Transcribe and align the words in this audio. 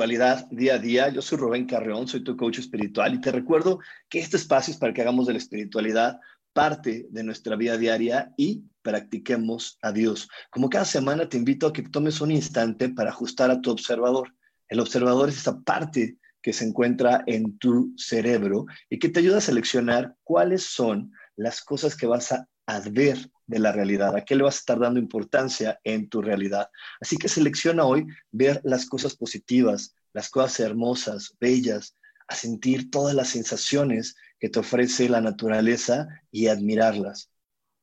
Espiritualidad 0.00 0.48
día 0.50 0.74
a 0.74 0.78
día. 0.78 1.08
Yo 1.10 1.20
soy 1.20 1.36
Rubén 1.36 1.66
Carreón, 1.66 2.08
soy 2.08 2.24
tu 2.24 2.34
coach 2.34 2.58
espiritual 2.58 3.12
y 3.14 3.20
te 3.20 3.30
recuerdo 3.30 3.80
que 4.08 4.18
este 4.18 4.38
espacio 4.38 4.72
es 4.72 4.78
para 4.78 4.94
que 4.94 5.02
hagamos 5.02 5.26
de 5.26 5.34
la 5.34 5.38
espiritualidad 5.38 6.18
parte 6.54 7.06
de 7.10 7.22
nuestra 7.22 7.54
vida 7.54 7.76
diaria 7.76 8.32
y 8.38 8.64
practiquemos 8.80 9.76
a 9.82 9.92
Dios. 9.92 10.30
Como 10.50 10.70
cada 10.70 10.86
semana 10.86 11.28
te 11.28 11.36
invito 11.36 11.66
a 11.66 11.72
que 11.74 11.82
tomes 11.82 12.22
un 12.22 12.30
instante 12.30 12.88
para 12.88 13.10
ajustar 13.10 13.50
a 13.50 13.60
tu 13.60 13.70
observador. 13.70 14.34
El 14.70 14.80
observador 14.80 15.28
es 15.28 15.36
esa 15.36 15.60
parte 15.60 16.16
que 16.40 16.54
se 16.54 16.64
encuentra 16.64 17.22
en 17.26 17.58
tu 17.58 17.92
cerebro 17.98 18.64
y 18.88 18.98
que 18.98 19.10
te 19.10 19.20
ayuda 19.20 19.36
a 19.36 19.42
seleccionar 19.42 20.16
cuáles 20.24 20.62
son 20.64 21.12
las 21.36 21.60
cosas 21.60 21.94
que 21.94 22.06
vas 22.06 22.32
a 22.32 22.46
ver 22.90 23.18
de 23.50 23.58
la 23.58 23.72
realidad, 23.72 24.16
a 24.16 24.24
qué 24.24 24.36
le 24.36 24.44
vas 24.44 24.56
a 24.56 24.58
estar 24.60 24.78
dando 24.78 25.00
importancia 25.00 25.80
en 25.82 26.08
tu 26.08 26.22
realidad. 26.22 26.70
Así 27.00 27.16
que 27.16 27.28
selecciona 27.28 27.84
hoy 27.84 28.06
ver 28.30 28.60
las 28.64 28.86
cosas 28.86 29.16
positivas, 29.16 29.96
las 30.12 30.30
cosas 30.30 30.60
hermosas, 30.60 31.36
bellas, 31.40 31.96
a 32.28 32.36
sentir 32.36 32.90
todas 32.90 33.14
las 33.14 33.28
sensaciones 33.28 34.14
que 34.38 34.48
te 34.48 34.60
ofrece 34.60 35.08
la 35.08 35.20
naturaleza 35.20 36.06
y 36.30 36.46
admirarlas. 36.46 37.30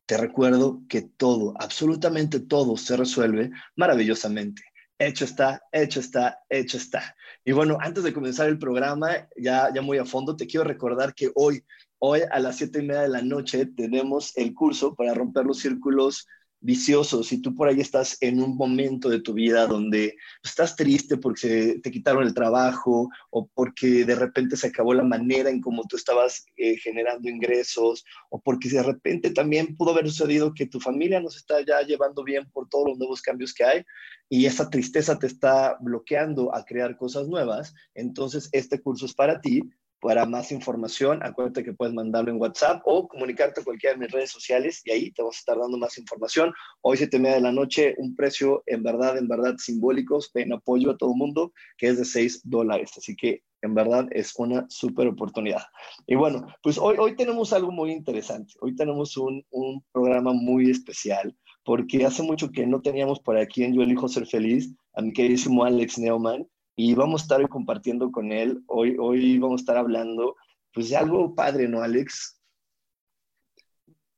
Te 0.05 0.15
recuerdo 0.15 0.83
que 0.87 1.01
todo, 1.01 1.53
absolutamente 1.59 2.39
todo 2.39 2.77
se 2.77 2.95
resuelve 2.95 3.51
maravillosamente. 3.75 4.63
Hecho 4.97 5.25
está, 5.25 5.61
hecho 5.73 5.99
está, 5.99 6.39
hecho 6.49 6.77
está. 6.77 7.13
Y 7.43 7.51
bueno, 7.51 7.77
antes 7.81 8.05
de 8.05 8.13
comenzar 8.13 8.47
el 8.47 8.57
programa, 8.57 9.27
ya, 9.35 9.69
ya 9.73 9.81
muy 9.81 9.97
a 9.97 10.05
fondo, 10.05 10.37
te 10.37 10.47
quiero 10.47 10.63
recordar 10.63 11.13
que 11.13 11.29
hoy 11.35 11.63
Hoy 11.99 12.21
a 12.29 12.39
las 12.39 12.57
siete 12.57 12.79
y 12.79 12.83
media 12.83 13.01
de 13.01 13.09
la 13.09 13.23
noche 13.23 13.65
tenemos 13.65 14.37
el 14.37 14.53
curso 14.53 14.93
para 14.93 15.15
romper 15.15 15.45
los 15.45 15.57
círculos 15.57 16.27
viciosos. 16.59 17.27
Si 17.27 17.41
tú 17.41 17.55
por 17.55 17.67
ahí 17.67 17.79
estás 17.79 18.17
en 18.21 18.39
un 18.39 18.55
momento 18.55 19.09
de 19.09 19.21
tu 19.21 19.33
vida 19.33 19.65
donde 19.65 20.15
estás 20.43 20.75
triste 20.75 21.17
porque 21.17 21.79
te 21.81 21.89
quitaron 21.89 22.23
el 22.23 22.35
trabajo 22.35 23.09
o 23.31 23.47
porque 23.47 24.05
de 24.05 24.13
repente 24.13 24.57
se 24.57 24.67
acabó 24.67 24.93
la 24.93 25.03
manera 25.03 25.49
en 25.49 25.59
cómo 25.59 25.83
tú 25.87 25.95
estabas 25.95 26.45
eh, 26.55 26.77
generando 26.77 27.29
ingresos 27.29 28.05
o 28.29 28.39
porque 28.41 28.69
de 28.69 28.83
repente 28.83 29.31
también 29.31 29.75
pudo 29.75 29.91
haber 29.91 30.07
sucedido 30.07 30.53
que 30.53 30.67
tu 30.67 30.79
familia 30.79 31.19
no 31.19 31.29
se 31.31 31.39
está 31.39 31.61
ya 31.65 31.81
llevando 31.81 32.23
bien 32.23 32.47
por 32.51 32.69
todos 32.69 32.89
los 32.89 32.97
nuevos 32.99 33.23
cambios 33.23 33.53
que 33.55 33.63
hay 33.63 33.83
y 34.29 34.45
esa 34.45 34.69
tristeza 34.69 35.17
te 35.17 35.25
está 35.27 35.77
bloqueando 35.81 36.53
a 36.53 36.63
crear 36.63 36.95
cosas 36.97 37.27
nuevas, 37.27 37.73
entonces 37.95 38.49
este 38.51 38.81
curso 38.81 39.05
es 39.05 39.13
para 39.13 39.41
ti 39.41 39.63
para 39.99 40.25
más 40.25 40.51
información, 40.51 41.19
acuérdate 41.23 41.63
que 41.63 41.73
puedes 41.73 41.93
mandarlo 41.93 42.31
en 42.31 42.39
WhatsApp 42.39 42.81
o 42.85 43.07
comunicarte 43.07 43.61
a 43.61 43.63
cualquiera 43.63 43.95
de 43.95 44.01
mis 44.01 44.11
redes 44.11 44.31
sociales 44.31 44.81
y 44.85 44.91
ahí 44.91 45.11
te 45.11 45.21
vamos 45.21 45.37
a 45.37 45.39
estar 45.39 45.57
dando 45.57 45.77
más 45.77 45.97
información. 45.97 46.53
Hoy, 46.81 46.97
siete 46.97 47.17
y 47.17 47.19
media 47.19 47.35
de 47.35 47.41
la 47.41 47.51
noche, 47.51 47.95
un 47.97 48.15
precio 48.15 48.63
en 48.65 48.83
verdad, 48.83 49.17
en 49.17 49.27
verdad 49.27 49.55
simbólicos, 49.57 50.31
en 50.35 50.53
apoyo 50.53 50.91
a 50.91 50.97
todo 50.97 51.11
el 51.11 51.17
mundo, 51.17 51.51
que 51.77 51.87
es 51.87 51.97
de 51.97 52.05
6 52.05 52.41
dólares. 52.43 52.91
Así 52.97 53.15
que 53.15 53.43
en 53.61 53.73
verdad 53.73 54.07
es 54.11 54.33
una 54.37 54.65
súper 54.69 55.07
oportunidad. 55.07 55.63
Y 56.05 56.15
bueno, 56.15 56.47
pues 56.61 56.77
hoy, 56.77 56.97
hoy 56.99 57.15
tenemos 57.15 57.53
algo 57.53 57.71
muy 57.71 57.91
interesante. 57.91 58.53
Hoy 58.61 58.75
tenemos 58.75 59.17
un, 59.17 59.43
un 59.49 59.83
programa 59.91 60.31
muy 60.33 60.69
especial 60.69 61.35
porque 61.63 62.05
hace 62.05 62.23
mucho 62.23 62.49
que 62.51 62.65
no 62.65 62.81
teníamos 62.81 63.19
por 63.19 63.37
aquí 63.37 63.63
en 63.63 63.73
Yo 63.73 63.81
Elijo 63.81 64.07
Ser 64.07 64.25
Feliz 64.25 64.73
a 64.93 65.01
mi 65.01 65.11
queridísimo 65.11 65.65
Alex 65.65 65.97
Neumann 65.97 66.47
y 66.79 66.93
vamos 66.93 67.21
a 67.21 67.23
estar 67.23 67.49
compartiendo 67.49 68.11
con 68.11 68.31
él. 68.31 68.63
Hoy, 68.67 68.95
hoy 68.99 69.39
vamos 69.39 69.59
a 69.59 69.63
estar 69.63 69.77
hablando 69.77 70.37
pues 70.71 70.89
de 70.89 70.95
algo 70.95 71.33
padre, 71.33 71.67
¿no, 71.67 71.81
Alex? 71.81 72.39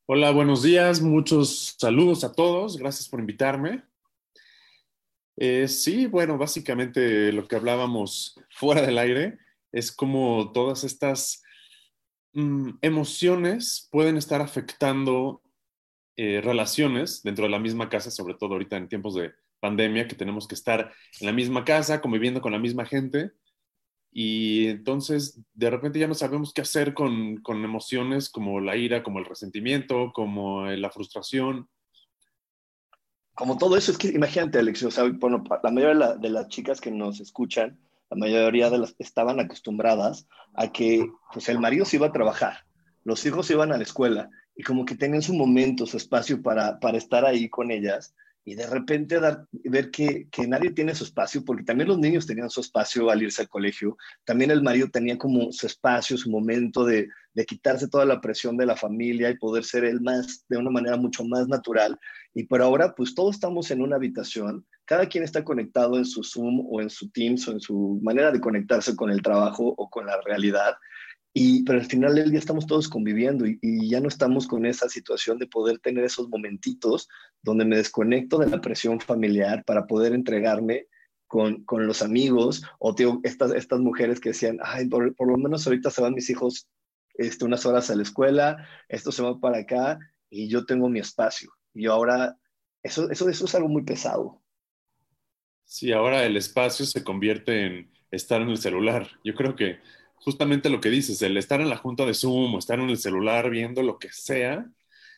Hola, 0.06 0.32
buenos 0.32 0.62
días, 0.62 1.02
muchos 1.02 1.78
saludos 1.80 2.26
a 2.26 2.34
todos, 2.34 2.78
gracias 2.78 3.08
por 3.08 3.22
invitarme. 3.22 3.84
Eh, 5.38 5.70
sí, 5.70 6.06
bueno, 6.08 6.38
básicamente 6.38 7.32
lo 7.32 7.48
que 7.48 7.56
hablábamos 7.56 8.38
fuera 8.50 8.82
del 8.82 8.98
aire 8.98 9.40
es 9.72 9.90
como 9.94 10.52
todas 10.52 10.84
estas 10.84 11.42
mm, 12.34 12.72
emociones 12.82 13.88
pueden 13.90 14.18
estar 14.18 14.42
afectando 14.42 15.42
eh, 16.18 16.42
relaciones 16.42 17.24
dentro 17.24 17.46
de 17.46 17.52
la 17.52 17.60
misma 17.60 17.88
casa, 17.88 18.12
sobre 18.12 18.34
todo 18.34 18.54
ahorita 18.54 18.76
en 18.76 18.90
tiempos 18.90 19.16
de 19.16 19.32
pandemia 19.60 20.08
que 20.08 20.16
tenemos 20.16 20.48
que 20.48 20.56
estar 20.56 20.92
en 21.20 21.26
la 21.26 21.34
misma 21.34 21.66
casa, 21.66 22.02
conviviendo 22.02 22.42
con 22.42 22.52
la 22.52 22.60
misma 22.60 22.86
gente. 22.86 23.32
Y 24.12 24.68
entonces 24.68 25.40
de 25.54 25.70
repente 25.70 26.00
ya 26.00 26.08
no 26.08 26.16
sabemos 26.16 26.54
qué 26.54 26.62
hacer 26.62 26.94
con, 26.94 27.38
con 27.38 27.64
emociones 27.64 28.30
como 28.30 28.60
la 28.60 28.76
ira, 28.76 29.04
como 29.04 29.20
el 29.20 29.26
resentimiento, 29.26 30.12
como 30.14 30.66
la 30.66 30.90
frustración. 30.90 31.70
Como 33.40 33.58
todo 33.58 33.78
eso, 33.78 33.92
es 33.92 33.98
que 33.98 34.10
imagínate, 34.10 34.60
Alex, 34.60 34.84
o 34.84 34.92
sea, 34.92 35.06
la 35.06 35.72
mayoría 35.72 36.16
de, 36.16 36.30
las 36.30 36.48
chicas 36.50 36.82
que 36.82 36.92
nos 36.92 37.22
escuchan, 37.22 37.80
la 38.10 38.18
mayoría 38.18 38.70
de 38.70 38.80
las 38.80 38.96
estaban 39.00 39.40
acostumbradas 39.40 40.28
a 40.56 40.72
que 40.72 41.10
pues 41.32 41.48
el 41.48 41.60
marido 41.60 41.86
se 41.86 41.96
iba 41.96 42.08
a 42.08 42.12
trabajar, 42.12 42.66
los 43.06 43.26
hijos 43.26 43.50
iban 43.50 43.72
a 43.72 43.78
la 43.78 43.84
escuela 43.84 44.30
y 44.58 44.64
como 44.64 44.84
que 44.84 44.96
tenían 44.96 45.22
su 45.22 45.34
momento, 45.34 45.86
su 45.86 45.96
espacio 45.96 46.42
para, 46.42 46.82
para 46.82 46.98
estar 46.98 47.24
ahí 47.24 47.48
con 47.48 47.72
ellas 47.72 48.14
y 48.50 48.56
de 48.56 48.66
repente 48.66 49.20
dar, 49.20 49.46
ver 49.52 49.92
que, 49.92 50.28
que, 50.32 50.48
nadie 50.48 50.72
tiene 50.72 50.96
su 50.96 51.04
espacio, 51.04 51.46
porque 51.46 51.64
también 51.64 51.88
los 51.88 52.00
niños 52.00 52.26
tenían 52.26 52.50
su 52.50 52.62
espacio 52.62 53.12
al 53.12 53.22
irse 53.22 53.44
al 53.44 53.48
colegio, 53.48 53.96
también 54.26 54.50
el 54.50 54.64
marido 54.64 54.90
tenía 54.90 55.20
como 55.20 55.52
su 55.52 55.68
espacio, 55.68 56.18
su 56.18 56.32
momento 56.32 56.84
de, 56.84 57.10
de 57.36 57.46
quitarse 57.46 57.88
toda 57.88 58.06
la 58.06 58.20
presión 58.20 58.58
de 58.58 58.66
la 58.66 58.76
familia 58.76 59.30
y 59.30 59.38
poder 59.38 59.64
ser 59.64 59.84
él 59.84 60.02
más, 60.02 60.46
de 60.50 60.58
una 60.58 60.72
manera 60.72 60.98
mucho 60.98 61.24
más 61.24 61.48
natural. 61.48 62.00
Y 62.34 62.46
por 62.46 62.64
ahora, 62.64 62.96
pues 62.96 63.14
todos 63.14 63.36
estamos 63.36 63.70
en 63.70 63.84
una 63.84 63.98
habitación, 63.98 64.66
cada 64.86 65.06
quien 65.06 65.24
está 65.24 65.44
conectado 65.44 65.98
en 65.98 66.06
su 66.06 66.24
Zoom 66.24 66.66
o 66.72 66.82
en 66.82 66.90
su 66.90 67.12
Teams 67.12 67.48
o 67.48 67.52
en 67.52 67.60
su 67.60 68.00
manera 68.02 68.32
de 68.32 68.42
conectarse 68.42 68.96
con 68.96 69.12
el 69.12 69.22
trabajo 69.22 69.76
o 69.78 69.92
con 69.92 70.08
la 70.08 70.20
realidad. 70.26 70.74
Y, 71.34 71.64
pero 71.64 71.80
al 71.80 71.86
final 71.86 72.16
del 72.16 72.32
día 72.32 72.40
estamos 72.40 72.66
todos 72.66 72.90
conviviendo 72.90 73.46
y, 73.46 73.90
ya 73.90 74.00
no 74.00 74.08
estamos 74.08 74.48
con 74.48 74.66
esa 74.66 74.90
situación 74.90 75.38
de 75.38 75.48
poder 75.48 75.80
tener 75.80 76.04
esos 76.04 76.28
momentitos 76.28 77.08
donde 77.44 77.66
me 77.66 77.78
desconecto 77.78 78.40
de 78.40 78.50
la 78.50 78.62
presión 78.62 79.00
familiar 79.00 79.64
para 79.66 79.86
poder 79.86 80.14
entregarme 80.14 80.88
con, 81.28 81.64
con 81.66 81.86
los 81.86 82.02
amigos 82.02 82.64
o 82.80 82.96
estas, 83.24 83.54
estas 83.54 83.80
mujeres 83.80 84.20
que 84.20 84.30
decían, 84.30 84.58
ay, 84.64 84.88
por, 84.88 85.16
por, 85.16 85.28
lo 85.28 85.38
menos 85.38 85.66
ahorita 85.68 85.92
se 85.92 86.02
van 86.02 86.16
mis 86.16 86.30
hijos 86.32 86.68
este, 87.14 87.46
unas 87.46 87.66
horas 87.66 87.90
a 87.92 87.96
la 87.96 88.04
escuela, 88.04 88.68
esto 88.88 89.12
se 89.12 89.22
va 89.22 89.40
para 89.40 89.60
acá 89.60 90.00
y 90.30 90.50
yo 90.50 90.66
tengo 90.66 90.90
mi 90.90 91.00
espacio. 91.00 91.52
Y 91.74 91.86
ahora, 91.86 92.38
eso, 92.82 93.10
eso, 93.12 93.30
eso 93.30 93.46
es 93.46 93.56
algo 93.56 93.70
muy 93.70 93.84
pesado. 93.84 94.42
Sí, 95.64 95.92
ahora 95.92 96.26
el 96.26 96.36
espacio 96.36 96.86
se 96.88 97.04
convierte 97.04 97.66
en 97.66 97.92
estar 98.10 98.42
en 98.42 98.50
el 98.50 98.58
celular. 98.58 99.08
Yo 99.24 99.36
creo 99.36 99.56
que 99.56 99.80
justamente 100.22 100.70
lo 100.70 100.82
que 100.82 100.90
dices, 100.90 101.22
el 101.22 101.38
estar 101.38 101.62
en 101.62 101.70
la 101.70 101.78
junta 101.78 102.06
de 102.06 102.14
Zoom 102.14 102.56
o 102.56 102.60
estar 102.60 102.80
en 102.80 102.90
el 102.90 102.98
celular 102.98 103.50
viendo 103.50 103.84
lo 103.84 104.00
que 104.00 104.10
sea, 104.12 104.70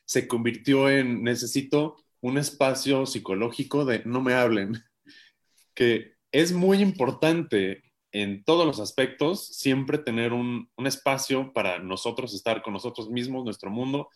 se 0.05 0.27
convirtió 0.27 0.89
en 0.89 1.23
necesito 1.23 1.97
un 2.21 2.37
espacio 2.37 3.05
psicológico 3.05 3.85
de 3.85 4.03
no 4.05 4.21
me 4.21 4.33
hablen, 4.33 4.83
que 5.73 6.15
es 6.31 6.53
muy 6.53 6.81
importante 6.81 7.83
en 8.11 8.43
todos 8.43 8.65
los 8.65 8.79
aspectos 8.79 9.47
siempre 9.47 9.97
tener 9.97 10.33
un, 10.33 10.69
un 10.75 10.87
espacio 10.87 11.53
para 11.53 11.79
nosotros 11.79 12.33
estar 12.33 12.61
con 12.61 12.73
nosotros 12.73 13.09
mismos, 13.09 13.45
nuestro 13.45 13.69
mundo. 13.69 14.09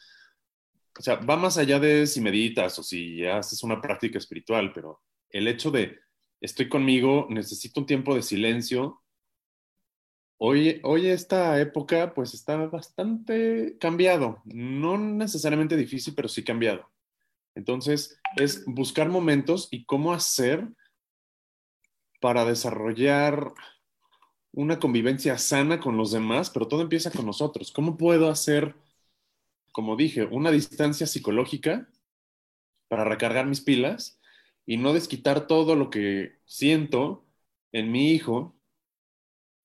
O 0.98 1.02
sea, 1.02 1.16
va 1.16 1.36
más 1.38 1.58
allá 1.58 1.80
de 1.80 2.06
si 2.08 2.22
meditas 2.22 2.78
o 2.78 2.84
si 2.84 3.26
haces 3.26 3.64
una 3.64 3.82
práctica 3.82 4.18
espiritual, 4.18 4.72
pero 4.74 5.02
el 5.30 5.48
hecho 5.48 5.72
de 5.72 6.00
estoy 6.42 6.70
conmigo, 6.70 7.28
necesito 7.30 7.80
un 7.80 7.86
tiempo 7.86 8.16
de 8.16 8.22
silencio 8.22 9.02
Hoy, 10.38 10.82
hoy 10.84 11.08
esta 11.08 11.60
época 11.62 12.14
pues 12.14 12.34
está 12.34 12.58
bastante 12.58 13.78
cambiado, 13.80 14.42
no 14.46 14.98
necesariamente 14.98 15.78
difícil, 15.78 16.14
pero 16.14 16.28
sí 16.28 16.44
cambiado. 16.44 16.92
Entonces 17.56 18.20
es 18.36 18.66
buscar 18.66 19.10
momentos 19.10 19.70
y 19.72 19.86
cómo 19.86 20.14
hacer 20.14 20.68
para 22.20 22.44
desarrollar 22.44 23.54
una 24.52 24.80
convivencia 24.80 25.38
sana 25.38 25.80
con 25.80 25.98
los 25.98 26.12
demás, 26.12 26.50
pero 26.50 26.68
todo 26.68 26.82
empieza 26.82 27.12
con 27.12 27.26
nosotros. 27.26 27.72
¿Cómo 27.72 27.98
puedo 27.98 28.30
hacer, 28.30 28.76
como 29.72 29.96
dije, 29.96 30.24
una 30.26 30.52
distancia 30.52 31.08
psicológica 31.08 31.90
para 32.88 33.04
recargar 33.04 33.46
mis 33.46 33.62
pilas 33.62 34.20
y 34.66 34.78
no 34.78 34.94
desquitar 34.94 35.48
todo 35.48 35.76
lo 35.76 35.90
que 35.90 36.40
siento 36.46 37.26
en 37.72 37.92
mi 37.92 38.12
hijo 38.12 38.55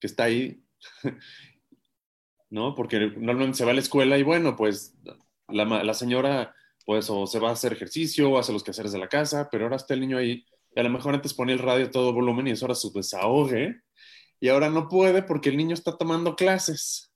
que 0.00 0.06
está 0.06 0.24
ahí, 0.24 0.62
¿no? 2.50 2.74
Porque 2.74 2.98
normalmente 3.16 3.58
se 3.58 3.64
va 3.64 3.70
a 3.70 3.74
la 3.74 3.80
escuela 3.80 4.18
y 4.18 4.22
bueno, 4.22 4.56
pues 4.56 4.96
la, 5.48 5.64
la, 5.64 5.94
señora, 5.94 6.54
pues 6.84 7.10
o 7.10 7.26
se 7.26 7.38
va 7.38 7.50
a 7.50 7.52
hacer 7.52 7.72
ejercicio 7.72 8.30
o 8.30 8.38
hace 8.38 8.52
los 8.52 8.64
quehaceres 8.64 8.92
de 8.92 8.98
la 8.98 9.08
casa, 9.08 9.48
pero 9.50 9.64
ahora 9.64 9.76
está 9.76 9.94
el 9.94 10.00
niño 10.00 10.18
ahí 10.18 10.44
y 10.74 10.80
a 10.80 10.82
lo 10.82 10.90
mejor 10.90 11.14
antes 11.14 11.34
ponía 11.34 11.54
el 11.54 11.60
radio 11.60 11.86
a 11.86 11.90
todo 11.90 12.12
volumen 12.12 12.46
y 12.46 12.52
es 12.52 12.62
ahora 12.62 12.74
su 12.74 12.92
desahogue 12.92 13.82
y 14.40 14.48
ahora 14.48 14.70
no 14.70 14.88
puede 14.88 15.22
porque 15.22 15.50
el 15.50 15.56
niño 15.56 15.74
está 15.74 15.96
tomando 15.96 16.36
clases. 16.36 17.12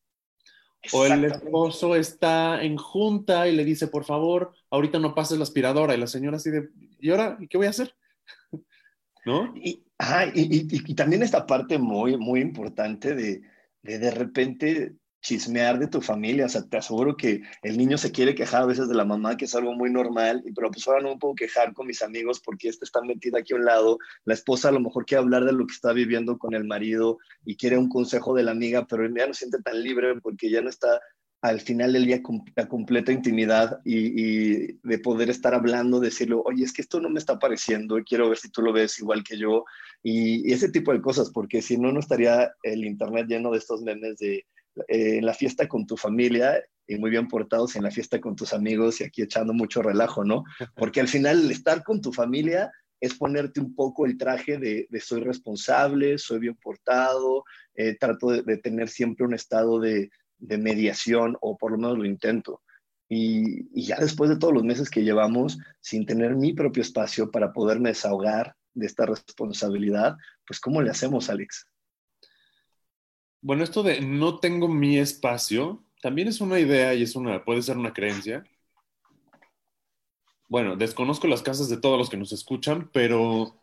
O 0.93 1.07
el 1.07 1.25
esposo 1.25 1.97
está 1.97 2.63
en 2.63 2.77
junta 2.77 3.49
y 3.49 3.57
le 3.57 3.65
dice, 3.65 3.87
por 3.89 4.05
favor, 4.05 4.53
ahorita 4.71 4.99
no 4.99 5.15
pases 5.15 5.39
la 5.39 5.45
aspiradora. 5.45 5.95
Y 5.95 5.99
la 5.99 6.07
señora 6.07 6.37
así 6.37 6.51
de, 6.51 6.69
¿y 6.99 7.11
ahora 7.11 7.39
qué 7.49 7.57
voy 7.57 7.67
a 7.67 7.71
hacer? 7.71 7.95
¿No? 9.25 9.55
Y, 9.57 9.83
y, 10.35 10.95
también 10.95 11.23
esta 11.23 11.47
parte 11.47 11.79
muy, 11.79 12.17
muy 12.17 12.41
importante 12.41 13.15
de, 13.15 13.43
de 13.83 13.99
de 13.99 14.11
repente 14.11 14.97
chismear 15.25 15.79
de 15.79 15.89
tu 15.89 16.01
familia. 16.01 16.47
O 16.47 16.49
sea, 16.49 16.63
te 16.63 16.77
aseguro 16.77 17.17
que 17.17 17.43
el 17.63 17.77
niño 17.79 17.99
se 17.99 18.13
quiere 18.13 18.35
quejar 18.35 18.63
a 18.63 18.67
veces 18.67 18.89
de 18.89 18.95
la 18.95 19.05
mamá, 19.05 19.37
que 19.37 19.47
es 19.47 19.55
algo 19.55 19.73
muy 19.73 19.91
normal, 19.91 20.43
y 20.45 20.53
pero 20.53 20.71
pues 20.71 20.87
ahora 20.87 21.03
no 21.03 21.15
me 21.15 21.19
puedo 21.19 21.35
quejar 21.35 21.73
con 21.73 21.87
mis 21.87 22.03
amigos 22.03 22.41
porque 22.45 22.69
este 22.69 22.85
está 22.85 23.01
metido 23.01 23.39
aquí 23.39 23.55
a 23.55 23.57
un 23.57 23.65
lado. 23.65 23.99
La 24.25 24.35
esposa 24.35 24.69
a 24.69 24.73
lo 24.73 24.81
mejor 24.81 25.07
quiere 25.07 25.23
hablar 25.23 25.45
de 25.45 25.53
lo 25.53 25.67
que 25.67 25.73
está 25.73 25.93
viviendo 25.93 26.39
con 26.39 26.55
el 26.55 26.65
marido 26.65 27.19
y 27.45 27.57
quiere 27.57 27.79
un 27.79 27.89
consejo 27.89 28.35
de 28.35 28.45
la 28.45 28.53
amiga, 28.53 28.87
pero 28.87 29.09
ya 29.09 29.27
no 29.27 29.35
siente 29.35 29.61
tan 29.63 29.83
libre 29.83 30.21
porque 30.21 30.51
ya 30.51 30.61
no 30.61 30.69
está 30.69 31.01
al 31.45 31.61
final 31.61 31.93
del 31.93 32.07
día 32.07 32.23
la 32.57 32.69
completa 32.69 33.13
intimidad 33.13 33.79
y, 33.85 34.79
de 34.83 34.99
poder 34.99 35.29
estar 35.29 35.53
hablando, 35.53 36.01
decirle, 36.01 36.37
oye, 36.43 36.65
es 36.65 36.73
que 36.73 36.81
esto 36.81 37.03
no 37.03 37.11
me 37.11 37.19
está 37.19 37.39
pareciendo 37.39 37.99
y 37.99 38.05
quiero 38.05 38.31
ver 38.31 38.39
si 38.39 38.49
tú 38.49 38.63
lo 38.63 38.73
ves 38.73 38.99
igual 38.99 39.23
que 39.23 39.37
yo 39.37 39.67
y, 40.03 40.51
ese 40.51 40.71
tipo 40.71 40.91
de 40.91 41.03
cosas, 41.03 41.29
porque 41.29 41.61
si 41.61 41.77
no, 41.77 41.93
no 41.93 42.01
estaría 42.01 42.51
el 42.63 42.87
Internet 42.87 43.27
lleno 43.29 43.51
de 43.51 43.59
estos 43.59 43.83
memes 43.83 44.17
de 44.17 44.37
eh, 44.89 45.19
en 45.19 45.27
la 45.27 45.35
fiesta 45.35 45.69
con 45.69 45.87
tu 45.87 45.99
familia 45.99 46.65
y 46.87 46.97
muy 46.97 47.11
bien 47.11 47.29
portados 47.29 47.77
en 47.77 47.83
la 47.83 47.91
fiesta 47.91 48.23
con 48.23 48.37
tus 48.37 48.55
amigos 48.55 49.03
y 49.03 49.05
aquí 49.05 49.21
echando 49.21 49.53
mucho 49.53 49.83
relajo, 49.83 50.25
¿no? 50.25 50.45
Porque 50.75 51.01
al 51.01 51.09
final 51.09 51.51
estar 51.51 51.85
con 51.85 52.01
tu 52.01 52.11
familia 52.11 52.73
es 53.01 53.13
ponerte 53.13 53.61
un 53.61 53.75
poco 53.75 54.07
el 54.07 54.17
traje 54.17 54.57
de, 54.57 54.89
soy 54.99 55.21
responsable, 55.21 56.17
soy 56.17 56.39
bien 56.39 56.55
portado, 56.55 57.45
eh, 57.75 57.99
trato 58.01 58.31
de 58.31 58.57
tener 58.57 58.89
siempre 58.89 59.27
un 59.27 59.35
estado 59.35 59.79
de, 59.79 60.09
de 60.47 60.59
mediación 60.59 61.37
o 61.41 61.57
por 61.57 61.73
lo 61.73 61.79
menos 61.79 61.99
lo 61.99 62.05
intento. 62.05 62.63
Y, 63.09 63.83
ya 63.83 63.97
después 63.97 64.31
de 64.31 64.37
todos 64.37 64.55
los 64.55 64.65
meses 64.65 64.91
que 64.91 65.05
llevamos 65.05 65.59
sin 65.81 66.07
tener 66.07 66.35
mi 66.35 66.53
propio 66.53 66.83
espacio 66.83 67.31
para 67.31 67.53
poderme 67.53 67.91
desahogar 67.91 68.57
de 68.73 68.87
esta 68.87 69.07
responsabilidad, 69.07 70.17
pues 70.47 70.61
¿cómo 70.61 70.83
le 70.83 70.91
hacemos, 70.91 71.31
Alex? 71.31 71.67
Bueno, 73.41 73.63
esto 73.63 73.83
de 73.83 74.01
no 74.01 74.39
tengo 74.39 74.69
mi 74.69 74.99
espacio 74.99 75.85
también 76.01 76.29
es 76.29 76.41
una 76.41 76.59
idea 76.59 76.93
y 76.95 77.03
es 77.03 77.17
una, 77.17 77.45
puede 77.45 77.63
ser 77.63 77.79
una 77.79 77.93
creencia. 77.93 78.45
Bueno, 80.49 80.77
desconozco 80.77 81.27
las 81.27 81.43
casas 81.43 81.69
de 81.69 81.79
todos 81.79 81.99
los 81.99 82.11
que 82.11 82.17
nos 82.17 82.33
escuchan, 82.33 82.91
pero 82.93 83.63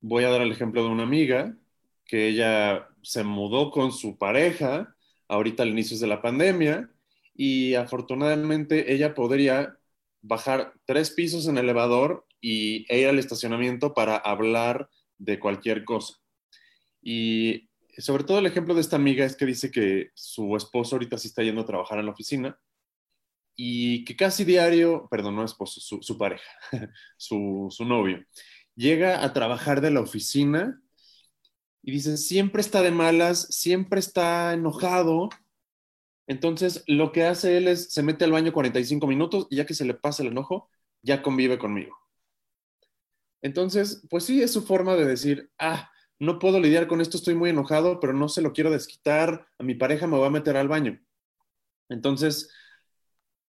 voy 0.00 0.24
a 0.24 0.30
dar 0.30 0.40
el 0.40 0.50
ejemplo 0.50 0.82
de 0.82 0.88
una 0.88 1.04
amiga 1.04 1.56
que 2.04 2.28
ella 2.28 2.88
se 3.08 3.24
mudó 3.24 3.70
con 3.70 3.90
su 3.90 4.18
pareja 4.18 4.94
ahorita 5.28 5.62
al 5.62 5.70
inicio 5.70 5.98
de 5.98 6.06
la 6.06 6.20
pandemia 6.20 6.90
y 7.34 7.72
afortunadamente 7.72 8.92
ella 8.92 9.14
podría 9.14 9.78
bajar 10.20 10.74
tres 10.84 11.10
pisos 11.12 11.48
en 11.48 11.56
el 11.56 11.64
elevador 11.64 12.26
y 12.42 12.84
ir 12.94 13.08
al 13.08 13.18
estacionamiento 13.18 13.94
para 13.94 14.18
hablar 14.18 14.90
de 15.16 15.40
cualquier 15.40 15.86
cosa. 15.86 16.18
Y 17.00 17.70
sobre 17.96 18.24
todo 18.24 18.40
el 18.40 18.46
ejemplo 18.46 18.74
de 18.74 18.82
esta 18.82 18.96
amiga 18.96 19.24
es 19.24 19.36
que 19.36 19.46
dice 19.46 19.70
que 19.70 20.10
su 20.12 20.54
esposo 20.54 20.96
ahorita 20.96 21.16
sí 21.16 21.28
está 21.28 21.42
yendo 21.42 21.62
a 21.62 21.66
trabajar 21.66 21.98
en 21.98 22.04
la 22.04 22.12
oficina 22.12 22.60
y 23.56 24.04
que 24.04 24.16
casi 24.16 24.44
diario, 24.44 25.08
perdón, 25.10 25.36
no 25.36 25.46
esposo, 25.46 25.80
su, 25.80 26.18
pareja, 26.18 26.50
su, 27.16 27.68
su 27.70 27.86
novio, 27.86 28.22
llega 28.74 29.24
a 29.24 29.32
trabajar 29.32 29.80
de 29.80 29.92
la 29.92 30.00
oficina 30.00 30.82
y 31.82 31.92
dice, 31.92 32.16
siempre 32.16 32.60
está 32.60 32.82
de 32.82 32.90
malas, 32.90 33.46
siempre 33.50 34.00
está 34.00 34.52
enojado. 34.52 35.30
Entonces, 36.26 36.84
lo 36.86 37.12
que 37.12 37.24
hace 37.24 37.56
él 37.56 37.68
es, 37.68 37.90
se 37.92 38.02
mete 38.02 38.24
al 38.24 38.32
baño 38.32 38.52
45 38.52 39.06
minutos 39.06 39.46
y 39.50 39.56
ya 39.56 39.66
que 39.66 39.74
se 39.74 39.84
le 39.84 39.94
pasa 39.94 40.22
el 40.22 40.28
enojo, 40.30 40.68
ya 41.02 41.22
convive 41.22 41.58
conmigo. 41.58 41.96
Entonces, 43.42 44.02
pues 44.10 44.24
sí, 44.24 44.42
es 44.42 44.52
su 44.52 44.62
forma 44.62 44.96
de 44.96 45.04
decir, 45.04 45.50
ah, 45.58 45.90
no 46.18 46.38
puedo 46.38 46.60
lidiar 46.60 46.88
con 46.88 47.00
esto, 47.00 47.16
estoy 47.16 47.34
muy 47.34 47.50
enojado, 47.50 48.00
pero 48.00 48.12
no 48.12 48.28
se 48.28 48.42
lo 48.42 48.52
quiero 48.52 48.70
desquitar, 48.70 49.46
a 49.58 49.62
mi 49.62 49.74
pareja 49.74 50.06
me 50.06 50.16
voy 50.16 50.26
a 50.26 50.30
meter 50.30 50.56
al 50.56 50.68
baño. 50.68 51.00
Entonces, 51.88 52.50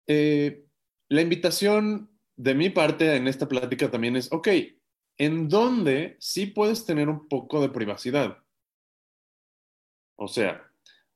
eh, 0.06 0.64
la 1.08 1.22
invitación 1.22 2.10
de 2.36 2.54
mi 2.54 2.70
parte 2.70 3.16
en 3.16 3.28
esta 3.28 3.48
plática 3.48 3.90
también 3.90 4.16
es, 4.16 4.32
ok, 4.32 4.48
en 5.18 5.48
donde 5.48 6.16
sí 6.20 6.46
puedes 6.46 6.84
tener 6.84 7.08
un 7.08 7.28
poco 7.28 7.60
de 7.60 7.68
privacidad. 7.70 8.38
O 10.16 10.28
sea, 10.28 10.70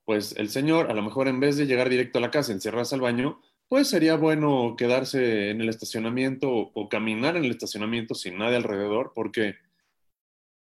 pues 0.04 0.34
el 0.36 0.48
señor, 0.50 0.90
a 0.90 0.94
lo 0.94 1.02
mejor 1.02 1.28
en 1.28 1.40
vez 1.40 1.56
de 1.56 1.66
llegar 1.66 1.88
directo 1.88 2.18
a 2.18 2.22
la 2.22 2.30
casa, 2.30 2.52
encerrarse 2.52 2.94
al 2.94 3.00
baño, 3.00 3.40
pues 3.68 3.88
sería 3.88 4.16
bueno 4.16 4.74
quedarse 4.76 5.50
en 5.50 5.60
el 5.60 5.68
estacionamiento 5.68 6.50
o, 6.50 6.88
caminar 6.88 7.36
en 7.36 7.44
el 7.44 7.52
estacionamiento 7.52 8.14
sin 8.14 8.38
nadie 8.38 8.56
alrededor, 8.56 9.12
porque 9.14 9.56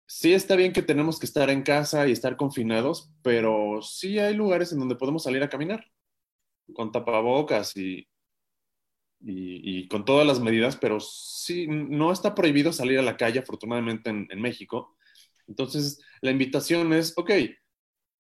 sí 0.05 0.33
está 0.33 0.55
bien 0.55 0.73
que 0.73 0.81
tenemos 0.81 1.19
que 1.19 1.25
estar 1.25 1.49
en 1.49 1.63
casa 1.63 2.07
y 2.07 2.11
estar 2.11 2.37
confinados, 2.37 3.11
pero 3.21 3.81
sí 3.81 4.19
hay 4.19 4.35
lugares 4.35 4.71
en 4.73 4.79
donde 4.79 4.95
podemos 4.95 5.23
salir 5.23 5.43
a 5.43 5.49
caminar 5.49 5.85
con 6.73 6.91
tapabocas 6.91 7.77
y, 7.77 8.07
y, 9.19 9.87
con 9.87 10.05
todas 10.05 10.25
las 10.27 10.39
medidas, 10.39 10.77
pero 10.77 10.99
sí, 10.99 11.67
no 11.67 12.11
está 12.11 12.35
prohibido 12.35 12.71
salir 12.71 12.99
a 12.99 13.03
la 13.03 13.17
calle, 13.17 13.39
afortunadamente 13.39 14.09
en, 14.09 14.41
México. 14.41 14.95
Entonces, 15.47 16.01
la 16.21 16.31
invitación 16.31 16.93
es, 16.93 17.13
ok, 17.17 17.31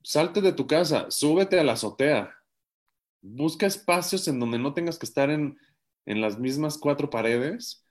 salte 0.03 0.41
de 0.41 0.53
tu 0.53 0.67
casa, 0.67 1.07
súbete 1.09 1.59
a 1.59 1.63
la 1.63 1.73
azotea, 1.73 2.33
busca 3.21 3.65
espacios 3.65 4.27
en 4.27 4.39
donde 4.39 4.59
no 4.59 4.73
tengas 4.73 4.97
que 4.97 5.05
estar 5.05 5.29
en, 5.29 5.57
en 6.05 6.21
las 6.21 6.39
mismas 6.39 6.77
cuatro 6.77 7.09
paredes 7.09 7.85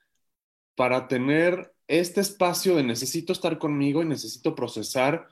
para 0.74 1.08
tener 1.08 1.72
este 1.88 2.20
espacio 2.20 2.76
de 2.76 2.82
necesito 2.82 3.32
estar 3.32 3.58
conmigo 3.58 4.02
y 4.02 4.06
necesito 4.06 4.54
procesar 4.54 5.28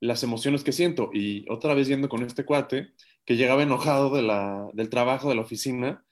las 0.00 0.22
emociones 0.22 0.64
que 0.64 0.72
siento. 0.72 1.10
Y 1.12 1.46
otra 1.50 1.74
vez 1.74 1.88
yendo 1.88 2.08
con 2.08 2.22
este 2.22 2.44
cuate 2.44 2.92
que 3.24 3.36
llegaba 3.36 3.62
enojado 3.62 4.14
de 4.14 4.22
la, 4.22 4.68
del 4.74 4.90
trabajo 4.90 5.28
de 5.28 5.34
la 5.36 5.42
oficina, 5.42 6.03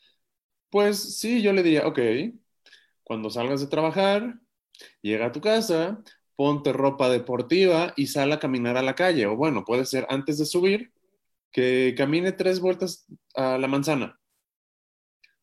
pues 0.72 1.18
sí, 1.18 1.42
yo 1.42 1.52
le 1.52 1.62
diría, 1.62 1.86
ok, 1.86 1.98
cuando 3.04 3.28
salgas 3.28 3.60
de 3.60 3.66
trabajar, 3.66 4.40
llega 5.02 5.26
a 5.26 5.32
tu 5.32 5.42
casa, 5.42 6.02
ponte 6.34 6.72
ropa 6.72 7.10
deportiva 7.10 7.92
y 7.94 8.06
sal 8.06 8.32
a 8.32 8.38
caminar 8.38 8.78
a 8.78 8.82
la 8.82 8.94
calle. 8.94 9.26
O 9.26 9.36
bueno, 9.36 9.66
puede 9.66 9.84
ser 9.84 10.06
antes 10.08 10.38
de 10.38 10.46
subir, 10.46 10.90
que 11.52 11.94
camine 11.94 12.32
tres 12.32 12.58
vueltas 12.58 13.06
a 13.34 13.58
la 13.58 13.68
manzana. 13.68 14.18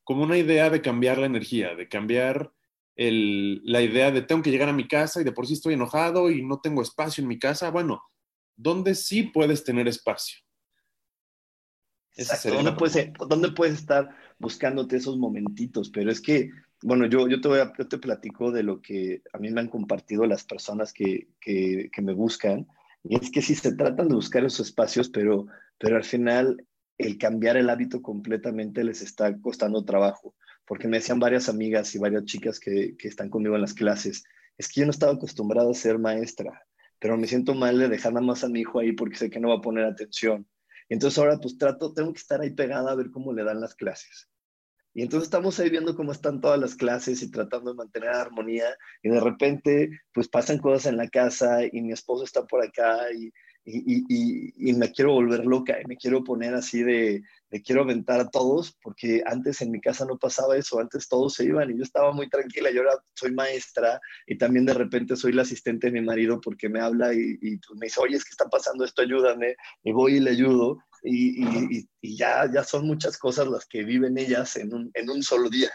Como 0.03 0.23
una 0.23 0.39
idea 0.39 0.71
de 0.71 0.81
cambiar 0.81 1.19
la 1.19 1.27
energía, 1.27 1.75
de 1.75 1.87
cambiar 1.87 2.51
la 2.95 3.81
idea 3.81 4.09
de 4.09 4.23
tengo 4.23 4.41
que 4.41 4.49
llegar 4.49 4.67
a 4.67 4.73
mi 4.73 4.87
casa 4.87 5.21
y 5.21 5.23
de 5.23 5.31
por 5.31 5.45
sí 5.45 5.53
estoy 5.53 5.75
enojado 5.75 6.31
y 6.31 6.43
no 6.43 6.59
tengo 6.59 6.81
espacio 6.81 7.21
en 7.21 7.27
mi 7.27 7.37
casa. 7.37 7.69
Bueno, 7.69 8.01
¿dónde 8.55 8.95
sí 8.95 9.23
puedes 9.23 9.63
tener 9.63 9.87
espacio? 9.87 10.39
¿Dónde, 12.45 12.73
puedes, 12.73 13.13
¿Dónde 13.27 13.51
puedes 13.51 13.79
estar 13.79 14.09
buscándote 14.39 14.97
esos 14.97 15.17
momentitos? 15.17 15.89
Pero 15.89 16.11
es 16.11 16.21
que, 16.21 16.49
bueno, 16.81 17.05
yo, 17.05 17.27
yo, 17.27 17.41
te, 17.41 17.47
voy 17.47 17.59
a, 17.59 17.71
yo 17.77 17.87
te 17.87 17.97
platico 17.97 18.51
de 18.51 18.63
lo 18.63 18.81
que 18.81 19.21
a 19.33 19.37
mí 19.37 19.51
me 19.51 19.61
han 19.61 19.67
compartido 19.67 20.25
las 20.25 20.43
personas 20.43 20.93
que, 20.93 21.27
que, 21.39 21.89
que 21.93 22.01
me 22.01 22.13
buscan. 22.13 22.67
Y 23.03 23.15
es 23.15 23.31
que 23.31 23.41
sí 23.41 23.55
se 23.55 23.75
tratan 23.75 24.07
de 24.07 24.15
buscar 24.15 24.43
esos 24.43 24.67
espacios, 24.67 25.09
pero, 25.09 25.47
pero 25.77 25.97
al 25.97 26.03
final 26.03 26.65
el 26.97 27.17
cambiar 27.17 27.57
el 27.57 27.69
hábito 27.69 28.01
completamente 28.01 28.83
les 28.83 29.01
está 29.01 29.39
costando 29.39 29.85
trabajo. 29.85 30.35
Porque 30.65 30.87
me 30.87 30.97
decían 30.97 31.19
varias 31.19 31.49
amigas 31.49 31.93
y 31.95 31.99
varias 31.99 32.25
chicas 32.25 32.59
que, 32.59 32.95
que 32.97 33.07
están 33.07 33.29
conmigo 33.29 33.55
en 33.55 33.61
las 33.61 33.73
clases, 33.73 34.23
es 34.57 34.67
que 34.67 34.81
yo 34.81 34.85
no 34.85 34.91
estaba 34.91 35.13
acostumbrado 35.13 35.71
a 35.71 35.73
ser 35.73 35.99
maestra 35.99 36.65
pero 36.99 37.17
me 37.17 37.27
siento 37.27 37.55
mal 37.55 37.79
de 37.79 37.87
dejar 37.87 38.13
nada 38.13 38.25
más 38.25 38.43
a 38.43 38.49
mi 38.49 38.61
hijo 38.61 38.79
ahí 38.79 38.91
porque 38.91 39.15
sé 39.15 39.29
que 39.29 39.39
no 39.39 39.49
va 39.49 39.55
a 39.55 39.61
poner 39.61 39.85
atención. 39.85 40.45
Entonces 40.93 41.17
ahora 41.19 41.37
pues 41.39 41.57
trato, 41.57 41.93
tengo 41.93 42.13
que 42.13 42.19
estar 42.19 42.41
ahí 42.41 42.51
pegada 42.51 42.91
a 42.91 42.95
ver 42.95 43.11
cómo 43.11 43.33
le 43.33 43.43
dan 43.43 43.61
las 43.61 43.75
clases. 43.75 44.29
Y 44.93 45.03
entonces 45.03 45.27
estamos 45.27 45.59
ahí 45.59 45.69
viendo 45.69 45.95
cómo 45.95 46.11
están 46.11 46.41
todas 46.41 46.59
las 46.59 46.75
clases 46.75 47.21
y 47.21 47.29
tratando 47.29 47.71
de 47.71 47.77
mantener 47.77 48.09
armonía. 48.09 48.75
Y 49.03 49.09
de 49.09 49.19
repente, 49.19 49.89
pues 50.13 50.27
pasan 50.27 50.57
cosas 50.57 50.87
en 50.87 50.97
la 50.97 51.07
casa 51.07 51.59
y 51.63 51.81
mi 51.81 51.93
esposo 51.93 52.23
está 52.23 52.45
por 52.45 52.65
acá 52.65 53.11
y, 53.13 53.31
y, 53.65 54.53
y, 54.69 54.73
me 54.73 54.91
quiero 54.91 55.13
volver 55.13 55.45
loca 55.45 55.77
y 55.79 55.85
me 55.85 55.95
quiero 55.97 56.23
poner 56.23 56.55
así 56.55 56.81
de, 56.81 57.21
de, 57.51 57.61
quiero 57.61 57.81
aventar 57.81 58.19
a 58.19 58.29
todos, 58.29 58.75
porque 58.81 59.21
antes 59.25 59.61
en 59.61 59.71
mi 59.71 59.79
casa 59.79 60.05
no 60.05 60.17
pasaba 60.17 60.57
eso, 60.57 60.79
antes 60.79 61.07
todos 61.07 61.35
se 61.35 61.45
iban 61.45 61.69
y 61.69 61.77
yo 61.77 61.83
estaba 61.83 62.11
muy 62.11 62.29
tranquila, 62.29 62.71
yo 62.71 62.81
ahora 62.81 63.03
soy 63.13 63.31
maestra 63.31 63.99
y 64.25 64.37
también 64.37 64.65
de 64.65 64.73
repente 64.73 65.15
soy 65.15 65.33
la 65.33 65.43
asistente 65.43 65.87
de 65.87 65.99
mi 65.99 66.05
marido 66.05 66.41
porque 66.41 66.69
me 66.69 66.79
habla 66.79 67.13
y, 67.13 67.37
y 67.41 67.57
pues 67.57 67.79
me 67.79 67.87
dice, 67.87 67.99
oye, 68.01 68.15
es 68.15 68.23
que 68.23 68.31
está 68.31 68.45
pasando 68.45 68.85
esto, 68.85 69.01
ayúdame, 69.01 69.55
y 69.83 69.91
voy 69.91 70.15
y 70.15 70.19
le 70.19 70.31
ayudo 70.31 70.79
y, 71.03 71.87
ya, 72.01 72.51
ya 72.51 72.63
son 72.63 72.85
muchas 72.87 73.17
cosas 73.17 73.47
las 73.47 73.65
que 73.65 73.83
viven 73.83 74.17
ellas 74.17 74.55
en 74.57 74.73
un, 74.73 74.91
en 74.93 75.09
un 75.09 75.23
solo 75.23 75.49
día. 75.49 75.71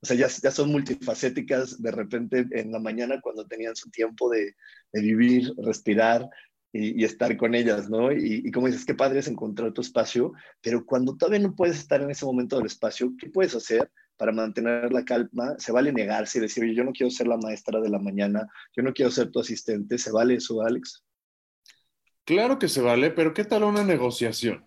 O 0.00 0.06
sea, 0.06 0.16
ya, 0.16 0.26
ya, 0.28 0.50
son 0.50 0.70
multifacéticas 0.70 1.80
de 1.80 1.90
repente 1.92 2.46
en 2.50 2.72
la 2.72 2.80
mañana 2.80 3.20
cuando 3.20 3.46
tenían 3.46 3.76
su 3.76 3.88
tiempo 3.90 4.30
de, 4.30 4.56
de 4.92 5.00
vivir, 5.00 5.52
respirar, 5.58 6.28
y, 6.72 7.04
estar 7.04 7.36
con 7.36 7.54
ellas, 7.54 7.90
¿no? 7.90 8.10
Y, 8.12 8.50
como 8.50 8.66
dices, 8.66 8.86
qué 8.86 8.94
padre 8.94 9.20
es 9.20 9.28
encontrar 9.28 9.72
tu 9.72 9.82
espacio, 9.82 10.32
pero 10.60 10.84
cuando 10.86 11.16
todavía 11.16 11.40
no 11.40 11.54
puedes 11.54 11.78
estar 11.78 12.00
en 12.00 12.10
ese 12.10 12.24
momento 12.24 12.56
del 12.56 12.66
espacio, 12.66 13.12
¿qué 13.18 13.28
puedes 13.28 13.54
hacer 13.54 13.90
para 14.16 14.32
mantener 14.32 14.92
la 14.92 15.04
calma? 15.04 15.54
Se 15.58 15.72
vale 15.72 15.92
negarse 15.92 16.38
y 16.38 16.42
decir, 16.42 16.64
oye, 16.64 16.74
yo 16.74 16.84
no 16.84 16.92
quiero 16.92 17.10
ser 17.10 17.28
la 17.28 17.36
maestra 17.36 17.80
de 17.80 17.90
la 17.90 17.98
mañana, 17.98 18.48
yo 18.74 18.82
no 18.82 18.92
quiero 18.92 19.10
ser 19.10 19.30
tu 19.30 19.40
asistente, 19.40 19.98
¿se 19.98 20.10
vale 20.10 20.36
eso, 20.36 20.62
Alex? 20.62 21.04
Claro 22.24 22.58
que 22.58 22.68
se 22.68 22.80
vale, 22.80 23.10
pero 23.10 23.34
¿qué 23.34 23.44
tal 23.44 23.64
una 23.64 23.84
negociación? 23.84 24.64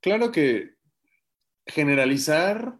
Claro 0.00 0.32
que 0.32 0.74
generalizar 1.64 2.78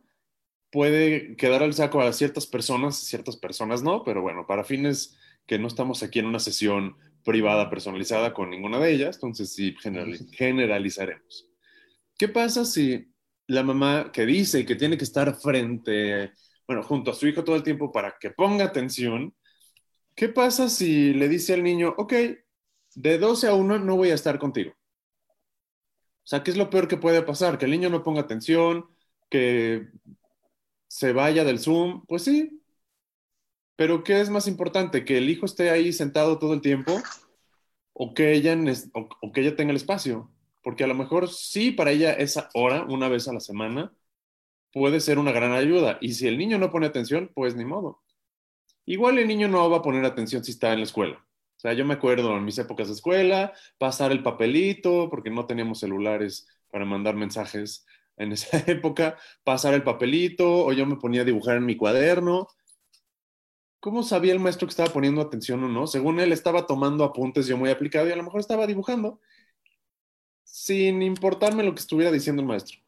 puede 0.71 1.37
quedar 1.37 1.63
al 1.63 1.73
saco 1.73 2.01
a 2.01 2.13
ciertas 2.13 2.47
personas, 2.47 2.97
ciertas 2.97 3.37
personas 3.37 3.83
no, 3.83 4.03
pero 4.05 4.23
bueno, 4.23 4.47
para 4.47 4.65
fines 4.65 5.17
que 5.47 5.59
no 5.59 5.69
estamos 5.69 6.03
aquí 6.03 6.19
en 6.19 6.27
una 6.27 6.41
sesión 6.41 6.97
privada 7.25 7.71
personalizada 7.71 8.33
con 8.33 8.51
ninguna 8.51 8.79
de 8.79 8.93
ellas, 8.93 9.17
entonces 9.17 9.53
sí 9.53 9.75
generalizaremos. 10.33 11.49
¿Qué 12.19 12.29
pasa 12.29 12.65
si 12.65 13.13
la 13.47 13.63
mamá 13.63 14.11
que 14.13 14.27
dice 14.27 14.65
que 14.65 14.77
tiene 14.77 14.97
que 14.97 15.05
estar 15.05 15.35
frente, 15.35 16.33
bueno, 16.67 16.83
junto 16.83 17.11
a 17.11 17.15
su 17.15 17.27
hijo 17.27 17.45
todo 17.45 17.57
el 17.57 17.63
tiempo 17.63 17.93
para 17.93 18.17
que 18.21 18.31
ponga 18.31 18.65
atención, 18.65 19.35
¿qué 20.15 20.29
pasa 20.29 20.69
si 20.69 21.13
le 21.15 21.29
dice 21.29 21.55
al 21.55 21.63
niño, 21.63 21.95
ok, 21.97 22.13
de 22.95 23.19
12 23.19 23.49
a 23.49 23.55
1 23.55 23.79
no 23.79 23.97
voy 23.97 24.11
a 24.11 24.15
estar 24.15 24.39
contigo? 24.39 24.73
O 24.73 26.27
sea, 26.27 26.43
¿qué 26.43 26.53
es 26.53 26.57
lo 26.57 26.71
peor 26.71 26.87
que 26.87 26.97
puede 26.97 27.23
pasar? 27.23 27.59
Que 27.59 27.65
el 27.65 27.73
niño 27.73 27.91
no 27.91 28.03
ponga 28.03 28.21
atención, 28.21 28.87
que 29.29 29.89
se 30.87 31.13
vaya 31.13 31.45
del 31.45 31.59
Zoom. 31.59 32.05
Pues 32.07 32.23
sí, 32.23 32.62
pero 33.77 34.05
¿qué 34.05 34.21
es 34.21 34.31
más 34.31 34.47
importante? 34.49 35.05
¿Que 35.05 35.19
el 35.19 35.31
hijo 35.31 35.47
esté 35.47 35.71
ahí 35.71 35.93
sentado 35.93 36.39
todo 36.39 36.55
el 36.55 36.61
tiempo 36.61 37.01
o 37.93 38.15
que 38.15 38.33
ella, 38.33 38.57
o, 38.95 39.33
que 39.33 39.41
ella 39.41 39.57
tenga 39.57 39.71
el 39.71 39.77
espacio? 39.77 40.31
Porque 40.63 40.85
a 40.85 40.87
lo 40.87 40.95
mejor 40.95 41.29
sí, 41.29 41.73
para 41.73 41.91
ella 41.91 42.13
esa 42.13 42.49
hora, 42.55 42.85
una 42.85 43.09
vez 43.09 43.29
a 43.29 43.33
la 43.33 43.41
semana, 43.41 43.93
puede 44.73 45.01
ser 45.01 45.19
una 45.19 45.33
gran 45.33 45.53
ayuda. 45.53 45.99
Y 46.01 46.15
si 46.15 46.29
el 46.29 46.39
niño 46.39 46.59
no 46.59 46.71
pone 46.71 46.87
atención, 46.87 47.31
pues 47.35 47.57
ni 47.57 47.65
modo. 47.65 48.03
Igual 48.85 49.19
el 49.19 49.29
niño 49.29 49.49
no 49.49 49.69
va 49.71 49.79
a 49.79 49.83
poner 49.83 50.05
atención 50.05 50.45
si 50.45 50.53
está 50.53 50.73
en 50.73 50.81
la 50.81 50.85
escuela. 50.85 51.25
O 51.57 51.61
sea, 51.63 51.73
yo 51.75 51.85
me 51.85 51.95
acuerdo 51.95 52.37
en 52.37 52.45
mis 52.45 52.59
épocas 52.59 52.89
de 52.89 52.95
escuela, 52.95 53.53
pasar 53.79 54.11
el 54.11 54.23
papelito, 54.23 55.09
porque 55.09 55.31
no 55.31 55.47
teníamos 55.47 55.79
celulares 55.81 56.49
para 56.71 56.85
mandar 56.85 57.15
mensajes 57.15 57.87
en 58.17 58.33
esa 58.33 58.59
época, 58.67 59.17
pasar 59.45 59.75
el 59.75 59.83
papelito, 59.85 60.67
o 60.67 60.73
yo 60.73 60.87
me 60.87 60.97
ponía 60.97 61.23
a 61.23 61.25
dibujar 61.25 61.57
en 61.57 61.67
mi 61.67 61.77
cuaderno, 61.77 62.49
¿Cómo 63.83 64.05
sabía 64.05 64.33
el 64.33 64.39
maestro 64.39 64.69
que 64.69 64.71
estaba 64.71 64.93
poniendo 64.93 65.21
atención 65.21 65.65
o 65.65 65.69
no? 65.69 65.89
Según 65.89 66.21
él 66.21 66.31
estaba 66.31 66.69
tomando 66.69 67.03
apuntes 67.03 67.49
yo 67.49 67.59
muy 67.59 67.69
aplicado 67.69 68.09
y 68.09 68.13
a 68.13 68.17
lo 68.17 68.23
mejor 68.23 68.39
estaba 68.39 68.65
dibujando 68.65 69.21
sin 70.45 71.03
importarme 71.03 71.65
lo 71.65 71.75
que 71.75 71.81
estuviera 71.81 72.13
diciendo 72.13 72.43
el 72.43 72.47
maestro. 72.47 72.79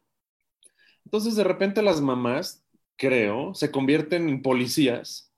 Entonces 1.03 1.35
de 1.35 1.43
repente 1.43 1.81
las 1.81 1.99
mamás, 1.99 2.65
creo, 2.95 3.53
se 3.55 3.71
convierten 3.71 4.29
en 4.29 4.41
policías 4.41 5.33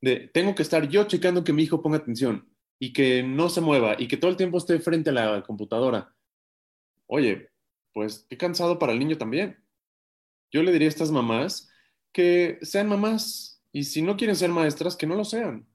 de 0.00 0.30
tengo 0.32 0.54
que 0.54 0.62
estar 0.62 0.88
yo 0.88 1.04
checando 1.04 1.44
que 1.44 1.52
mi 1.52 1.64
hijo 1.64 1.82
ponga 1.82 1.98
atención 1.98 2.48
y 2.78 2.94
que 2.94 3.22
no 3.22 3.50
se 3.50 3.60
mueva 3.60 3.96
y 3.98 4.08
que 4.08 4.16
todo 4.16 4.30
el 4.30 4.38
tiempo 4.38 4.56
esté 4.56 4.78
frente 4.78 5.10
a 5.10 5.12
la 5.12 5.42
computadora. 5.42 6.16
Oye, 7.06 7.50
pues 7.92 8.24
qué 8.30 8.38
cansado 8.38 8.78
para 8.78 8.94
el 8.94 9.00
niño 9.00 9.18
también. 9.18 9.62
Yo 10.50 10.62
le 10.62 10.72
diría 10.72 10.88
a 10.88 10.88
estas 10.88 11.10
mamás 11.10 11.68
que 12.10 12.58
sean 12.62 12.88
mamás 12.88 13.49
y 13.72 13.84
si 13.84 14.02
no 14.02 14.16
quieren 14.16 14.36
ser 14.36 14.50
maestras, 14.50 14.96
que 14.96 15.06
no 15.06 15.14
lo 15.14 15.24
sean. 15.24 15.66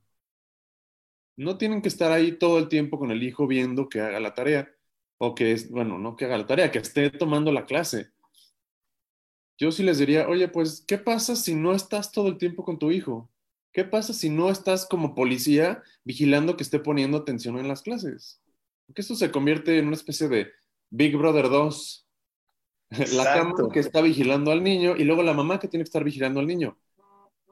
No 1.38 1.58
tienen 1.58 1.82
que 1.82 1.90
estar 1.90 2.12
ahí 2.12 2.38
todo 2.38 2.60
el 2.60 2.70
tiempo 2.70 2.98
con 2.98 3.12
el 3.12 3.24
hijo 3.24 3.48
viendo 3.48 3.90
que 3.90 4.02
haga 4.02 4.20
la 4.20 4.34
tarea. 4.34 4.72
O 5.18 5.34
que, 5.34 5.54
es, 5.54 5.70
bueno, 5.70 5.98
no 5.98 6.16
que 6.16 6.26
haga 6.26 6.38
la 6.38 6.46
tarea, 6.46 6.72
que 6.72 6.80
esté 6.80 7.10
tomando 7.10 7.52
la 7.52 7.66
clase. 7.66 8.12
Yo 9.58 9.72
sí 9.72 9.84
les 9.84 9.98
diría, 9.98 10.28
oye, 10.28 10.50
pues, 10.50 10.84
¿qué 10.86 10.98
pasa 10.98 11.36
si 11.36 11.56
no 11.56 11.74
estás 11.74 12.12
todo 12.12 12.28
el 12.28 12.38
tiempo 12.38 12.64
con 12.66 12.78
tu 12.78 12.92
hijo? 12.92 13.30
¿Qué 13.72 13.86
pasa 13.86 14.14
si 14.14 14.30
no 14.30 14.50
estás 14.50 14.86
como 14.86 15.16
policía 15.16 15.84
vigilando 16.04 16.58
que 16.58 16.64
esté 16.64 16.80
poniendo 16.80 17.18
atención 17.18 17.58
en 17.58 17.70
las 17.70 17.82
clases? 17.82 18.42
Porque 18.86 19.02
esto 19.02 19.16
se 19.16 19.32
convierte 19.32 19.78
en 19.78 19.88
una 19.88 19.96
especie 19.96 20.28
de 20.28 20.52
Big 20.90 21.16
Brother 21.16 21.50
2. 21.50 22.08
La 23.14 23.24
cama 23.24 23.56
que 23.74 23.80
está 23.80 24.02
vigilando 24.02 24.52
al 24.52 24.64
niño 24.64 24.96
y 24.96 25.06
luego 25.06 25.24
la 25.24 25.34
mamá 25.34 25.60
que 25.60 25.68
tiene 25.68 25.84
que 25.84 25.88
estar 25.88 26.04
vigilando 26.04 26.40
al 26.40 26.48
niño 26.48 26.78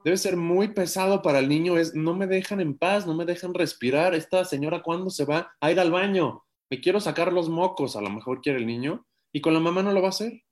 debe 0.04 0.18
ser 0.18 0.38
muy 0.38 0.70
pesado 0.70 1.22
para 1.22 1.40
el 1.40 1.50
niño, 1.50 1.78
es 1.78 1.96
no 1.96 2.14
me 2.16 2.28
dejan 2.28 2.60
en 2.60 2.78
paz, 2.78 3.08
no 3.08 3.16
me 3.16 3.26
dejan 3.26 3.54
respirar, 3.54 4.14
esta 4.14 4.46
señora 4.46 4.84
cuándo 4.84 5.10
se 5.10 5.26
va 5.26 5.54
a 5.60 5.72
ir 5.72 5.80
al 5.80 5.92
baño, 5.92 6.44
me 6.70 6.82
quiero 6.82 7.00
sacar 7.00 7.32
los 7.32 7.50
mocos, 7.50 7.96
a 7.96 8.02
lo 8.02 8.10
mejor 8.10 8.42
quiere 8.42 8.60
el 8.60 8.68
niño, 8.68 9.06
y 9.32 9.42
con 9.42 9.54
la 9.54 9.60
mamá 9.60 9.84
no 9.84 9.92
lo 9.92 10.02
va 10.02 10.08
a 10.08 10.10
hacer. 10.10 10.44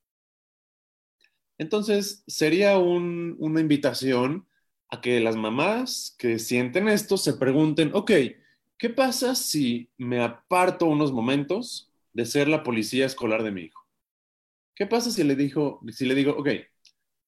Entonces, 1.57 2.23
sería 2.25 2.77
una 2.79 3.61
invitación 3.61 4.47
a 4.89 4.99
que 4.99 5.19
las 5.19 5.35
mamás 5.35 6.15
que 6.17 6.39
sienten 6.39 6.87
esto 6.87 7.17
se 7.17 7.33
pregunten, 7.33 7.91
ok, 7.93 8.11
¿qué 8.77 8.89
pasa 8.89 9.35
si 9.35 9.89
me 9.97 10.21
aparto 10.21 10.85
unos 10.85 11.11
momentos 11.11 11.91
de 12.13 12.25
ser 12.25 12.47
la 12.47 12.63
policía 12.63 13.05
escolar 13.05 13.43
de 13.43 13.51
mi 13.51 13.61
hijo? 13.61 13.81
¿Qué 14.75 14.87
pasa 14.87 15.11
si 15.11 15.23
le, 15.23 15.35
dijo, 15.35 15.79
si 15.89 16.05
le 16.05 16.15
digo, 16.15 16.31
ok, 16.31 16.49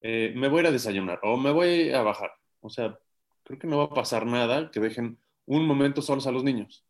eh, 0.04 0.34
me 0.36 0.50
voy 0.50 0.60
a 0.60 0.62
ir 0.64 0.68
a 0.68 0.72
desayunar 0.72 1.20
o 1.24 1.38
me 1.38 1.52
voy 1.52 1.92
a 1.92 2.02
bajar. 2.02 2.32
O 2.60 2.70
sea, 2.70 3.00
creo 3.44 3.58
que 3.58 3.68
no 3.68 3.78
va 3.78 3.86
a 3.86 3.90
pasar 3.90 4.26
nada 4.26 4.70
que 4.70 4.82
dejen 4.82 5.18
un 5.46 5.66
momento 5.66 6.02
solos 6.02 6.28
a 6.28 6.32
los 6.32 6.44
niños. 6.44 6.86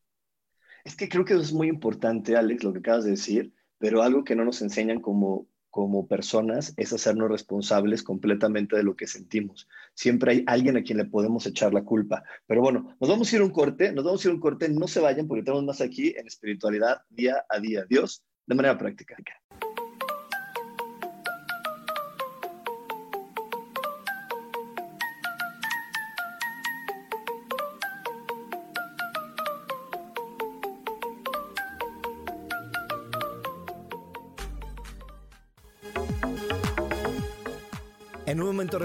Es 0.84 0.96
que 0.96 1.08
creo 1.08 1.24
que 1.24 1.36
es 1.36 1.54
muy 1.54 1.70
importante, 1.70 2.36
Alex, 2.36 2.64
lo 2.64 2.74
que 2.74 2.80
acabas 2.80 3.06
de 3.06 3.12
decir, 3.12 3.54
pero 3.78 4.02
algo 4.02 4.24
que 4.24 4.36
no 4.36 4.44
nos 4.44 4.62
enseñan 4.64 5.00
como, 5.00 5.48
como 5.70 6.08
personas 6.08 6.74
es 6.76 6.92
hacernos 6.92 7.30
responsables 7.30 8.02
completamente 8.02 8.76
de 8.76 8.84
lo 8.84 8.96
que 8.96 9.06
sentimos. 9.06 9.70
Siempre 9.94 10.32
hay 10.32 10.44
alguien 10.48 10.78
a 10.78 10.84
quien 10.84 10.98
le 10.98 11.06
podemos 11.06 11.46
echar 11.46 11.72
la 11.74 11.84
culpa. 11.84 12.24
Pero 12.48 12.62
bueno, 12.62 12.96
nos 13.00 13.10
vamos 13.10 13.32
a 13.32 13.36
ir 13.36 13.44
un 13.44 13.52
corte, 13.52 13.94
nos 13.94 14.04
vamos 14.04 14.26
a 14.26 14.28
ir 14.28 14.34
un 14.34 14.42
corte, 14.42 14.70
no 14.70 14.88
se 14.88 15.00
vayan 15.00 15.28
porque 15.28 15.44
tenemos 15.44 15.64
más 15.64 15.82
aquí 15.82 16.16
en 16.18 16.26
espiritualidad 16.26 17.04
día 17.10 17.46
a 17.48 17.60
día. 17.60 17.86
Dios, 17.88 18.24
de 18.46 18.56
manera 18.56 18.78
práctica. 18.78 19.16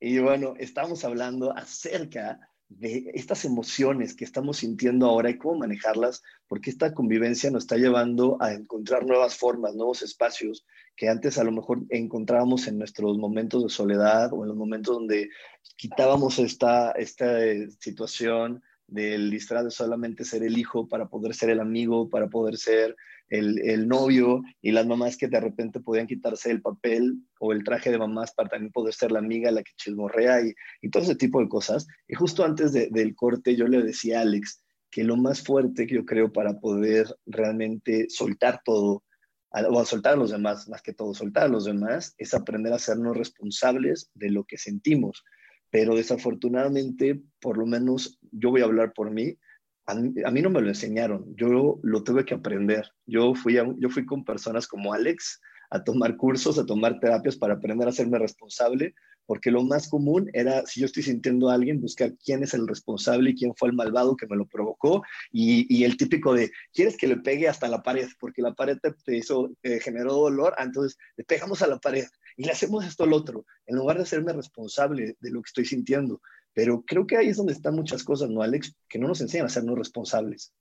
Y 0.00 0.18
bueno, 0.18 0.54
estamos 0.58 1.04
hablando 1.04 1.54
acerca 1.54 2.40
de 2.70 3.10
estas 3.14 3.44
emociones 3.44 4.14
que 4.14 4.24
estamos 4.24 4.58
sintiendo 4.58 5.06
ahora 5.06 5.28
y 5.28 5.36
cómo 5.36 5.58
manejarlas, 5.58 6.22
porque 6.48 6.70
esta 6.70 6.94
convivencia 6.94 7.50
nos 7.50 7.64
está 7.64 7.76
llevando 7.76 8.38
a 8.40 8.54
encontrar 8.54 9.04
nuevas 9.04 9.36
formas, 9.36 9.74
nuevos 9.74 10.02
espacios 10.02 10.64
que 10.96 11.08
antes 11.08 11.36
a 11.36 11.44
lo 11.44 11.52
mejor 11.52 11.82
encontrábamos 11.90 12.66
en 12.68 12.78
nuestros 12.78 13.18
momentos 13.18 13.64
de 13.64 13.68
soledad 13.68 14.32
o 14.32 14.42
en 14.42 14.48
los 14.48 14.56
momentos 14.56 14.96
donde 14.96 15.28
quitábamos 15.76 16.38
esta, 16.38 16.92
esta 16.92 17.44
eh, 17.44 17.68
situación 17.80 18.62
del 18.86 19.30
disfraz 19.30 19.64
de 19.64 19.70
solamente 19.70 20.24
ser 20.24 20.42
el 20.44 20.56
hijo 20.56 20.88
para 20.88 21.08
poder 21.08 21.34
ser 21.34 21.50
el 21.50 21.60
amigo, 21.60 22.08
para 22.08 22.28
poder 22.28 22.56
ser 22.56 22.96
el, 23.30 23.88
novio 23.88 24.42
y 24.60 24.72
las 24.72 24.86
mamás 24.86 25.16
que 25.16 25.28
de 25.28 25.40
repente 25.40 25.80
podían 25.80 26.06
quitarse 26.06 26.50
el 26.50 26.60
papel 26.60 27.16
o 27.38 27.52
el 27.52 27.64
traje 27.64 27.90
de 27.90 27.98
mamás 27.98 28.32
para 28.32 28.48
también 28.48 28.72
poder 28.72 28.92
ser 28.92 29.12
la 29.12 29.20
amiga, 29.20 29.50
la 29.50 29.62
que 29.62 29.72
chismorrea 29.76 30.40
y, 30.82 30.90
todo 30.90 31.04
ese 31.04 31.14
tipo 31.14 31.40
de 31.40 31.48
cosas. 31.48 31.86
Y 32.08 32.14
justo 32.14 32.44
antes 32.44 32.72
del 32.72 33.14
corte 33.14 33.56
yo 33.56 33.66
le 33.66 33.82
decía 33.82 34.18
a 34.18 34.22
Alex 34.22 34.62
que 34.90 35.04
lo 35.04 35.16
más 35.16 35.42
fuerte 35.42 35.86
que 35.86 35.94
yo 35.94 36.04
creo 36.04 36.32
para 36.32 36.58
poder 36.58 37.06
realmente 37.24 38.06
soltar 38.08 38.60
todo, 38.64 39.04
o 39.52 39.84
soltar 39.84 40.14
a 40.14 40.16
los 40.16 40.30
demás, 40.30 40.68
más 40.68 40.82
que 40.82 40.92
todo, 40.92 41.14
soltar 41.14 41.44
a 41.44 41.48
los 41.48 41.64
demás, 41.64 42.14
es 42.18 42.34
aprender 42.34 42.72
a 42.72 42.78
sernos 42.78 43.16
responsables 43.16 44.10
de 44.14 44.30
lo 44.30 44.44
que 44.44 44.58
sentimos. 44.58 45.24
Pero 45.70 45.94
desafortunadamente, 45.94 47.22
por 47.40 47.56
lo 47.56 47.66
menos 47.66 48.18
yo 48.32 48.50
voy 48.50 48.62
a 48.62 48.64
hablar 48.64 48.92
por 48.92 49.12
mí, 49.12 49.38
a 49.86 49.94
mí, 49.94 50.42
no 50.42 50.50
me 50.50 50.60
lo 50.60 50.68
enseñaron, 50.68 51.34
yo 51.36 51.80
lo 51.82 52.04
tuve 52.04 52.24
que 52.24 52.34
aprender. 52.34 52.90
Yo 53.06 53.34
fui, 53.34 53.54
yo 53.54 53.88
fui 53.88 54.06
con 54.06 54.24
personas 54.24 54.68
como 54.68 54.92
Alex 54.92 55.40
a 55.70 55.82
tomar 55.82 56.16
cursos, 56.16 56.58
a 56.58 56.66
tomar 56.66 56.98
terapias 57.00 57.36
para 57.36 57.54
aprender 57.54 57.86
a 57.86 57.90
hacerme 57.90 58.18
responsable, 58.18 58.94
porque 59.26 59.52
lo 59.52 59.62
más 59.62 59.88
común 59.88 60.28
era, 60.32 60.66
si 60.66 60.80
yo 60.80 60.86
estoy 60.86 61.04
sintiendo 61.04 61.48
a 61.48 61.54
alguien, 61.54 61.80
buscar 61.80 62.12
quién 62.24 62.42
es 62.42 62.52
el 62.52 62.66
responsable 62.66 63.30
y 63.30 63.34
quién 63.36 63.54
fue 63.54 63.68
el 63.68 63.76
malvado 63.76 64.16
que 64.16 64.26
me 64.26 64.36
lo 64.36 64.46
provocó, 64.46 65.02
y, 65.30 65.84
el 65.84 65.96
típico 65.96 66.34
de, 66.34 66.50
¿quieres 66.74 66.96
que 66.96 67.06
le 67.06 67.16
pegue 67.16 67.48
hasta 67.48 67.68
la 67.68 67.82
pared? 67.82 68.08
Porque 68.18 68.42
la 68.42 68.54
pared 68.54 68.78
te, 69.04 69.16
hizo, 69.16 69.52
generó 69.62 70.14
dolor, 70.14 70.54
ah, 70.58 70.64
entonces 70.64 70.98
le 71.16 71.24
pegamos 71.24 71.62
a 71.62 71.68
la 71.68 71.78
pared 71.78 72.06
y 72.36 72.44
le 72.44 72.52
hacemos 72.52 72.84
esto 72.84 73.04
al 73.04 73.12
otro, 73.12 73.46
en 73.66 73.76
lugar 73.76 73.98
de 73.98 74.02
hacerme 74.02 74.32
responsable 74.32 75.16
de 75.20 75.30
lo 75.30 75.42
que 75.42 75.48
estoy 75.48 75.64
sintiendo. 75.64 76.20
Pero 76.54 76.82
creo 76.82 77.06
que 77.06 77.16
ahí 77.16 77.28
es 77.28 77.36
donde 77.36 77.52
están 77.52 77.74
muchas 77.74 78.02
cosas, 78.04 78.30
¿no, 78.30 78.42
Alex? 78.42 78.74
Que 78.88 78.98
no 78.98 79.08
nos 79.08 79.20
enseñan 79.20 79.46
a 79.46 79.50
sernos 79.50 79.78
responsables. 79.78 80.52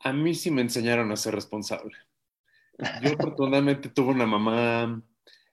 A 0.00 0.12
mí 0.12 0.34
sí 0.34 0.50
me 0.50 0.62
enseñaron 0.62 1.10
a 1.12 1.16
ser 1.16 1.34
responsable. 1.34 1.96
Yo 3.02 3.12
afortunadamente 3.18 3.88
tuve 3.88 4.10
una 4.10 4.26
mamá 4.26 5.02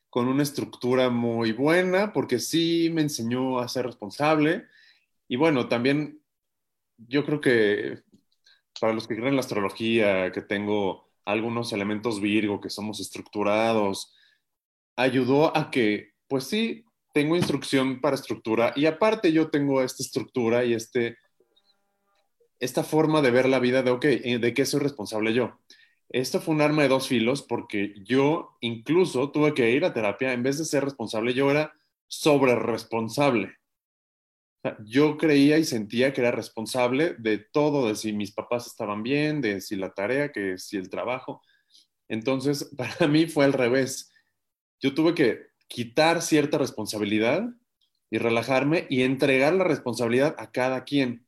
con 0.09 0.27
una 0.27 0.43
estructura 0.43 1.09
muy 1.09 1.51
buena 1.51 2.13
porque 2.13 2.39
sí 2.39 2.89
me 2.91 3.01
enseñó 3.01 3.59
a 3.59 3.67
ser 3.67 3.85
responsable. 3.85 4.65
Y 5.27 5.35
bueno, 5.35 5.67
también 5.67 6.21
yo 6.97 7.25
creo 7.25 7.39
que 7.41 7.99
para 8.79 8.93
los 8.93 9.07
que 9.07 9.15
creen 9.15 9.29
en 9.29 9.35
la 9.35 9.41
astrología, 9.41 10.31
que 10.31 10.41
tengo 10.41 11.09
algunos 11.25 11.73
elementos 11.73 12.19
Virgo, 12.21 12.59
que 12.59 12.69
somos 12.69 12.99
estructurados, 12.99 14.15
ayudó 14.95 15.55
a 15.55 15.69
que, 15.69 16.13
pues 16.27 16.45
sí, 16.45 16.85
tengo 17.19 17.35
instrucción 17.35 17.99
para 17.99 18.15
estructura 18.15 18.71
y 18.77 18.85
aparte 18.85 19.33
yo 19.33 19.49
tengo 19.49 19.81
esta 19.81 20.03
estructura 20.03 20.63
y 20.63 20.73
este, 20.73 21.17
esta 22.61 22.81
forma 22.81 23.21
de 23.21 23.29
ver 23.29 23.49
la 23.49 23.59
vida 23.59 23.83
de, 23.83 23.91
ok, 23.91 24.05
eh, 24.05 24.39
¿de 24.39 24.53
qué 24.53 24.65
soy 24.65 24.79
responsable 24.79 25.33
yo? 25.33 25.59
Esto 26.07 26.39
fue 26.39 26.55
un 26.55 26.61
arma 26.61 26.83
de 26.83 26.87
dos 26.87 27.09
filos 27.09 27.41
porque 27.41 27.93
yo 28.05 28.55
incluso 28.61 29.31
tuve 29.31 29.53
que 29.53 29.69
ir 29.71 29.83
a 29.83 29.93
terapia, 29.93 30.31
en 30.31 30.43
vez 30.43 30.59
de 30.59 30.63
ser 30.63 30.85
responsable, 30.85 31.33
yo 31.33 31.51
era 31.51 31.73
sobre 32.07 32.55
responsable. 32.55 33.57
yo 34.85 35.17
creía 35.17 35.57
y 35.57 35.65
sentía 35.65 36.13
que 36.13 36.21
era 36.21 36.31
responsable 36.31 37.15
de 37.19 37.39
todo, 37.39 37.89
de 37.89 37.95
si 37.95 38.13
mis 38.13 38.31
papás 38.31 38.65
estaban 38.65 39.03
bien, 39.03 39.41
de 39.41 39.59
si 39.59 39.75
la 39.75 39.93
tarea, 39.93 40.31
que 40.31 40.57
si 40.57 40.77
el 40.77 40.89
trabajo. 40.89 41.41
Entonces, 42.07 42.73
para 42.77 43.09
mí 43.09 43.27
fue 43.27 43.43
al 43.43 43.51
revés. 43.51 44.09
Yo 44.79 44.93
tuve 44.93 45.13
que 45.13 45.48
quitar 45.69 46.21
cierta 46.23 46.59
responsabilidad 46.59 47.49
y 48.11 48.19
relajarme 48.19 48.87
y 48.89 49.03
entregar 49.03 49.53
la 49.55 49.65
responsabilidad 49.65 50.35
a 50.39 50.51
cada 50.51 50.85
quien. 50.85 51.27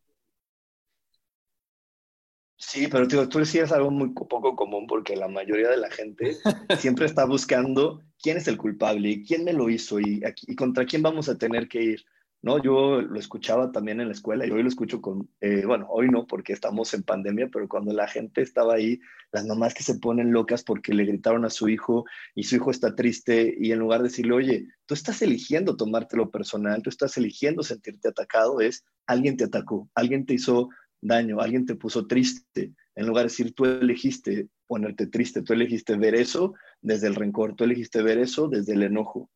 Sí, 2.58 2.88
pero 2.88 3.08
tío, 3.08 3.28
tú 3.28 3.40
decías 3.40 3.72
algo 3.72 3.90
muy 3.92 4.12
poco 4.14 4.56
común 4.56 4.86
porque 4.88 5.16
la 5.16 5.28
mayoría 5.28 5.70
de 5.70 5.78
la 5.78 5.90
gente 5.90 6.38
siempre 6.78 7.08
está 7.08 7.26
buscando 7.26 8.04
quién 8.22 8.38
es 8.38 8.48
el 8.48 8.58
culpable, 8.58 9.24
quién 9.28 9.44
me 9.44 9.54
lo 9.54 9.70
hizo 9.70 10.00
y, 10.00 10.22
y 10.48 10.56
contra 10.56 10.86
quién 10.86 11.02
vamos 11.02 11.28
a 11.28 11.38
tener 11.38 11.68
que 11.68 11.82
ir. 11.84 12.06
¿No? 12.42 12.62
Yo 12.62 13.02
lo 13.02 13.20
escuchaba 13.20 13.72
también 13.72 14.02
en 14.02 14.08
la 14.08 14.14
escuela 14.14 14.46
y 14.46 14.52
hoy 14.52 14.64
lo 14.64 14.70
escucho 14.70 15.02
con, 15.02 15.30
eh, 15.42 15.64
bueno, 15.66 15.88
hoy 15.90 16.10
no 16.10 16.26
porque 16.26 16.54
estamos 16.54 16.94
en 16.94 17.04
pandemia, 17.04 17.50
pero 17.52 17.68
cuando 17.68 17.94
la 17.94 18.08
gente 18.08 18.42
estaba 18.42 18.76
ahí, 18.76 19.00
las 19.32 19.46
mamás 19.46 19.74
que 19.74 19.84
se 19.84 20.00
ponen 20.00 20.32
locas 20.32 20.64
porque 20.64 20.94
le 20.94 21.06
gritaron 21.06 21.46
a 21.46 21.50
su 21.50 21.70
hijo 21.70 22.06
y 22.34 22.44
su 22.44 22.56
hijo 22.56 22.72
está 22.72 22.96
triste 22.96 23.56
y 23.60 23.72
en 23.72 23.80
lugar 23.80 24.02
de 24.02 24.10
decirle, 24.10 24.34
oye, 24.34 24.68
tú 24.86 24.94
estás 24.94 25.22
eligiendo 25.22 25.78
tomártelo 25.78 26.32
personal, 26.32 26.82
tú 26.82 26.90
estás 26.90 27.16
eligiendo 27.18 27.64
sentirte 27.64 28.10
atacado, 28.10 28.60
es 28.60 28.84
alguien 29.06 29.38
te 29.38 29.46
atacó, 29.46 29.90
alguien 29.94 30.26
te 30.26 30.34
hizo 30.34 30.70
daño, 31.00 31.40
alguien 31.40 31.66
te 31.66 31.76
puso 31.76 32.08
triste, 32.08 32.74
en 32.96 33.08
lugar 33.08 33.24
de 33.24 33.30
decir 33.30 33.54
tú 33.54 33.66
elegiste 33.66 34.50
ponerte 34.68 35.08
triste, 35.08 35.42
tú 35.42 35.54
elegiste 35.54 35.96
ver 35.96 36.16
eso 36.16 36.54
desde 36.82 37.08
el 37.08 37.16
rencor, 37.16 37.56
tú 37.56 37.64
elegiste 37.64 38.02
ver 38.02 38.18
eso 38.18 38.48
desde 38.48 38.74
el 38.74 38.84
enojo 38.84 39.30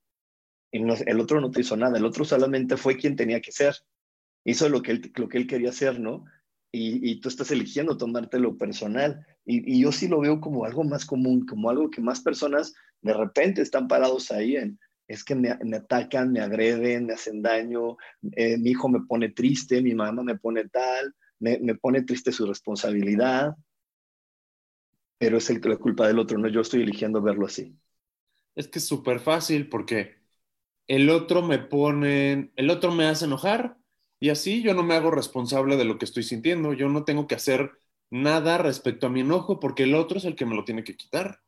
el 0.78 1.20
otro 1.20 1.42
no 1.42 1.52
te 1.52 1.62
hizo 1.62 1.78
nada, 1.78 1.98
el 1.98 2.06
otro 2.06 2.26
solamente 2.26 2.78
fue 2.78 2.98
quien 2.98 3.16
tenía 3.16 3.42
que 3.42 3.52
ser. 3.52 3.76
Hizo 4.44 4.70
lo 4.70 4.82
que 4.82 4.92
él, 4.92 5.12
lo 5.16 5.28
que 5.28 5.38
él 5.38 5.48
quería 5.48 5.70
hacer, 5.70 6.00
¿no? 6.00 6.26
Y, 6.78 7.22
tú 7.22 7.30
estás 7.30 7.52
eligiendo 7.52 7.96
tomártelo 7.96 8.58
personal. 8.58 9.26
Y, 9.46 9.82
yo 9.82 9.94
sí 9.94 10.10
lo 10.10 10.20
veo 10.20 10.42
como 10.42 10.66
algo 10.66 10.84
más 10.84 11.06
común, 11.06 11.46
como 11.46 11.70
algo 11.70 11.90
que 11.90 12.02
más 12.02 12.20
personas 12.20 12.74
de 13.02 13.14
repente 13.14 13.62
están 13.62 13.88
parados 13.88 14.30
ahí 14.32 14.58
en, 14.58 14.78
es 15.08 15.24
que 15.24 15.36
me, 15.36 15.52
atacan, 15.76 16.32
me 16.32 16.42
agreden, 16.42 17.06
me 17.06 17.14
hacen 17.14 17.42
daño, 17.42 17.98
eh, 18.32 18.58
mi 18.58 18.72
hijo 18.72 18.90
me 18.90 19.02
pone 19.02 19.30
triste, 19.30 19.82
mi 19.82 19.94
mamá 19.94 20.24
me 20.24 20.38
pone 20.38 20.68
tal, 20.68 21.14
me, 21.40 21.76
pone 21.76 22.02
triste 22.02 22.32
su 22.32 22.46
responsabilidad, 22.46 23.56
pero 25.18 25.38
es 25.38 25.50
el, 25.50 25.62
la 25.64 25.78
culpa 25.78 26.08
del 26.08 26.20
otro, 26.20 26.38
no 26.38 26.48
yo 26.48 26.62
estoy 26.62 26.82
eligiendo 26.82 27.22
verlo 27.22 27.46
así. 27.46 27.78
Es 28.56 28.68
que 28.68 28.80
es 28.80 28.86
súper 28.86 29.20
fácil 29.20 29.70
porque 29.70 30.25
el 30.88 31.10
otro 31.10 31.42
me 31.42 31.60
pone, 31.60 32.52
el 32.56 32.70
otro 32.70 32.92
me 32.92 33.06
hace 33.06 33.26
enojar 33.26 33.78
y 34.20 34.30
así 34.30 34.62
yo 34.62 34.74
no 34.74 34.84
me 34.84 34.96
hago 34.96 35.12
responsable 35.12 35.78
de 35.78 35.86
lo 35.86 35.98
que 35.98 36.06
estoy 36.06 36.24
sintiendo. 36.24 36.74
Yo 36.74 36.90
no 36.90 37.04
tengo 37.06 37.28
que 37.28 37.36
hacer 37.36 37.72
nada 38.10 38.58
respecto 38.58 39.08
a 39.08 39.10
mi 39.10 39.22
enojo 39.22 39.60
porque 39.60 39.84
el 39.84 39.96
otro 39.96 40.18
es 40.18 40.26
el 40.26 40.36
que 40.36 40.46
me 40.46 40.56
lo 40.56 40.66
tiene 40.66 40.84
que 40.84 40.98
quitar. 40.98 41.42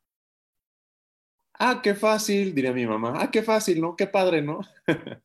Ah, 1.59 1.81
qué 1.83 1.95
fácil, 1.95 2.53
diría 2.53 2.71
mi 2.71 2.85
mamá. 2.85 3.13
Ah, 3.17 3.31
qué 3.31 3.41
fácil, 3.41 3.81
¿no? 3.81 3.95
Qué 3.95 4.07
padre, 4.07 4.41
¿no? 4.41 4.61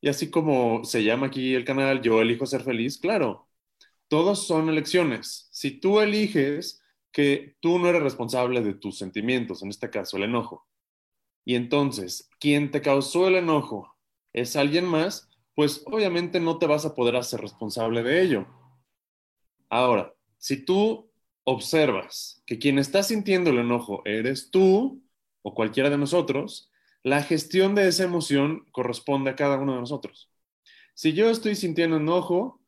Y 0.00 0.08
así 0.08 0.30
como 0.30 0.84
se 0.84 1.04
llama 1.04 1.26
aquí 1.26 1.54
el 1.54 1.64
canal, 1.64 2.00
yo 2.02 2.22
elijo 2.22 2.46
ser 2.46 2.62
feliz, 2.62 2.98
claro, 2.98 3.48
todos 4.08 4.46
son 4.46 4.68
elecciones. 4.68 5.48
Si 5.52 5.80
tú 5.80 6.00
eliges 6.00 6.82
que 7.12 7.56
tú 7.60 7.78
no 7.78 7.88
eres 7.88 8.02
responsable 8.02 8.62
de 8.62 8.74
tus 8.74 8.98
sentimientos, 8.98 9.62
en 9.62 9.70
este 9.70 9.90
caso 9.90 10.16
el 10.16 10.24
enojo, 10.24 10.68
y 11.44 11.54
entonces 11.54 12.28
quien 12.38 12.70
te 12.70 12.82
causó 12.82 13.28
el 13.28 13.36
enojo 13.36 13.96
es 14.32 14.56
alguien 14.56 14.84
más, 14.84 15.28
pues 15.54 15.82
obviamente 15.86 16.40
no 16.40 16.58
te 16.58 16.66
vas 16.66 16.84
a 16.84 16.94
poder 16.94 17.16
hacer 17.16 17.40
responsable 17.40 18.02
de 18.02 18.22
ello. 18.22 18.46
Ahora, 19.68 20.14
si 20.38 20.64
tú 20.64 21.10
observas 21.44 22.42
que 22.46 22.58
quien 22.58 22.78
está 22.78 23.02
sintiendo 23.02 23.50
el 23.50 23.58
enojo 23.58 24.02
eres 24.04 24.50
tú 24.50 25.02
o 25.42 25.54
cualquiera 25.54 25.90
de 25.90 25.98
nosotros, 25.98 26.70
la 27.02 27.22
gestión 27.22 27.74
de 27.74 27.88
esa 27.88 28.04
emoción 28.04 28.66
corresponde 28.72 29.30
a 29.30 29.36
cada 29.36 29.58
uno 29.58 29.74
de 29.74 29.80
nosotros. 29.80 30.30
Si 30.94 31.12
yo 31.12 31.30
estoy 31.30 31.54
sintiendo 31.54 31.96
enojo 31.96 32.60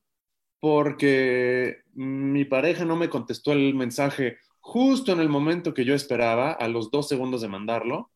porque 0.60 1.82
mi 1.92 2.44
pareja 2.44 2.84
no 2.84 2.94
me 2.96 3.10
contestó 3.10 3.52
el 3.52 3.74
mensaje 3.74 4.38
justo 4.60 5.12
en 5.12 5.18
el 5.18 5.28
momento 5.28 5.74
que 5.74 5.84
yo 5.84 5.92
esperaba, 5.94 6.52
a 6.52 6.68
los 6.68 6.92
dos 6.92 7.08
segundos 7.08 7.40
de 7.40 7.48
mandarlo, 7.48 8.11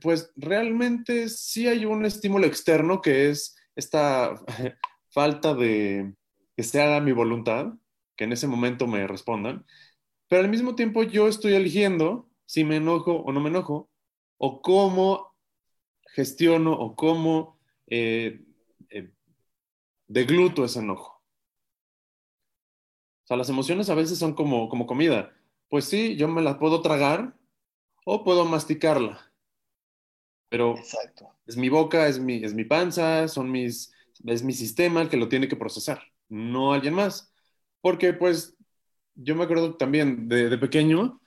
pues 0.00 0.32
realmente 0.36 1.28
sí 1.28 1.66
hay 1.68 1.84
un 1.84 2.04
estímulo 2.04 2.46
externo 2.46 3.00
que 3.00 3.30
es 3.30 3.56
esta 3.74 4.34
falta 5.10 5.54
de 5.54 6.14
que 6.56 6.62
se 6.62 6.80
haga 6.80 7.00
mi 7.00 7.12
voluntad, 7.12 7.72
que 8.16 8.24
en 8.24 8.32
ese 8.32 8.46
momento 8.46 8.86
me 8.86 9.06
respondan, 9.06 9.64
pero 10.28 10.42
al 10.42 10.50
mismo 10.50 10.74
tiempo 10.74 11.02
yo 11.02 11.28
estoy 11.28 11.54
eligiendo 11.54 12.28
si 12.46 12.64
me 12.64 12.76
enojo 12.76 13.12
o 13.12 13.32
no 13.32 13.40
me 13.40 13.48
enojo, 13.48 13.90
o 14.38 14.60
cómo 14.60 15.34
gestiono 16.14 16.72
o 16.72 16.96
cómo 16.96 17.58
eh, 17.86 18.44
eh, 18.90 19.10
degluto 20.08 20.64
ese 20.64 20.80
enojo. 20.80 21.22
O 23.24 23.26
sea, 23.26 23.36
las 23.36 23.48
emociones 23.48 23.88
a 23.88 23.94
veces 23.94 24.18
son 24.18 24.34
como, 24.34 24.68
como 24.68 24.86
comida. 24.86 25.32
Pues 25.68 25.84
sí, 25.84 26.16
yo 26.16 26.26
me 26.26 26.42
la 26.42 26.58
puedo 26.58 26.82
tragar 26.82 27.36
o 28.04 28.24
puedo 28.24 28.44
masticarla 28.44 29.29
pero 30.50 30.74
es 31.46 31.56
mi 31.56 31.68
boca, 31.70 32.08
es 32.08 32.18
mi, 32.18 32.44
es 32.44 32.54
mi 32.54 32.64
panza, 32.64 33.28
son 33.28 33.50
mis, 33.50 33.94
es 34.26 34.42
mi 34.42 34.52
sistema 34.52 35.00
el 35.00 35.08
que 35.08 35.16
lo 35.16 35.28
tiene 35.28 35.48
que 35.48 35.56
procesar, 35.56 36.02
no 36.28 36.72
alguien 36.74 36.92
más. 36.94 37.32
Porque 37.80 38.12
pues 38.12 38.56
yo 39.14 39.36
me 39.36 39.44
acuerdo 39.44 39.76
también 39.76 40.28
de, 40.28 40.58
pequeño 40.58 41.20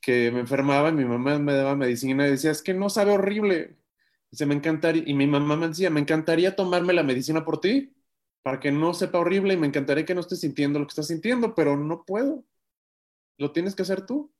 que 0.00 0.30
me 0.32 0.40
enfermaba 0.40 0.88
y 0.88 0.92
mi 0.92 1.04
mamá 1.04 1.38
me 1.38 1.52
daba 1.52 1.76
medicina 1.76 2.26
y 2.26 2.30
decía, 2.30 2.50
es 2.50 2.62
que 2.62 2.74
no 2.74 2.88
sabe 2.88 3.12
horrible. 3.12 3.78
Dice, 4.30 4.46
me 4.46 4.54
encantaría, 4.54 5.02
y 5.06 5.14
mi 5.14 5.26
mamá 5.26 5.56
me 5.56 5.68
decía, 5.68 5.90
me 5.90 6.00
encantaría 6.00 6.56
tomarme 6.56 6.94
la 6.94 7.02
medicina 7.02 7.44
por 7.44 7.60
ti, 7.60 7.94
para 8.42 8.60
que 8.60 8.72
no 8.72 8.94
sepa 8.94 9.18
horrible 9.18 9.54
y 9.54 9.56
me 9.58 9.66
encantaría 9.66 10.06
que 10.06 10.14
no 10.14 10.20
estés 10.22 10.40
sintiendo 10.40 10.78
lo 10.78 10.86
que 10.86 10.92
estás 10.92 11.08
sintiendo, 11.08 11.54
pero 11.54 11.76
no 11.76 12.04
puedo. 12.04 12.44
Lo 13.38 13.52
tienes 13.52 13.74
que 13.74 13.82
hacer 13.82 14.06
tú. 14.06 14.32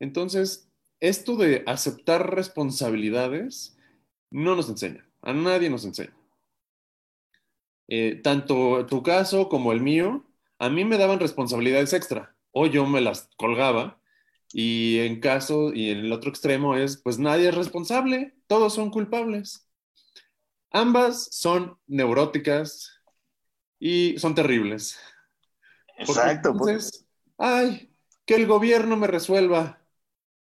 Entonces, 0.00 0.68
esto 1.00 1.36
de 1.36 1.62
aceptar 1.66 2.34
responsabilidades 2.34 3.76
no 4.30 4.56
nos 4.56 4.68
enseña, 4.68 5.08
a 5.22 5.32
nadie 5.32 5.70
nos 5.70 5.84
enseña. 5.84 6.14
Eh, 7.88 8.20
tanto 8.22 8.84
tu 8.86 9.02
caso 9.02 9.48
como 9.48 9.72
el 9.72 9.80
mío, 9.80 10.26
a 10.58 10.68
mí 10.68 10.84
me 10.84 10.98
daban 10.98 11.20
responsabilidades 11.20 11.92
extra 11.92 12.36
o 12.52 12.66
yo 12.66 12.86
me 12.86 13.00
las 13.00 13.30
colgaba 13.36 14.00
y 14.52 14.98
en 14.98 15.20
caso 15.20 15.72
y 15.72 15.90
en 15.90 15.98
el 15.98 16.12
otro 16.12 16.30
extremo 16.30 16.76
es 16.76 16.96
pues 16.98 17.18
nadie 17.18 17.48
es 17.48 17.54
responsable, 17.54 18.36
todos 18.46 18.74
son 18.74 18.90
culpables. 18.90 19.66
Ambas 20.70 21.28
son 21.30 21.78
neuróticas 21.86 23.00
y 23.78 24.18
son 24.18 24.34
terribles. 24.34 24.98
Exacto. 25.96 26.50
entonces, 26.50 27.06
ay, 27.38 27.90
que 28.26 28.34
el 28.34 28.46
gobierno 28.46 28.96
me 28.96 29.06
resuelva 29.06 29.77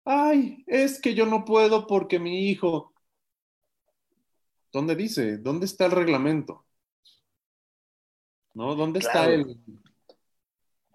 ay, 0.05 0.63
es 0.67 0.99
que 0.99 1.13
yo 1.13 1.25
no 1.25 1.45
puedo 1.45 1.87
porque 1.87 2.19
mi 2.19 2.49
hijo. 2.49 2.93
¿Dónde 4.71 4.95
dice? 4.95 5.37
¿Dónde 5.37 5.65
está 5.65 5.85
el 5.85 5.91
reglamento? 5.91 6.65
¿No? 8.53 8.75
¿Dónde 8.75 8.99
está 8.99 9.25
el... 9.25 9.57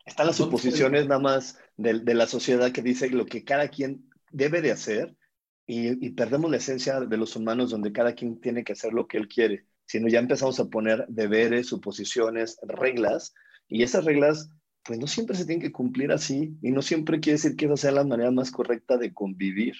Están 0.04 0.26
las 0.26 0.36
suposiciones 0.36 1.06
nada 1.06 1.20
más 1.20 1.58
de, 1.76 2.14
la 2.14 2.26
sociedad 2.26 2.72
que 2.72 2.80
dice 2.82 3.10
lo 3.10 3.26
que 3.26 3.44
cada 3.44 3.68
quien 3.68 4.08
debe 4.30 4.62
de 4.62 4.72
hacer 4.72 5.14
y, 5.66 6.04
y, 6.04 6.10
perdemos 6.10 6.50
la 6.50 6.56
esencia 6.56 7.00
de 7.00 7.16
los 7.18 7.36
humanos 7.36 7.70
donde 7.70 7.92
cada 7.92 8.14
quien 8.14 8.40
tiene 8.40 8.64
que 8.64 8.72
hacer 8.72 8.94
lo 8.94 9.06
que 9.06 9.18
él 9.18 9.28
quiere, 9.28 9.66
sino 9.84 10.08
ya 10.08 10.18
empezamos 10.18 10.58
a 10.60 10.70
poner 10.70 11.04
deberes, 11.08 11.66
suposiciones, 11.66 12.58
reglas 12.62 13.34
y 13.68 13.82
esas 13.82 14.06
reglas 14.06 14.50
pues 14.84 14.98
no 14.98 15.06
siempre 15.06 15.36
se 15.36 15.44
tiene 15.44 15.62
que 15.62 15.72
cumplir 15.72 16.12
así 16.12 16.56
y 16.62 16.70
no 16.70 16.82
siempre 16.82 17.20
quiere 17.20 17.36
decir 17.36 17.56
que 17.56 17.66
esa 17.66 17.76
sea 17.76 17.92
la 17.92 18.04
manera 18.04 18.30
más 18.30 18.50
correcta 18.50 18.96
de 18.96 19.12
convivir. 19.12 19.74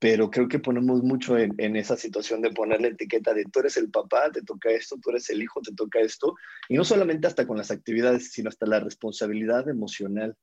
Pero 0.00 0.30
creo 0.30 0.46
que 0.46 0.60
ponemos 0.60 1.02
mucho 1.02 1.36
en, 1.36 1.76
esa 1.76 1.96
situación 1.96 2.40
de 2.40 2.52
poner 2.52 2.80
la 2.80 2.88
etiqueta 2.88 3.34
de 3.34 3.44
tú 3.46 3.60
eres 3.60 3.76
el 3.76 3.90
papá, 3.90 4.30
te 4.30 4.42
toca 4.42 4.70
esto, 4.70 4.96
tú 5.02 5.10
eres 5.10 5.28
el 5.30 5.42
hijo, 5.42 5.60
te 5.60 5.74
toca 5.74 5.98
esto. 5.98 6.36
Y 6.68 6.74
no 6.74 6.84
solamente 6.84 7.26
hasta 7.26 7.48
con 7.48 7.56
las 7.56 7.72
actividades, 7.72 8.30
sino 8.30 8.48
hasta 8.48 8.66
la 8.66 8.78
responsabilidad 8.78 9.68
emocional 9.68 10.36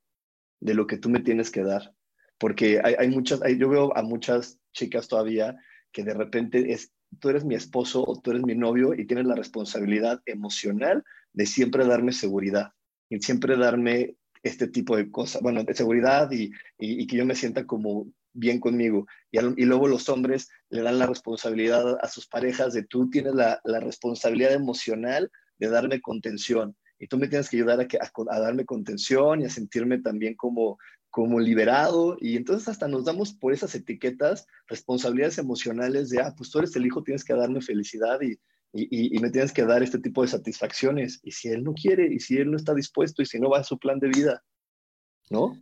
de 0.60 0.74
lo 0.74 0.88
que 0.88 0.98
tú 0.98 1.10
me 1.10 1.22
tienes 1.22 1.52
que 1.52 1.64
dar. 1.64 1.94
Porque 2.38 2.82
hay, 2.84 3.08
muchas, 3.10 3.40
yo 3.58 3.70
veo 3.70 3.96
a 3.96 4.02
muchas 4.02 4.60
chicas 4.74 5.08
todavía 5.08 5.56
que 5.94 6.04
de 6.04 6.14
repente 6.14 6.74
es, 6.74 6.92
tú 7.20 7.30
eres 7.30 7.46
mi 7.46 7.56
esposo 7.56 8.04
o 8.06 8.20
tú 8.20 8.32
eres 8.32 8.44
mi 8.44 8.56
novio 8.56 8.94
y 8.94 9.06
tienes 9.06 9.26
la 9.26 9.36
responsabilidad 9.36 10.22
emocional 10.26 11.04
de 11.32 11.46
siempre 11.46 11.86
darme 11.86 12.12
seguridad 12.12 12.72
y 13.10 13.20
siempre 13.20 13.58
darme 13.58 14.16
este 14.44 14.68
tipo 14.68 14.96
de 14.96 15.10
cosas, 15.10 15.42
bueno, 15.42 15.64
de 15.64 15.74
seguridad 15.74 16.32
y, 16.32 16.52
y, 16.78 17.08
que 17.08 17.18
yo 17.18 17.26
me 17.26 17.36
sienta 17.36 17.66
como 17.66 18.08
bien 18.34 18.60
conmigo. 18.60 19.08
Y, 19.32 19.40
y, 19.40 19.66
luego 19.66 19.88
los 19.88 20.08
hombres 20.10 20.50
le 20.70 20.82
dan 20.82 21.00
la 21.00 21.08
responsabilidad 21.08 21.98
a 22.02 22.08
sus 22.08 22.28
parejas 22.28 22.74
de 22.74 22.84
tú 22.84 23.10
tienes 23.10 23.34
la, 23.34 23.60
la 23.64 23.80
responsabilidad 23.80 24.54
emocional 24.54 25.32
de 25.58 25.70
darme 25.70 26.00
contención 26.02 26.76
y 27.00 27.08
tú 27.08 27.18
me 27.18 27.28
tienes 27.28 27.50
que 27.50 27.58
ayudar 27.58 27.80
a, 27.80 27.88
que, 27.88 27.98
a, 27.98 28.40
darme 28.40 28.66
contención 28.66 29.42
y 29.42 29.46
a 29.46 29.50
sentirme 29.50 30.00
también 30.00 30.36
como, 30.36 30.78
como 31.10 31.40
liberado. 31.40 32.18
Y 32.20 32.38
entonces 32.38 32.68
hasta 32.68 32.88
nos 32.88 33.06
damos 33.06 33.34
por 33.34 33.54
esas 33.54 33.76
etiquetas 33.76 34.48
responsabilidades 34.68 35.38
emocionales 35.38 36.10
de, 36.10 36.22
ah, 36.22 36.34
pues 36.38 36.50
tú 36.52 36.60
eres 36.60 36.76
el 36.76 36.86
hijo, 36.86 37.04
tienes 37.04 37.24
que 37.24 37.34
darme 37.34 37.62
felicidad 37.62 38.22
y, 38.22 38.40
y, 38.76 39.20
me 39.20 39.30
tienes 39.30 39.54
que 39.54 39.64
dar 39.64 39.82
este 39.82 40.00
tipo 40.00 40.22
de 40.22 40.28
satisfacciones. 40.28 41.20
Y 41.24 41.32
si 41.32 41.48
él 41.48 41.64
no 41.64 41.74
quiere, 41.74 42.14
y 42.14 42.20
si 42.20 42.38
él 42.38 42.52
no 42.52 42.58
está 42.58 42.74
dispuesto, 42.74 43.22
y 43.22 43.26
si 43.26 43.40
no 43.40 43.50
va 43.50 43.60
a 43.60 43.64
su 43.64 43.80
plan 43.80 44.00
de 44.00 44.10
vida, 44.10 44.44
¿no? 45.30 45.58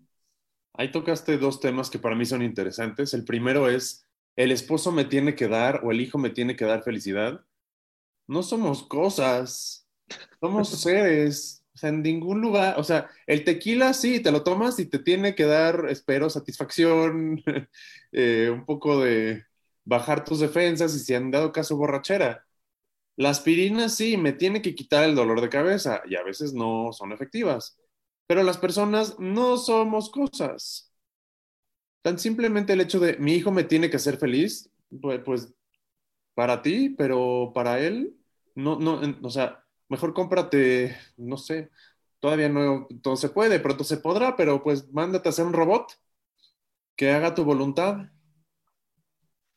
Ahí 0.73 0.91
tocaste 0.91 1.38
dos 1.38 1.60
temas 1.60 1.89
que 1.91 1.99
para 1.99 2.15
mí 2.15 2.26
son 2.26 2.41
interesantes. 2.41 3.13
El 3.13 3.23
primero 3.23 3.69
es, 3.69 4.08
el 4.36 4.52
esposo 4.52 4.91
me 4.91 5.06
tiene 5.06 5.36
que 5.36 5.47
dar 5.47 5.82
o 5.84 5.91
el 5.91 6.02
hijo 6.02 6.17
me 6.17 6.32
tiene 6.32 6.56
que 6.56 6.65
dar 6.65 6.84
felicidad. 6.84 7.45
No 8.28 8.41
somos 8.41 8.84
cosas, 8.84 9.88
somos 10.39 10.69
seres. 10.82 11.63
O 11.76 11.78
sea, 11.78 11.89
en 11.89 12.04
ningún 12.04 12.41
lugar, 12.41 12.80
o 12.80 12.84
sea, 12.84 13.10
el 13.26 13.43
tequila 13.43 13.93
sí, 13.93 14.19
te 14.19 14.32
lo 14.32 14.43
tomas 14.43 14.80
y 14.80 14.86
te 14.86 14.99
tiene 14.99 15.34
que 15.34 15.45
dar, 15.45 15.88
espero, 15.89 16.30
satisfacción, 16.30 17.43
eh, 18.12 18.49
un 18.52 18.65
poco 18.65 19.04
de 19.04 19.45
bajar 19.84 20.23
tus 20.23 20.39
defensas 20.39 20.95
y 20.95 20.99
si 20.99 21.13
han 21.13 21.32
dado 21.32 21.52
caso 21.52 21.76
borrachera 21.76 22.45
la 23.15 23.30
aspirina 23.30 23.89
sí, 23.89 24.17
me 24.17 24.34
tiene 24.34 24.62
que 24.62 24.76
quitar 24.76 25.04
el 25.04 25.15
dolor 25.15 25.41
de 25.41 25.49
cabeza 25.49 26.02
y 26.10 26.15
a 26.15 26.23
veces 26.23 26.54
no 26.54 26.91
son 26.93 27.12
efectivas, 27.12 27.78
pero 28.28 28.43
las 28.43 28.58
personas 28.58 29.19
no 29.19 29.58
somos 29.58 30.10
cosas. 30.10 30.91
Tan 32.02 32.19
simplemente 32.19 32.73
el 32.73 32.82
hecho 32.82 32.99
de 32.99 33.17
mi 33.17 33.34
hijo 33.36 33.52
me 33.52 33.63
tiene 33.63 33.89
que 33.89 33.97
hacer 33.97 34.17
feliz, 34.17 34.69
pues, 35.23 35.54
para 36.36 36.62
ti, 36.62 36.89
pero 36.89 37.52
para 37.54 37.80
él, 37.80 38.15
no, 38.56 38.80
no, 38.80 39.02
o 39.21 39.30
sea, 39.30 39.63
mejor 39.89 40.13
cómprate, 40.13 40.97
no 41.17 41.38
sé, 41.38 41.69
todavía 42.19 42.49
no 42.49 42.88
todo 43.02 43.15
se 43.17 43.30
puede, 43.30 43.60
pronto 43.60 43.84
se 43.84 43.97
podrá, 43.97 44.36
pero 44.36 44.63
pues 44.63 44.91
mándate 44.93 45.30
a 45.30 45.32
hacer 45.32 45.45
un 45.45 45.54
robot 45.54 45.93
que 46.95 47.12
haga 47.12 47.36
tu 47.36 47.43
voluntad. 47.43 48.10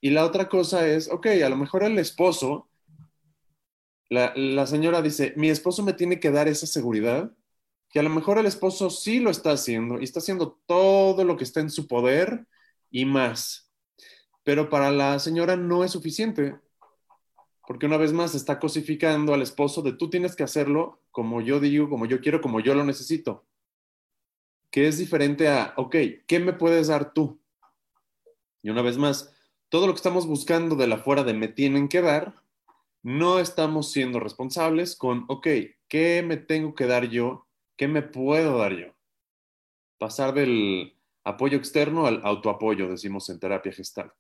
Y 0.01 0.11
la 0.11 0.25
otra 0.25 0.49
cosa 0.49 0.87
es, 0.87 1.11
ok, 1.11 1.27
a 1.45 1.49
lo 1.49 1.57
mejor 1.57 1.83
el 1.83 1.99
esposo 1.99 2.69
la, 4.09 4.66
señora 4.66 5.03
dice, 5.03 5.33
mi 5.37 5.51
esposo 5.51 5.83
me 5.83 5.92
tiene 5.92 6.21
que 6.21 6.31
dar 6.31 6.49
esa 6.49 6.66
seguridad, 6.66 7.33
que 7.88 7.99
a 7.99 8.03
lo 8.03 8.11
mejor 8.11 8.38
el 8.38 8.47
esposo 8.47 8.90
sí 8.90 9.21
lo 9.21 9.31
está 9.31 9.53
haciendo 9.53 10.01
y 10.01 10.05
está 10.05 10.21
haciendo 10.21 10.61
todo 10.66 11.25
lo 11.25 11.37
que 11.37 11.45
está 11.45 11.61
en 11.61 11.71
su 11.71 11.87
poder 11.87 12.47
y 12.90 13.05
más. 13.05 13.73
Pero 14.45 14.69
para 14.69 14.90
la 14.90 15.19
señora 15.19 15.57
no 15.57 15.83
es 15.85 15.92
suficiente, 15.92 16.57
porque 17.66 17.87
una 17.87 17.97
vez 17.97 18.12
más 18.12 18.35
está 18.35 18.61
cosificando 18.61 19.35
al 19.35 19.42
esposo 19.42 19.83
de 19.83 19.92
tú 19.92 20.09
tienes 20.09 20.37
que 20.37 20.45
hacerlo 20.45 21.03
como 21.11 21.40
yo 21.40 21.61
digo, 21.61 21.88
como 21.88 22.07
yo 22.07 22.21
quiero, 22.21 22.40
como 22.40 22.61
yo 22.61 22.75
lo 22.75 22.85
necesito. 22.85 23.47
Que 24.71 24.87
es 24.87 24.99
diferente 24.99 25.49
a, 25.49 25.73
ok, 25.77 25.97
¿qué 26.27 26.38
me 26.38 26.53
puedes 26.53 26.88
dar 26.88 27.14
tú? 27.14 27.40
Y 28.62 28.71
una 28.71 28.83
vez 28.83 28.99
más, 28.99 29.33
todo 29.69 29.87
lo 29.87 29.95
que 29.95 29.97
estamos 29.97 30.27
buscando 30.27 30.77
de 30.77 30.87
la 30.87 30.99
fuera 30.99 31.25
de 31.25 31.33
me 31.33 31.49
tienen 31.49 31.88
que 31.88 32.03
dar, 32.03 32.42
no 33.07 33.38
estamos 33.38 33.92
siendo 33.92 34.19
responsables 34.19 34.97
con, 34.97 35.27
ok, 35.29 35.47
¿qué 35.87 36.25
me 36.27 36.37
tengo 36.37 36.75
que 36.75 36.87
dar 36.87 37.09
yo? 37.09 37.47
¿Qué 37.77 37.87
me 37.87 38.03
puedo 38.03 38.59
dar 38.59 38.73
yo? 38.73 38.97
Pasar 39.97 40.35
del 40.35 40.99
apoyo 41.23 41.57
externo 41.57 42.09
al 42.09 42.21
autoapoyo, 42.25 42.88
decimos 42.88 43.31
en 43.31 43.38
terapia 43.38 43.71
gestalt. 43.71 44.12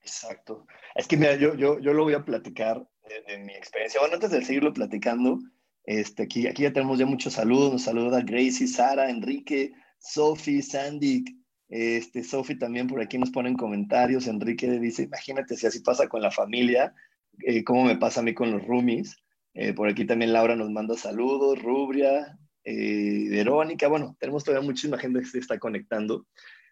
Exacto. 0.00 0.66
Es 0.96 1.06
que 1.06 1.16
mira, 1.16 1.36
yo, 1.36 1.54
yo, 1.54 1.78
yo 1.78 1.92
lo 1.92 2.02
voy 2.02 2.14
a 2.14 2.24
platicar 2.24 2.84
en 3.28 3.46
mi 3.46 3.54
experiencia. 3.54 4.00
Bueno, 4.00 4.16
antes 4.16 4.32
de 4.32 4.44
seguirlo 4.44 4.72
platicando, 4.72 5.38
este, 5.84 6.24
aquí, 6.24 6.48
aquí 6.48 6.64
ya 6.64 6.72
tenemos 6.72 6.98
ya 6.98 7.06
muchos 7.06 7.34
saludos. 7.34 7.70
Nos 7.70 7.82
saluda 7.82 8.22
Gracie, 8.22 8.66
Sara, 8.66 9.08
Enrique, 9.08 9.72
Sophie, 10.00 10.62
Sandy. 10.62 11.24
Este, 11.68 12.24
Sophie 12.24 12.56
también 12.56 12.88
por 12.88 13.00
aquí 13.00 13.18
nos 13.18 13.30
pone 13.30 13.50
en 13.50 13.56
comentarios. 13.56 14.26
Enrique 14.26 14.68
dice, 14.80 15.04
imagínate 15.04 15.56
si 15.56 15.68
así 15.68 15.78
pasa 15.78 16.08
con 16.08 16.22
la 16.22 16.32
familia, 16.32 16.92
eh, 17.40 17.64
cómo 17.64 17.84
me 17.84 17.96
pasa 17.96 18.20
a 18.20 18.22
mí 18.22 18.34
con 18.34 18.50
los 18.50 18.66
roomies. 18.66 19.16
Eh, 19.54 19.72
por 19.72 19.88
aquí 19.88 20.04
también 20.04 20.32
Laura 20.32 20.56
nos 20.56 20.70
manda 20.70 20.96
saludos, 20.96 21.62
Rubria, 21.62 22.38
eh, 22.64 23.28
Verónica. 23.30 23.88
Bueno, 23.88 24.16
tenemos 24.18 24.42
todavía 24.44 24.66
muchísima 24.66 24.98
gente 24.98 25.20
que 25.20 25.26
se 25.26 25.38
está 25.38 25.58
conectando. 25.58 26.26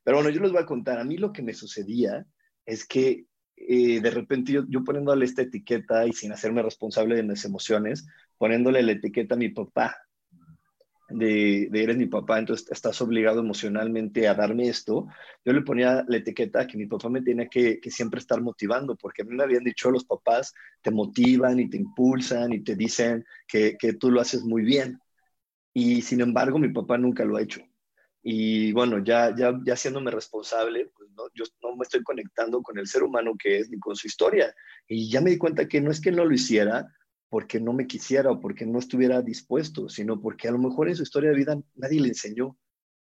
Pero 0.05 0.17
bueno, 0.17 0.31
yo 0.31 0.41
les 0.41 0.51
voy 0.51 0.63
a 0.63 0.67
contar. 0.67 0.99
A 0.99 1.05
mí 1.05 1.17
lo 1.17 1.33
que 1.33 1.43
me 1.43 1.55
sucedía 1.55 2.27
es 2.67 2.85
que 2.87 3.27
eh, 3.57 4.01
de 4.01 4.11
repente 4.11 4.53
yo, 4.53 4.65
yo, 4.69 4.83
poniéndole 4.83 5.25
esta 5.25 5.43
etiqueta 5.43 6.07
y 6.07 6.13
sin 6.13 6.33
hacerme 6.33 6.63
responsable 6.63 7.15
de 7.15 7.23
mis 7.23 7.45
emociones, 7.45 8.07
poniéndole 8.37 8.83
la 8.83 8.93
etiqueta 8.93 9.37
a 9.37 9.39
mi 9.39 9.51
papá, 9.51 9.97
de, 11.09 11.69
de, 11.71 11.83
eres 11.83 11.97
mi 11.97 12.07
papá, 12.07 12.39
entonces 12.39 12.71
estás 12.71 13.01
obligado 13.01 13.41
emocionalmente 13.41 14.29
a 14.29 14.35
darme 14.35 14.69
esto, 14.69 15.07
yo 15.45 15.53
le 15.53 15.63
ponía 15.63 16.05
la 16.09 16.17
etiqueta 16.17 16.67
que 16.67 16.79
mi 16.79 16.87
papá 16.87 17.09
me 17.09 17.23
tenía 17.23 17.49
que, 17.49 17.81
que, 17.81 17.91
siempre 17.91 18.21
estar 18.21 18.41
motivando, 18.41 18.97
porque 18.97 19.23
a 19.23 19.25
mí 19.25 19.35
me 19.35 19.43
habían 19.43 19.65
dicho 19.65 19.91
los 19.91 20.05
papás 20.05 20.55
te 20.81 20.91
motivan 20.91 21.61
y 21.61 21.69
te 21.69 21.77
impulsan 21.77 22.53
y 22.53 22.61
te 22.63 22.77
dicen 22.77 23.25
que, 23.47 23.77
que 23.79 23.95
tú 23.95 24.11
lo 24.11 24.21
haces 24.21 24.43
muy 24.43 24.63
bien. 24.63 24.99
Y 25.75 26.03
sin 26.03 26.21
embargo, 26.21 26.59
mi 26.59 26.69
papá 26.69 26.99
nunca 26.99 27.25
lo 27.25 27.37
ha 27.37 27.43
hecho. 27.43 27.63
Y 28.23 28.73
bueno, 28.73 29.03
ya, 29.03 29.35
ya, 29.35 29.53
ya 29.65 29.73
haciéndome 29.73 30.11
responsable, 30.11 30.91
pues 30.97 31.11
no, 31.11 31.25
yo 31.35 31.45
no 31.63 31.75
me 31.77 31.83
estoy 31.83 32.03
conectando 32.05 32.63
con 32.63 32.79
el 32.79 32.87
ser 32.87 33.03
humano 33.03 33.35
que 33.37 33.59
es 33.59 33.71
ni 33.71 33.81
con 33.81 33.97
su 33.97 34.07
historia. 34.07 34.55
Y 34.87 35.11
ya 35.11 35.21
me 35.21 35.31
di 35.31 35.39
cuenta 35.39 35.67
que 35.67 35.81
no 35.81 35.91
es 35.91 36.01
que 36.01 36.13
no 36.13 36.25
lo 36.25 36.33
hiciera 36.33 36.87
porque 37.33 37.59
no 37.59 37.73
me 37.73 37.87
quisiera 37.87 38.31
o 38.31 38.39
porque 38.39 38.67
no 38.67 38.79
estuviera 38.79 39.23
dispuesto, 39.23 39.89
sino 39.89 40.21
porque 40.21 40.49
a 40.49 40.51
lo 40.51 40.59
mejor 40.59 40.91
en 40.91 40.97
su 40.97 41.03
historia 41.03 41.31
de 41.31 41.37
vida 41.37 41.59
nadie 41.77 41.99
le 41.99 42.09
enseñó. 42.09 42.59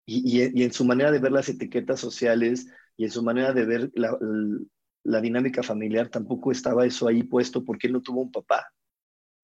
Y, 0.06 0.40
en 0.40 0.72
su 0.72 0.84
manera 0.84 1.10
de 1.10 1.18
ver 1.18 1.32
las 1.32 1.48
etiquetas 1.48 1.98
sociales 1.98 2.68
y 2.96 3.06
en 3.06 3.10
su 3.10 3.24
manera 3.24 3.52
de 3.52 3.64
ver 3.64 3.90
la, 3.96 4.16
la 5.02 5.20
dinámica 5.20 5.64
familiar 5.64 6.10
tampoco 6.10 6.52
estaba 6.52 6.86
eso 6.86 7.08
ahí 7.08 7.24
puesto 7.24 7.64
porque 7.64 7.88
él 7.88 7.92
no 7.92 8.02
tuvo 8.02 8.22
un 8.22 8.30
papá. 8.30 8.64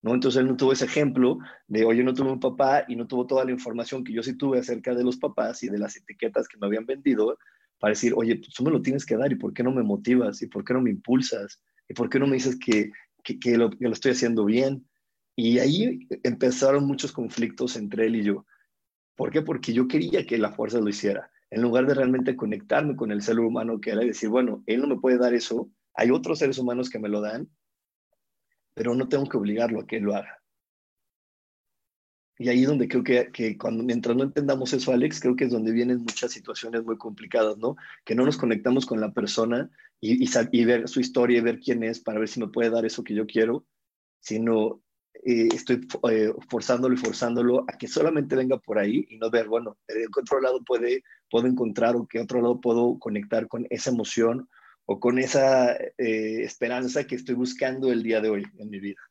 ¿no? 0.02 0.14
Entonces 0.14 0.40
él 0.40 0.46
no 0.46 0.56
tuvo 0.56 0.72
ese 0.72 0.85
ejemplo 0.85 1.38
de, 1.66 1.85
oye, 1.85 2.04
no 2.04 2.14
tuve 2.14 2.30
un 2.30 2.38
papá 2.38 2.85
y 2.87 2.94
no 2.94 3.09
tuvo 3.09 3.26
toda 3.26 3.44
la 3.44 3.50
información 3.50 4.04
que 4.04 4.12
yo 4.12 4.22
sí 4.22 4.37
tuve 4.37 4.61
acerca 4.61 4.94
de 4.94 5.02
los 5.02 5.16
papás 5.16 5.64
y 5.64 5.68
de 5.68 5.78
las 5.78 5.96
etiquetas 5.96 6.46
que 6.46 6.59
me 6.59 6.68
habían 6.68 6.87
vendido 6.87 7.37
para 7.80 7.90
decir, 7.90 8.12
oye, 8.14 8.37
pues 8.37 8.54
tú 8.54 8.62
me 8.62 8.70
lo 8.70 8.80
tienes 8.80 9.04
que 9.04 9.16
dar 9.16 9.33
y 9.33 9.35
por 9.35 9.52
qué 9.52 9.64
no 9.64 9.72
me 9.72 9.83
motivas 9.83 10.40
y 10.42 10.46
por 10.46 10.64
qué 10.64 10.74
no 10.74 10.80
me 10.80 10.90
impulsas 10.90 11.61
y 11.88 11.94
por 11.94 12.09
qué 12.09 12.20
no 12.20 12.28
me 12.28 12.35
dices 12.35 12.56
que, 12.56 12.92
que, 13.22 13.56
lo, 13.56 13.70
lo 13.78 13.92
estoy 13.92 14.12
haciendo 14.12 14.44
bien. 14.44 14.87
Y 15.37 15.59
ahí 15.59 16.09
empezaron 16.22 16.87
muchos 16.87 17.12
conflictos 17.12 17.76
entre 17.76 18.06
él 18.06 18.16
y 18.16 18.24
yo. 18.24 18.46
¿Por 19.16 19.30
qué? 19.30 19.42
Porque 19.42 19.72
yo 19.72 19.88
quería 19.88 20.26
que 20.26 20.38
la 20.38 20.52
fuerza 20.52 20.80
lo 20.80 20.88
hiciera, 20.88 21.30
en 21.50 21.62
lugar 21.62 21.87
de 21.87 21.94
realmente 21.94 22.37
conectarme 22.37 22.96
con 22.96 23.11
el 23.12 23.22
ser 23.22 23.38
humano 23.38 23.80
que 23.80 23.90
era 23.90 24.02
y 24.02 24.09
decir, 24.09 24.28
bueno, 24.28 24.62
él 24.66 24.80
no 24.80 24.87
me 24.87 25.00
puede 25.00 25.18
dar 25.18 25.35
eso, 25.35 25.70
hay 25.94 26.11
otros 26.11 26.38
seres 26.38 26.59
humanos 26.59 26.90
que 26.90 26.98
me 26.98 27.09
lo 27.09 27.20
dan 27.20 27.48
pero 28.80 28.94
no 28.94 29.09
tengo 29.09 29.26
que 29.28 29.37
obligarlo 29.37 29.80
a 29.80 29.87
que 29.87 29.96
él 29.96 30.04
lo 30.04 30.16
haga. 30.16 30.39
Y 32.40 32.48
ahí 32.48 32.62
es 32.62 32.68
donde 32.68 32.88
creo 32.88 33.05
que, 33.05 33.59
cuando, 33.59 33.85
mientras 33.85 34.16
no 34.16 34.22
entendamos 34.22 34.72
eso, 34.72 34.92
Alex, 34.92 35.20
creo 35.20 35.37
que 35.37 35.44
es 35.44 35.50
donde 35.50 35.72
vienen 35.72 35.98
muchas 35.98 36.33
situaciones 36.33 36.83
muy 36.85 36.96
complicadas, 36.96 37.59
¿no? 37.59 37.76
Que 38.03 38.14
no 38.14 38.24
nos 38.24 38.38
conectamos 38.38 38.87
con 38.87 38.98
la 38.98 39.12
persona 39.12 39.68
y 40.00 40.64
ver 40.64 40.88
su 40.88 41.00
historia 41.00 41.37
y 41.37 41.42
ver 41.42 41.61
quién 41.61 41.83
es 41.83 42.00
para 42.00 42.18
ver 42.18 42.31
si 42.31 42.40
me 42.40 42.48
puede 42.48 42.70
dar 42.70 42.87
eso 42.87 43.05
que 43.05 43.14
yo 43.14 43.26
quiero, 43.26 43.66
sino 44.20 44.83
eh, 45.22 45.48
estoy 45.55 45.87
eh, 46.11 46.33
forzándolo 46.48 46.94
y 46.94 46.96
forzándolo 46.96 47.66
a 47.68 47.76
que 47.76 47.87
solamente 47.87 48.37
venga 48.37 48.57
por 48.57 48.79
ahí 48.79 49.05
y 49.11 49.18
no 49.18 49.31
ver, 49.31 49.46
bueno, 49.46 49.76
¿de 49.87 50.07
qué 50.07 50.20
otro 50.20 50.40
lado 50.40 50.64
puede, 50.64 51.03
puedo 51.31 51.46
encontrar 51.46 51.94
o 51.94 52.07
qué 52.07 52.20
otro 52.20 52.40
lado 52.40 52.59
puedo 52.59 52.98
conectar 52.98 53.48
con 53.48 53.66
esa 53.68 53.90
emoción 53.90 54.48
o 54.87 54.98
con 54.98 55.18
esa 55.18 55.74
eh, 55.74 56.42
esperanza 56.42 57.05
que 57.05 57.16
estoy 57.16 57.35
buscando 57.35 57.92
el 57.92 58.03
día 58.03 58.22
de 58.22 58.31
hoy 58.31 58.44
en 58.57 58.70
mi 58.70 58.81
vida. 58.81 59.10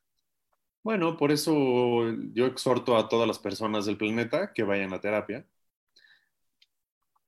Bueno, 0.82 1.16
por 1.16 1.30
eso 1.30 2.10
yo 2.32 2.46
exhorto 2.46 2.96
a 2.96 3.08
todas 3.08 3.28
las 3.28 3.38
personas 3.38 3.84
del 3.84 3.98
planeta 3.98 4.52
que 4.54 4.62
vayan 4.62 4.92
a 4.94 5.00
terapia. 5.00 5.46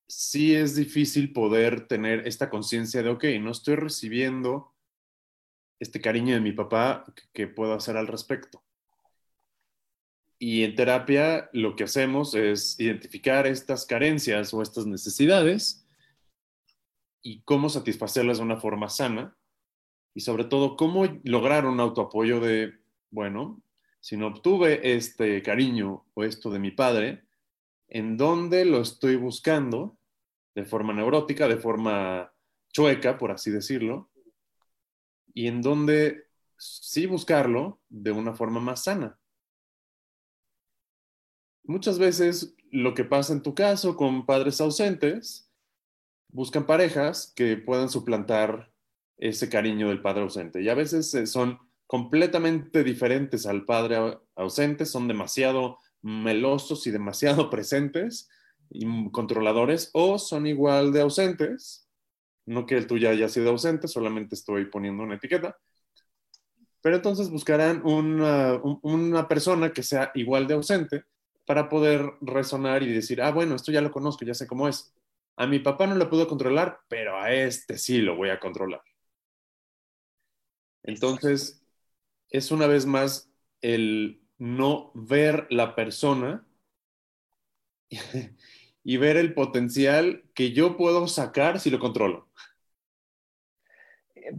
Sí 0.09 0.55
es 0.55 0.75
difícil 0.77 1.33
poder 1.33 1.87
tener 1.89 2.27
esta 2.27 2.51
conciencia 2.51 3.03
de, 3.03 3.11
ok, 3.11 3.25
no 3.41 3.51
estoy 3.51 3.77
recibiendo 3.77 4.75
este 5.81 6.01
cariño 6.01 6.35
de 6.35 6.41
mi 6.41 6.53
papá, 6.53 7.05
¿qué 7.33 7.49
puedo 7.49 7.75
hacer 7.75 7.97
al 7.97 8.07
respecto? 8.07 8.63
Y 10.39 10.65
en 10.65 10.75
terapia 10.75 11.51
lo 11.53 11.77
que 11.77 11.85
hacemos 11.85 12.35
es 12.35 12.79
identificar 12.81 13.47
estas 13.47 13.87
carencias 13.87 14.53
o 14.55 14.63
estas 14.63 14.87
necesidades 14.87 15.87
y 17.23 17.43
cómo 17.43 17.69
satisfacerlas 17.69 18.39
de 18.39 18.45
una 18.45 18.61
forma 18.61 18.89
sana 18.89 19.37
y 20.15 20.21
sobre 20.21 20.45
todo 20.45 20.77
cómo 20.77 21.07
lograr 21.25 21.67
un 21.67 21.81
autoapoyo 21.81 22.41
de, 22.41 22.82
bueno, 23.13 23.63
si 24.01 24.17
no 24.17 24.27
obtuve 24.27 24.95
este 24.97 25.43
cariño 25.43 26.05
o 26.15 26.25
esto 26.25 26.51
de 26.51 26.59
mi 26.59 26.73
padre, 26.73 27.25
¿en 27.87 28.17
dónde 28.17 28.65
lo 28.65 28.81
estoy 28.81 29.15
buscando? 29.15 29.97
De 30.55 30.65
forma 30.65 30.93
neurótica, 30.93 31.47
de 31.47 31.59
forma 31.59 32.33
chueca, 32.73 33.19
por 33.19 33.31
así 33.31 33.51
decirlo, 33.51 34.11
y 35.33 35.47
en 35.47 35.63
dónde 35.63 36.25
sí 36.59 37.07
buscarlo 37.07 37.81
de 37.89 38.13
una 38.13 38.35
forma 38.35 38.61
más 38.61 38.85
sana. 38.85 39.19
Muchas 41.65 41.99
veces 41.99 42.57
lo 42.71 42.95
que 42.95 43.05
pasa 43.05 43.33
en 43.33 43.43
tu 43.43 43.55
caso 43.55 43.97
con 43.97 44.27
padres 44.27 44.61
ausentes 44.61 45.51
buscan 46.29 46.67
parejas 46.67 47.33
que 47.37 47.57
puedan 47.57 47.89
suplantar 47.89 48.73
ese 49.19 49.49
cariño 49.49 49.89
del 49.89 50.03
padre 50.03 50.23
ausente. 50.23 50.63
Y 50.63 50.69
a 50.69 50.75
veces 50.75 51.15
eh, 51.15 51.27
son 51.27 51.59
completamente 51.93 52.85
diferentes 52.85 53.45
al 53.45 53.67
padre 53.67 54.19
ausente, 54.35 54.87
son 54.87 55.09
demasiado 55.09 55.77
melosos 56.01 56.87
y 56.87 56.91
demasiado 56.91 57.51
presentes 57.51 58.31
y 58.71 59.11
controladores, 59.11 59.91
o 59.93 60.19
son 60.19 60.47
igual 60.47 60.95
de 60.95 61.03
ausentes, 61.03 61.87
no 62.47 62.65
que 62.65 62.79
el 62.79 62.87
tuyo 62.87 63.11
haya 63.11 63.29
sido 63.29 63.51
ausente, 63.51 63.89
solamente 63.89 64.37
estoy 64.37 64.65
poniendo 64.71 65.03
una 65.03 65.17
etiqueta, 65.17 65.59
pero 66.81 66.97
entonces 66.97 67.29
buscarán 67.29 67.85
una, 67.85 68.59
una 68.81 69.29
persona 69.29 69.75
que 69.75 69.83
sea 69.83 70.13
igual 70.15 70.47
de 70.47 70.55
ausente 70.55 71.05
para 71.45 71.69
poder 71.69 72.11
resonar 72.23 72.83
y 72.83 72.91
decir, 72.91 73.21
ah, 73.21 73.33
bueno, 73.33 73.55
esto 73.55 73.71
ya 73.71 73.83
lo 73.83 73.93
conozco, 73.93 74.25
ya 74.25 74.33
sé 74.33 74.47
cómo 74.47 74.67
es. 74.67 74.95
A 75.37 75.47
mi 75.47 75.59
papá 75.59 75.87
no 75.87 75.97
lo 75.97 76.09
puedo 76.09 76.27
controlar, 76.27 76.81
pero 76.89 77.21
a 77.21 77.35
este 77.35 77.77
sí 77.77 77.99
lo 77.99 78.17
voy 78.17 78.31
a 78.31 78.41
controlar. 78.41 78.81
Entonces, 80.85 81.62
es 82.33 82.51
una 82.51 82.67
vez 82.67 82.87
más 82.87 83.31
el 83.61 84.23
no 84.39 84.91
ver 84.95 85.47
la 85.51 85.77
persona 85.77 86.45
y 88.83 88.97
ver 88.97 89.17
el 89.19 89.35
potencial 89.35 90.25
que 90.35 90.53
yo 90.53 90.77
puedo 90.77 91.07
sacar 91.07 91.61
si 91.61 91.71
lo 91.71 91.79
controlo. 91.79 92.29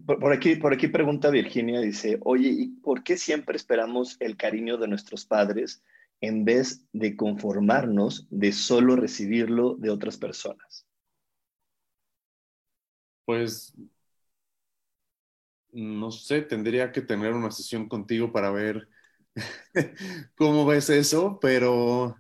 Por 0.06 0.34
aquí, 0.34 0.56
por 0.56 0.74
aquí 0.74 0.88
pregunta 0.88 1.30
Virginia, 1.30 1.80
dice, 1.80 2.18
oye, 2.24 2.50
¿y 2.50 2.68
por 2.70 3.04
qué 3.04 3.16
siempre 3.16 3.58
esperamos 3.58 4.18
el 4.20 4.38
cariño 4.38 4.78
de 4.78 4.88
nuestros 4.88 5.26
padres 5.26 5.84
en 6.20 6.46
vez 6.46 6.86
de 6.94 7.16
conformarnos 7.16 8.26
de 8.32 8.54
solo 8.54 8.96
recibirlo 8.96 9.76
de 9.76 9.92
otras 9.92 10.18
personas? 10.18 10.88
Pues, 13.26 13.74
no 15.74 16.12
sé, 16.12 16.42
tendría 16.42 16.92
que 16.92 17.02
tener 17.02 17.34
una 17.34 17.52
sesión 17.52 17.88
contigo 17.88 18.32
para 18.32 18.52
ver 18.52 18.88
cómo 20.36 20.66
ves 20.66 20.90
eso, 20.90 21.40
pero... 21.42 22.16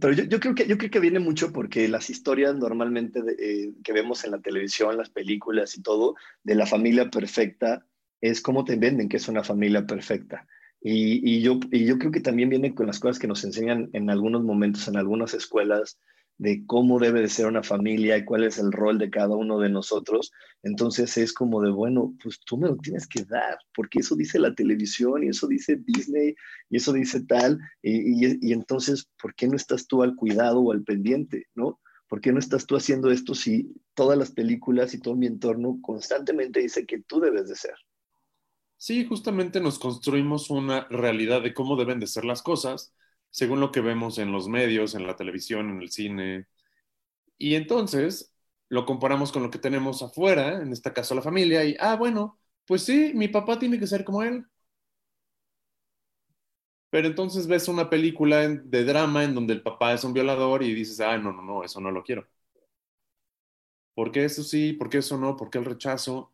Pero 0.00 0.12
yo, 0.12 0.24
yo, 0.24 0.40
creo 0.40 0.54
que, 0.54 0.66
yo 0.66 0.76
creo 0.76 0.90
que 0.90 1.00
viene 1.00 1.20
mucho 1.20 1.52
porque 1.52 1.86
las 1.88 2.10
historias 2.10 2.56
normalmente 2.56 3.22
de, 3.22 3.32
eh, 3.38 3.72
que 3.84 3.92
vemos 3.92 4.24
en 4.24 4.32
la 4.32 4.40
televisión, 4.40 4.96
las 4.96 5.10
películas 5.10 5.76
y 5.76 5.82
todo, 5.82 6.16
de 6.42 6.54
la 6.56 6.66
familia 6.66 7.10
perfecta, 7.10 7.86
es 8.20 8.40
cómo 8.40 8.64
te 8.64 8.76
venden 8.76 9.08
que 9.08 9.18
es 9.18 9.28
una 9.28 9.44
familia 9.44 9.86
perfecta. 9.86 10.46
Y, 10.80 11.20
y, 11.28 11.42
yo, 11.42 11.60
y 11.70 11.84
yo 11.84 11.98
creo 11.98 12.10
que 12.10 12.20
también 12.20 12.48
viene 12.48 12.74
con 12.74 12.86
las 12.86 12.98
cosas 12.98 13.18
que 13.18 13.28
nos 13.28 13.44
enseñan 13.44 13.90
en 13.92 14.10
algunos 14.10 14.42
momentos, 14.42 14.88
en 14.88 14.96
algunas 14.96 15.34
escuelas, 15.34 15.98
de 16.38 16.64
cómo 16.66 16.98
debe 17.00 17.20
de 17.20 17.28
ser 17.28 17.46
una 17.46 17.62
familia 17.62 18.16
y 18.16 18.24
cuál 18.24 18.44
es 18.44 18.58
el 18.58 18.72
rol 18.72 18.98
de 18.98 19.10
cada 19.10 19.36
uno 19.36 19.58
de 19.58 19.68
nosotros, 19.70 20.32
entonces 20.62 21.16
es 21.18 21.32
como 21.32 21.60
de, 21.62 21.70
bueno, 21.70 22.14
pues 22.22 22.40
tú 22.44 22.56
me 22.56 22.68
lo 22.68 22.76
tienes 22.76 23.06
que 23.08 23.24
dar, 23.24 23.58
porque 23.74 24.00
eso 24.00 24.16
dice 24.16 24.38
la 24.38 24.54
televisión 24.54 25.24
y 25.24 25.28
eso 25.28 25.48
dice 25.48 25.76
Disney 25.76 26.34
y 26.70 26.76
eso 26.76 26.92
dice 26.92 27.20
tal, 27.26 27.58
y, 27.82 28.48
y 28.48 28.52
entonces, 28.52 29.08
¿por 29.20 29.34
qué 29.34 29.48
no 29.48 29.56
estás 29.56 29.86
tú 29.86 30.02
al 30.02 30.14
cuidado 30.16 30.60
o 30.60 30.72
al 30.72 30.84
pendiente, 30.84 31.46
no? 31.54 31.80
¿Por 32.08 32.20
qué 32.22 32.32
no 32.32 32.38
estás 32.38 32.66
tú 32.66 32.76
haciendo 32.76 33.10
esto 33.10 33.34
si 33.34 33.74
todas 33.94 34.16
las 34.18 34.30
películas 34.32 34.94
y 34.94 35.00
todo 35.00 35.14
mi 35.16 35.26
entorno 35.26 35.78
constantemente 35.82 36.60
dice 36.60 36.86
que 36.86 37.02
tú 37.02 37.20
debes 37.20 37.48
de 37.48 37.56
ser? 37.56 37.74
Sí, 38.76 39.04
justamente 39.06 39.60
nos 39.60 39.78
construimos 39.78 40.50
una 40.50 40.86
realidad 40.88 41.42
de 41.42 41.52
cómo 41.52 41.76
deben 41.76 41.98
de 42.00 42.06
ser 42.06 42.24
las 42.24 42.42
cosas 42.42 42.94
según 43.30 43.60
lo 43.60 43.72
que 43.72 43.80
vemos 43.80 44.18
en 44.18 44.32
los 44.32 44.48
medios, 44.48 44.94
en 44.94 45.06
la 45.06 45.16
televisión, 45.16 45.70
en 45.70 45.82
el 45.82 45.90
cine. 45.90 46.46
Y 47.38 47.54
entonces 47.56 48.34
lo 48.68 48.86
comparamos 48.86 49.32
con 49.32 49.42
lo 49.42 49.50
que 49.50 49.58
tenemos 49.58 50.02
afuera, 50.02 50.60
en 50.62 50.72
este 50.72 50.92
caso 50.92 51.14
la 51.14 51.22
familia, 51.22 51.64
y, 51.64 51.76
ah, 51.80 51.96
bueno, 51.96 52.38
pues 52.66 52.84
sí, 52.84 53.12
mi 53.14 53.28
papá 53.28 53.58
tiene 53.58 53.78
que 53.78 53.86
ser 53.86 54.04
como 54.04 54.22
él. 54.22 54.44
Pero 56.90 57.06
entonces 57.08 57.46
ves 57.46 57.68
una 57.68 57.90
película 57.90 58.48
de 58.48 58.84
drama 58.84 59.24
en 59.24 59.34
donde 59.34 59.52
el 59.54 59.62
papá 59.62 59.92
es 59.94 60.04
un 60.04 60.12
violador 60.14 60.62
y 60.62 60.74
dices, 60.74 61.00
ah, 61.00 61.18
no, 61.18 61.32
no, 61.32 61.42
no, 61.42 61.64
eso 61.64 61.80
no 61.80 61.90
lo 61.90 62.02
quiero. 62.02 62.26
¿Por 63.94 64.12
qué 64.12 64.24
eso 64.24 64.42
sí? 64.42 64.72
¿Por 64.74 64.88
qué 64.88 64.98
eso 64.98 65.18
no? 65.18 65.36
¿Por 65.36 65.50
qué 65.50 65.58
el 65.58 65.64
rechazo? 65.64 66.32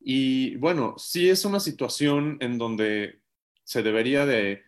Y 0.00 0.56
bueno, 0.56 0.94
sí 0.98 1.28
es 1.30 1.44
una 1.44 1.60
situación 1.60 2.38
en 2.40 2.58
donde 2.58 3.20
se 3.64 3.82
debería 3.82 4.26
de 4.26 4.64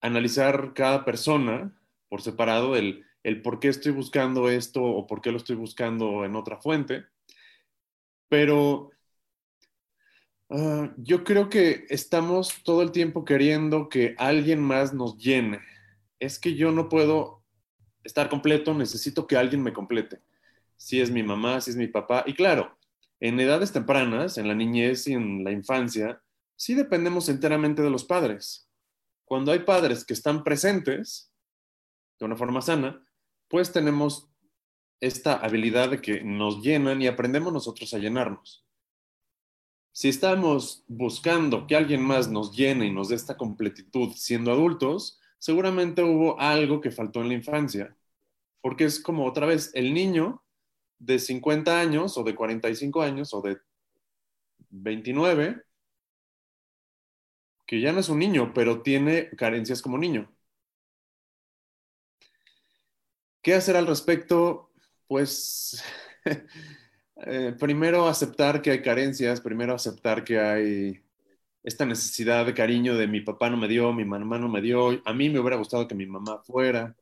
analizar 0.00 0.72
cada 0.74 1.04
persona 1.04 1.76
por 2.08 2.22
separado, 2.22 2.76
el, 2.76 3.04
el 3.22 3.42
por 3.42 3.58
qué 3.58 3.68
estoy 3.68 3.92
buscando 3.92 4.48
esto 4.48 4.82
o 4.82 5.06
por 5.06 5.20
qué 5.20 5.30
lo 5.30 5.38
estoy 5.38 5.56
buscando 5.56 6.24
en 6.24 6.36
otra 6.36 6.58
fuente. 6.58 7.04
Pero 8.28 8.90
uh, 10.48 10.88
yo 10.96 11.24
creo 11.24 11.48
que 11.48 11.86
estamos 11.88 12.62
todo 12.62 12.82
el 12.82 12.92
tiempo 12.92 13.24
queriendo 13.24 13.88
que 13.88 14.14
alguien 14.18 14.60
más 14.60 14.94
nos 14.94 15.16
llene. 15.18 15.60
Es 16.20 16.38
que 16.38 16.54
yo 16.54 16.72
no 16.72 16.88
puedo 16.88 17.44
estar 18.04 18.28
completo, 18.28 18.74
necesito 18.74 19.26
que 19.26 19.36
alguien 19.36 19.62
me 19.62 19.72
complete. 19.72 20.20
Si 20.76 21.00
es 21.00 21.10
mi 21.10 21.22
mamá, 21.22 21.60
si 21.60 21.70
es 21.70 21.76
mi 21.76 21.88
papá. 21.88 22.22
Y 22.26 22.34
claro, 22.34 22.78
en 23.18 23.40
edades 23.40 23.72
tempranas, 23.72 24.38
en 24.38 24.46
la 24.46 24.54
niñez 24.54 25.08
y 25.08 25.14
en 25.14 25.42
la 25.42 25.50
infancia, 25.50 26.22
sí 26.54 26.74
dependemos 26.74 27.28
enteramente 27.28 27.82
de 27.82 27.90
los 27.90 28.04
padres 28.04 28.65
cuando 29.26 29.52
hay 29.52 29.58
padres 29.60 30.04
que 30.04 30.14
están 30.14 30.42
presentes 30.42 31.32
de 32.18 32.24
una 32.24 32.36
forma 32.36 32.62
sana, 32.62 33.04
pues 33.48 33.72
tenemos 33.72 34.30
esta 35.00 35.34
habilidad 35.34 35.90
de 35.90 36.00
que 36.00 36.22
nos 36.22 36.62
llenan 36.62 37.02
y 37.02 37.08
aprendemos 37.08 37.52
nosotros 37.52 37.92
a 37.92 37.98
llenarnos. 37.98 38.64
Si 39.92 40.08
estamos 40.08 40.84
buscando 40.86 41.66
que 41.66 41.76
alguien 41.76 42.02
más 42.02 42.30
nos 42.30 42.56
llene 42.56 42.86
y 42.86 42.92
nos 42.92 43.08
dé 43.08 43.16
esta 43.16 43.36
completitud 43.36 44.12
siendo 44.14 44.52
adultos, 44.52 45.20
seguramente 45.38 46.02
hubo 46.02 46.40
algo 46.40 46.80
que 46.80 46.90
faltó 46.90 47.20
en 47.20 47.28
la 47.28 47.34
infancia, 47.34 47.96
porque 48.60 48.84
es 48.84 49.00
como 49.00 49.26
otra 49.26 49.46
vez 49.46 49.70
el 49.74 49.92
niño 49.92 50.42
de 50.98 51.18
50 51.18 51.78
años 51.78 52.16
o 52.16 52.22
de 52.22 52.34
45 52.34 53.02
años 53.02 53.34
o 53.34 53.42
de 53.42 53.58
29 54.70 55.62
que 57.66 57.80
ya 57.80 57.92
no 57.92 58.00
es 58.00 58.08
un 58.08 58.18
niño, 58.18 58.52
pero 58.54 58.82
tiene 58.82 59.30
carencias 59.30 59.82
como 59.82 59.98
niño. 59.98 60.30
¿Qué 63.42 63.54
hacer 63.54 63.76
al 63.76 63.86
respecto? 63.86 64.72
Pues 65.06 65.82
eh, 67.26 67.54
primero 67.58 68.08
aceptar 68.08 68.60
que 68.62 68.72
hay 68.72 68.82
carencias, 68.82 69.40
primero 69.40 69.74
aceptar 69.74 70.24
que 70.24 70.38
hay 70.40 71.02
esta 71.62 71.86
necesidad 71.86 72.46
de 72.46 72.54
cariño 72.54 72.96
de 72.96 73.08
mi 73.08 73.20
papá 73.22 73.50
no 73.50 73.56
me 73.56 73.68
dio, 73.68 73.92
mi 73.92 74.04
mamá 74.04 74.38
no 74.38 74.48
me 74.48 74.62
dio, 74.62 75.02
a 75.04 75.12
mí 75.14 75.30
me 75.30 75.40
hubiera 75.40 75.56
gustado 75.56 75.88
que 75.88 75.94
mi 75.96 76.06
mamá 76.06 76.42
fuera. 76.44 76.96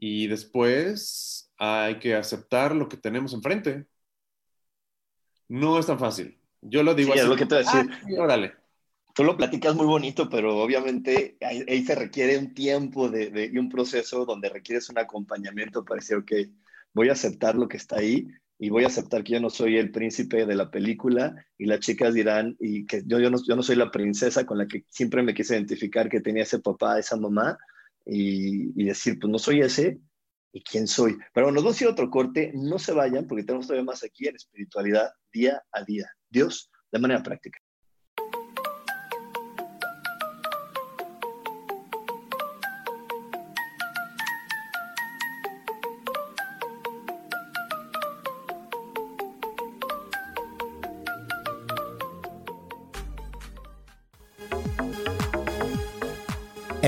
Y 0.00 0.26
después 0.28 1.52
hay 1.58 1.98
que 1.98 2.14
aceptar 2.14 2.74
lo 2.74 2.88
que 2.88 2.96
tenemos 2.96 3.32
enfrente. 3.34 3.86
No 5.48 5.78
es 5.78 5.86
tan 5.86 5.98
fácil. 5.98 6.37
Yo 6.62 6.82
lo 6.82 6.94
digo 6.94 7.12
así. 7.12 7.20
Es 7.20 7.26
lo 7.26 7.36
que 7.36 7.46
te 7.46 7.56
voy 7.56 7.64
a 7.64 7.66
decir. 7.66 7.90
Ah, 7.92 8.22
órale. 8.22 8.52
Tú 9.14 9.24
lo 9.24 9.36
platicas 9.36 9.74
muy 9.74 9.86
bonito, 9.86 10.28
pero 10.28 10.58
obviamente 10.58 11.36
ahí, 11.40 11.84
se 11.84 11.94
requiere 11.96 12.38
un 12.38 12.54
tiempo 12.54 13.08
de, 13.08 13.50
y 13.52 13.58
un 13.58 13.68
proceso 13.68 14.24
donde 14.24 14.48
requieres 14.48 14.88
un 14.90 14.98
acompañamiento 14.98 15.84
para 15.84 15.98
decir, 15.98 16.18
ok, 16.18 16.32
voy 16.94 17.08
a 17.08 17.12
aceptar 17.12 17.56
lo 17.56 17.66
que 17.66 17.78
está 17.78 17.96
ahí 17.96 18.28
y 18.60 18.70
voy 18.70 18.84
a 18.84 18.88
aceptar 18.88 19.24
que 19.24 19.32
yo 19.32 19.40
no 19.40 19.50
soy 19.50 19.76
el 19.76 19.90
príncipe 19.90 20.46
de 20.46 20.54
la 20.54 20.70
película 20.70 21.34
y 21.58 21.66
las 21.66 21.80
chicas 21.80 22.14
dirán 22.14 22.56
y 22.60 22.86
que 22.86 23.02
yo, 23.06 23.18
yo, 23.18 23.28
no, 23.28 23.38
yo 23.44 23.56
no 23.56 23.62
soy 23.62 23.74
la 23.74 23.90
princesa 23.90 24.46
con 24.46 24.58
la 24.58 24.66
que 24.68 24.84
siempre 24.88 25.22
me 25.22 25.34
quise 25.34 25.54
identificar 25.54 26.08
que 26.08 26.20
tenía 26.20 26.44
ese 26.44 26.60
papá, 26.60 26.98
esa 26.98 27.16
mamá 27.16 27.58
y, 28.06 28.80
y 28.80 28.84
decir, 28.84 29.18
pues 29.18 29.30
no 29.30 29.38
soy 29.38 29.60
ese 29.60 29.98
y 30.52 30.62
quién 30.62 30.86
soy. 30.86 31.16
Pero 31.32 31.50
nos 31.52 31.62
vamos 31.62 31.80
a 31.80 31.84
ir 31.84 31.88
a 31.88 31.92
otro 31.92 32.10
corte, 32.10 32.52
no 32.54 32.78
se 32.78 32.92
vayan 32.92 33.26
porque 33.26 33.44
tenemos 33.44 33.66
todavía 33.66 33.84
más 33.84 34.04
aquí 34.04 34.26
en 34.26 34.36
espiritualidad 34.36 35.10
día 35.32 35.62
a 35.72 35.84
día. 35.84 36.10
Dios 36.28 36.70
de 36.90 36.98
manera 36.98 37.22
práctica. 37.22 37.58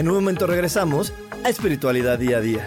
En 0.00 0.08
un 0.08 0.14
momento 0.14 0.46
regresamos 0.46 1.12
a 1.44 1.50
Espiritualidad 1.50 2.18
Día 2.18 2.38
a 2.38 2.40
Día. 2.40 2.66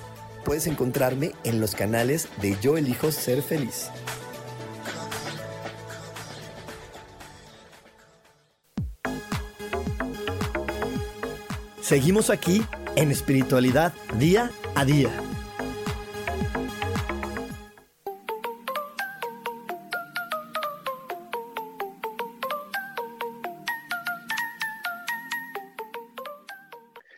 puedes 0.43 0.67
encontrarme 0.67 1.33
en 1.43 1.59
los 1.59 1.75
canales 1.75 2.27
de 2.41 2.57
Yo 2.61 2.77
Elijo 2.77 3.11
Ser 3.11 3.41
Feliz. 3.41 3.89
Seguimos 11.81 12.29
aquí 12.29 12.65
en 12.95 13.11
espiritualidad 13.11 13.93
día 14.17 14.49
a 14.75 14.85
día. 14.85 15.09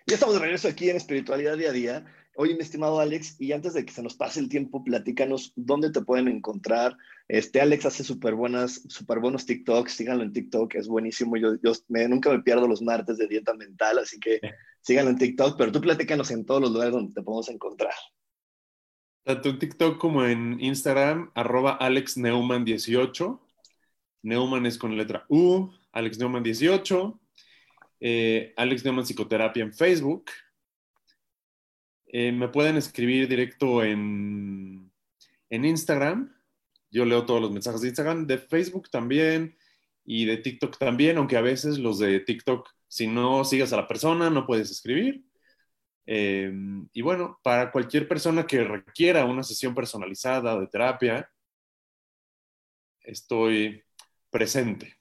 Ya 0.07 0.15
estamos 0.15 0.36
de 0.36 0.41
regreso 0.41 0.67
aquí 0.67 0.89
en 0.89 0.97
espiritualidad 0.97 1.57
día 1.57 1.69
a 1.69 1.74
día. 1.74 2.05
Hoy, 2.36 2.56
mi 2.56 2.62
estimado 2.62 3.00
Alex, 3.00 3.40
y 3.40 3.52
antes 3.52 3.74
de 3.76 3.86
que 3.86 3.94
se 3.94 4.02
nos 4.02 4.16
pase 4.16 4.40
el 4.40 4.50
tiempo, 4.50 4.84
platícanos 4.84 5.54
dónde 5.56 5.92
te 5.92 6.02
pueden 6.02 6.28
encontrar. 6.28 6.98
Este 7.28 7.62
Alex 7.62 7.86
hace 7.86 8.04
súper 8.04 8.34
buenas, 8.34 8.82
súper 8.90 9.20
buenos 9.20 9.46
TikToks, 9.46 9.92
síganlo 9.92 10.24
en 10.24 10.34
TikTok, 10.34 10.74
es 10.74 10.88
buenísimo. 10.88 11.38
Yo, 11.38 11.56
yo 11.62 11.74
nunca 12.10 12.32
me 12.32 12.42
pierdo 12.42 12.68
los 12.68 12.82
martes 12.82 13.18
de 13.20 13.28
dieta 13.28 13.54
mental, 13.54 14.00
así 14.00 14.20
que 14.20 14.42
síganlo 14.82 15.12
en 15.12 15.20
TikTok, 15.20 15.58
pero 15.58 15.72
tú 15.72 15.80
platícanos 15.80 16.32
en 16.32 16.44
todos 16.44 16.62
los 16.62 16.72
lugares 16.72 16.94
donde 16.94 17.14
te 17.14 17.22
podemos 17.22 17.50
encontrar. 17.50 17.94
Tanto 19.24 19.50
en 19.50 19.60
TikTok 19.60 20.00
como 20.00 20.26
en 20.26 20.60
Instagram, 20.60 21.32
arroba 21.36 21.78
AlexNeumann18. 21.80 23.40
Neumann 24.24 24.66
es 24.66 24.80
con 24.80 24.98
letra 24.98 25.26
U, 25.30 25.70
Alex 25.92 26.18
Neumann 26.18 26.44
18. 26.44 27.20
Eh, 28.00 28.54
Alex 28.58 28.84
Neumann 28.84 29.06
Psicoterapia 29.06 29.64
en 29.64 29.74
Facebook. 29.74 30.26
Eh, 32.16 32.32
me 32.32 32.47
pueden 32.47 32.78
escribir 32.78 33.28
directo 33.28 33.84
en, 33.84 34.91
en 35.49 35.66
Instagram. 35.66 36.32
Yo 36.91 37.05
leo 37.05 37.26
todos 37.26 37.41
los 37.41 37.49
mensajes 37.51 37.82
de 37.82 37.88
Instagram, 37.88 38.28
de 38.28 38.38
Facebook 38.38 38.88
también 38.91 39.57
y 40.05 40.26
de 40.26 40.38
TikTok 40.38 40.78
también, 40.78 41.18
aunque 41.18 41.38
a 41.38 41.41
veces 41.41 41.80
los 41.80 41.97
de 41.97 42.20
TikTok, 42.20 42.70
si 42.88 43.07
no 43.07 43.43
sigas 43.43 43.74
a 43.74 43.78
la 43.78 43.88
persona, 43.88 44.30
no 44.30 44.45
puedes 44.45 44.70
escribir. 44.70 45.26
Eh, 46.05 46.53
y 46.93 47.01
bueno, 47.01 47.39
para 47.41 47.72
cualquier 47.72 48.07
persona 48.07 48.45
que 48.45 48.64
requiera 48.64 49.26
una 49.26 49.41
sesión 49.41 49.74
personalizada 49.74 50.59
de 50.59 50.68
terapia, 50.68 51.32
estoy 53.01 53.84
presente. 54.30 54.97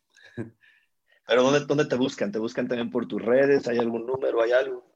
Pero 1.26 1.42
¿dónde, 1.42 1.66
¿dónde 1.66 1.84
te 1.84 1.96
buscan? 1.96 2.32
¿Te 2.32 2.38
buscan 2.38 2.66
también 2.66 2.90
por 2.90 3.06
tus 3.06 3.20
redes? 3.20 3.68
¿Hay 3.68 3.76
algún 3.76 4.06
número? 4.06 4.40
¿Hay 4.40 4.52
algo? 4.52 4.91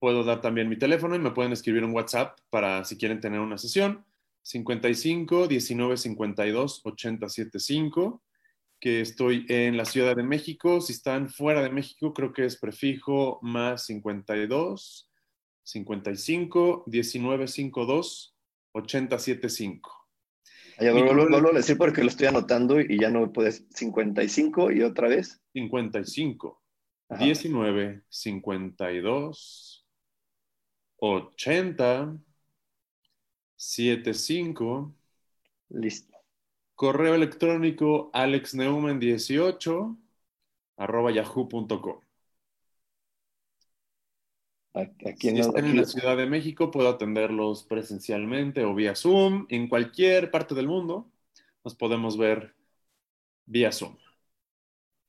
Puedo 0.00 0.24
dar 0.24 0.40
también 0.40 0.68
mi 0.68 0.78
teléfono 0.78 1.14
y 1.14 1.18
me 1.18 1.30
pueden 1.30 1.52
escribir 1.52 1.84
un 1.84 1.94
WhatsApp 1.94 2.38
para 2.48 2.84
si 2.84 2.96
quieren 2.96 3.20
tener 3.20 3.38
una 3.38 3.58
sesión. 3.58 4.04
55 4.42 5.46
19 5.46 5.96
52 5.96 6.80
80 6.84 7.28
75, 7.28 8.22
que 8.80 9.02
estoy 9.02 9.44
en 9.48 9.76
la 9.76 9.84
Ciudad 9.84 10.16
de 10.16 10.22
México. 10.22 10.80
Si 10.80 10.94
están 10.94 11.28
fuera 11.28 11.62
de 11.62 11.70
México, 11.70 12.14
creo 12.14 12.32
que 12.32 12.46
es 12.46 12.58
prefijo 12.58 13.38
más 13.42 13.84
52 13.86 15.10
55 15.62 16.84
19 16.86 17.46
52 17.46 18.36
80 18.72 19.18
75. 19.18 20.08
vuelvo 21.28 21.50
a 21.50 21.52
decir 21.52 21.76
porque 21.76 22.02
lo 22.02 22.08
estoy 22.08 22.28
anotando 22.28 22.80
y 22.80 22.98
ya 22.98 23.10
no 23.10 23.30
puedes. 23.32 23.66
55 23.74 24.72
y 24.72 24.82
otra 24.82 25.08
vez. 25.08 25.42
55 25.52 26.62
19 27.18 28.02
52 28.08 29.79
80 31.00 32.16
75. 33.56 34.94
Listo. 35.68 36.16
Correo 36.74 37.14
electrónico 37.14 38.10
alexneumann18 38.12 39.98
arroba 40.78 41.12
yahoo.com. 41.12 42.00
Aquí 44.72 45.30
si 45.30 45.40
están 45.40 45.66
en 45.66 45.76
la 45.76 45.84
Ciudad 45.84 46.16
de 46.16 46.26
México, 46.26 46.70
puedo 46.70 46.88
atenderlos 46.88 47.64
presencialmente 47.64 48.64
o 48.64 48.74
vía 48.74 48.94
Zoom. 48.94 49.44
En 49.50 49.68
cualquier 49.68 50.30
parte 50.30 50.54
del 50.54 50.68
mundo 50.68 51.10
nos 51.62 51.74
podemos 51.74 52.16
ver 52.16 52.54
vía 53.44 53.72
Zoom. 53.72 53.96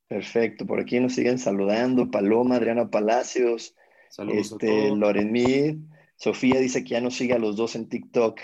Perfecto. 0.08 0.66
Por 0.66 0.78
aquí 0.80 1.00
nos 1.00 1.14
siguen 1.14 1.38
saludando. 1.38 2.10
Paloma, 2.10 2.56
Adriana 2.56 2.90
Palacios, 2.90 3.74
Saludos 4.12 4.52
este. 4.52 4.94
Loren 4.94 5.32
Mid. 5.32 5.78
Sofía 6.16 6.60
dice 6.60 6.84
que 6.84 6.90
ya 6.90 7.00
nos 7.00 7.14
sigue 7.14 7.32
a 7.32 7.38
los 7.38 7.56
dos 7.56 7.74
en 7.76 7.88
TikTok. 7.88 8.40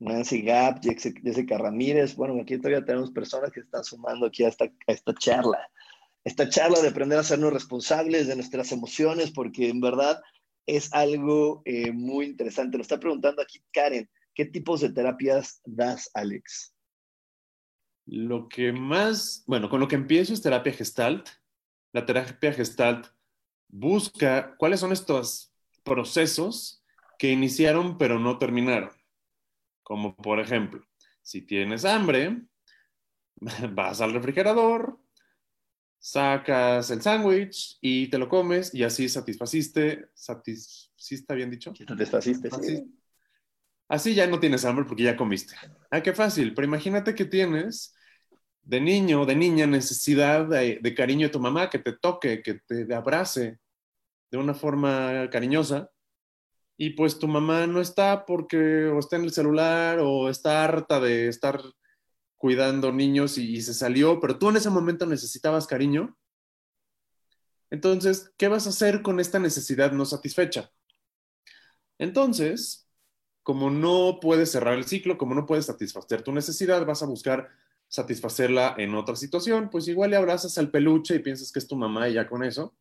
Nancy 0.00 0.42
Gap, 0.42 0.80
Jessica 0.82 1.56
Ramírez. 1.56 2.16
Bueno, 2.16 2.36
aquí 2.42 2.58
todavía 2.58 2.84
tenemos 2.84 3.12
personas 3.12 3.52
que 3.52 3.60
están 3.60 3.84
sumando 3.84 4.26
aquí 4.26 4.42
a 4.42 4.48
esta, 4.48 4.64
a 4.64 4.92
esta 4.92 5.14
charla. 5.14 5.70
Esta 6.24 6.48
charla 6.48 6.80
de 6.80 6.88
aprender 6.88 7.16
a 7.16 7.22
sernos 7.22 7.52
responsables 7.52 8.26
de 8.26 8.34
nuestras 8.34 8.72
emociones, 8.72 9.30
porque 9.30 9.68
en 9.68 9.80
verdad 9.80 10.20
es 10.66 10.92
algo 10.92 11.62
eh, 11.64 11.92
muy 11.92 12.26
interesante. 12.26 12.76
Nos 12.76 12.86
está 12.86 12.98
preguntando 12.98 13.40
aquí 13.40 13.62
Karen, 13.70 14.10
¿qué 14.34 14.46
tipos 14.46 14.80
de 14.80 14.92
terapias 14.92 15.60
das, 15.64 16.10
Alex? 16.12 16.74
Lo 18.06 18.48
que 18.48 18.72
más, 18.72 19.44
bueno, 19.46 19.68
con 19.70 19.78
lo 19.78 19.86
que 19.86 19.94
empiezo 19.94 20.34
es 20.34 20.42
terapia 20.42 20.72
gestalt. 20.72 21.28
La 21.92 22.04
terapia 22.04 22.52
gestalt 22.52 23.06
busca 23.72 24.54
cuáles 24.58 24.78
son 24.78 24.92
estos 24.92 25.52
procesos 25.82 26.84
que 27.18 27.30
iniciaron 27.32 27.98
pero 27.98 28.20
no 28.20 28.38
terminaron. 28.38 28.90
Como 29.82 30.14
por 30.14 30.38
ejemplo, 30.38 30.86
si 31.22 31.42
tienes 31.42 31.84
hambre, 31.84 32.42
vas 33.72 34.00
al 34.00 34.12
refrigerador, 34.12 35.00
sacas 35.98 36.90
el 36.90 37.00
sándwich 37.00 37.78
y 37.80 38.08
te 38.08 38.18
lo 38.18 38.28
comes 38.28 38.74
y 38.74 38.84
así 38.84 39.08
satisfaciste, 39.08 40.10
satisfaciste, 40.14 41.34
bien 41.34 41.50
dicho? 41.50 41.72
Satisfaciste, 41.74 42.50
sí. 42.50 42.98
Así 43.88 44.14
ya 44.14 44.26
no 44.26 44.38
tienes 44.40 44.64
hambre 44.64 44.84
porque 44.84 45.02
ya 45.02 45.16
comiste. 45.16 45.54
Ah, 45.90 46.02
qué 46.02 46.12
fácil, 46.12 46.54
pero 46.54 46.66
imagínate 46.66 47.14
que 47.14 47.24
tienes 47.24 47.94
de 48.62 48.80
niño, 48.80 49.26
de 49.26 49.36
niña, 49.36 49.66
necesidad 49.66 50.46
de, 50.46 50.78
de 50.80 50.94
cariño 50.94 51.26
de 51.26 51.32
tu 51.32 51.40
mamá, 51.40 51.68
que 51.68 51.78
te 51.78 51.92
toque, 51.92 52.42
que 52.42 52.54
te 52.54 52.94
abrace 52.94 53.61
de 54.32 54.38
una 54.38 54.54
forma 54.54 55.28
cariñosa 55.30 55.90
y 56.78 56.90
pues 56.90 57.18
tu 57.18 57.28
mamá 57.28 57.66
no 57.66 57.80
está 57.80 58.24
porque 58.24 58.90
está 58.98 59.16
en 59.16 59.24
el 59.24 59.32
celular 59.32 59.98
o 60.00 60.30
está 60.30 60.64
harta 60.64 60.98
de 61.00 61.28
estar 61.28 61.62
cuidando 62.38 62.90
niños 62.92 63.38
y, 63.38 63.54
y, 63.54 63.62
se 63.62 63.74
salió, 63.74 64.18
pero 64.20 64.38
tú 64.38 64.48
en 64.48 64.56
ese 64.56 64.70
momento 64.70 65.06
necesitabas 65.06 65.66
cariño. 65.66 66.16
Entonces, 67.70 68.32
¿qué 68.36 68.48
vas 68.48 68.66
a 68.66 68.70
hacer 68.70 69.02
con 69.02 69.20
esta 69.20 69.38
necesidad 69.38 69.92
no 69.92 70.04
satisfecha? 70.06 70.72
Entonces, 71.98 72.88
como 73.42 73.70
no 73.70 74.18
puedes 74.20 74.50
cerrar 74.50 74.74
el 74.74 74.86
ciclo, 74.86 75.18
como 75.18 75.34
no 75.34 75.46
puedes 75.46 75.66
satisfacer 75.66 76.22
tu 76.22 76.32
necesidad, 76.32 76.84
vas 76.84 77.02
a 77.02 77.06
buscar 77.06 77.50
satisfacerla 77.88 78.74
en 78.78 78.94
otra 78.94 79.14
situación, 79.14 79.68
pues 79.70 79.86
igual 79.88 80.10
le 80.10 80.16
abrazas 80.16 80.56
al 80.58 80.70
peluche 80.70 81.14
y 81.14 81.18
piensas 81.20 81.52
que 81.52 81.58
es 81.58 81.68
tu 81.68 81.76
mamá 81.76 82.08
y 82.08 82.14
ya 82.14 82.26
con 82.26 82.42
eso 82.42 82.74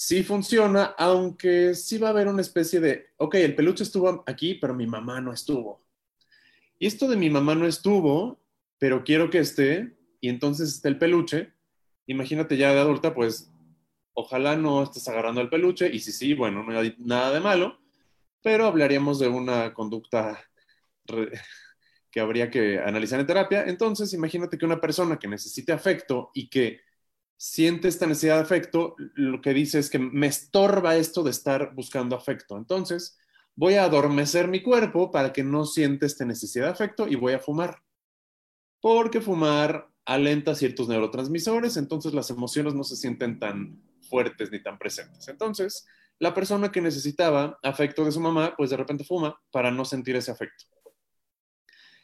sí 0.00 0.22
funciona, 0.22 0.94
aunque 0.96 1.74
sí 1.74 1.98
va 1.98 2.08
a 2.08 2.12
haber 2.12 2.26
una 2.26 2.40
especie 2.40 2.80
de, 2.80 3.10
ok, 3.18 3.34
el 3.34 3.54
peluche 3.54 3.84
estuvo 3.84 4.24
aquí, 4.26 4.54
pero 4.54 4.72
mi 4.74 4.86
mamá 4.86 5.20
no 5.20 5.30
estuvo. 5.30 5.84
Y 6.78 6.86
esto 6.86 7.06
de 7.06 7.18
mi 7.18 7.28
mamá 7.28 7.54
no 7.54 7.66
estuvo, 7.66 8.40
pero 8.78 9.04
quiero 9.04 9.28
que 9.28 9.40
esté, 9.40 9.98
y 10.22 10.30
entonces 10.30 10.70
está 10.70 10.88
el 10.88 10.96
peluche. 10.96 11.52
Imagínate 12.06 12.56
ya 12.56 12.72
de 12.72 12.80
adulta, 12.80 13.12
pues 13.12 13.52
ojalá 14.14 14.56
no 14.56 14.82
estés 14.82 15.06
agarrando 15.06 15.42
el 15.42 15.50
peluche, 15.50 15.90
y 15.92 15.98
si 15.98 16.12
sí, 16.12 16.32
bueno, 16.32 16.62
no 16.62 16.78
hay 16.78 16.94
nada 16.96 17.32
de 17.32 17.40
malo, 17.40 17.78
pero 18.40 18.64
hablaríamos 18.64 19.18
de 19.18 19.28
una 19.28 19.74
conducta 19.74 20.42
que 22.10 22.20
habría 22.20 22.50
que 22.50 22.78
analizar 22.78 23.20
en 23.20 23.26
terapia. 23.26 23.64
Entonces, 23.66 24.14
imagínate 24.14 24.56
que 24.56 24.64
una 24.64 24.80
persona 24.80 25.18
que 25.18 25.28
necesite 25.28 25.72
afecto 25.72 26.30
y 26.32 26.48
que 26.48 26.80
siente 27.42 27.88
esta 27.88 28.06
necesidad 28.06 28.36
de 28.36 28.42
afecto, 28.42 28.96
lo 29.14 29.40
que 29.40 29.54
dice 29.54 29.78
es 29.78 29.88
que 29.88 29.98
me 29.98 30.26
estorba 30.26 30.96
esto 30.96 31.22
de 31.22 31.30
estar 31.30 31.74
buscando 31.74 32.14
afecto. 32.14 32.58
Entonces, 32.58 33.18
voy 33.56 33.76
a 33.76 33.84
adormecer 33.84 34.46
mi 34.46 34.62
cuerpo 34.62 35.10
para 35.10 35.32
que 35.32 35.42
no 35.42 35.64
siente 35.64 36.04
esta 36.04 36.26
necesidad 36.26 36.66
de 36.66 36.72
afecto 36.72 37.08
y 37.08 37.14
voy 37.14 37.32
a 37.32 37.38
fumar. 37.38 37.82
Porque 38.82 39.22
fumar 39.22 39.88
alenta 40.04 40.54
ciertos 40.54 40.86
neurotransmisores, 40.88 41.78
entonces 41.78 42.12
las 42.12 42.28
emociones 42.28 42.74
no 42.74 42.84
se 42.84 42.96
sienten 42.96 43.38
tan 43.38 43.82
fuertes 44.02 44.50
ni 44.52 44.62
tan 44.62 44.78
presentes. 44.78 45.26
Entonces, 45.28 45.86
la 46.18 46.34
persona 46.34 46.70
que 46.70 46.82
necesitaba 46.82 47.58
afecto 47.62 48.04
de 48.04 48.12
su 48.12 48.20
mamá, 48.20 48.52
pues 48.54 48.68
de 48.68 48.76
repente 48.76 49.02
fuma 49.02 49.40
para 49.50 49.70
no 49.70 49.86
sentir 49.86 50.14
ese 50.14 50.30
afecto. 50.30 50.66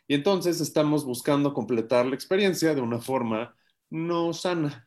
Y 0.08 0.14
entonces 0.14 0.62
estamos 0.62 1.04
buscando 1.04 1.52
completar 1.52 2.06
la 2.06 2.14
experiencia 2.14 2.74
de 2.74 2.80
una 2.80 3.00
forma 3.02 3.54
no 3.90 4.32
sana. 4.32 4.86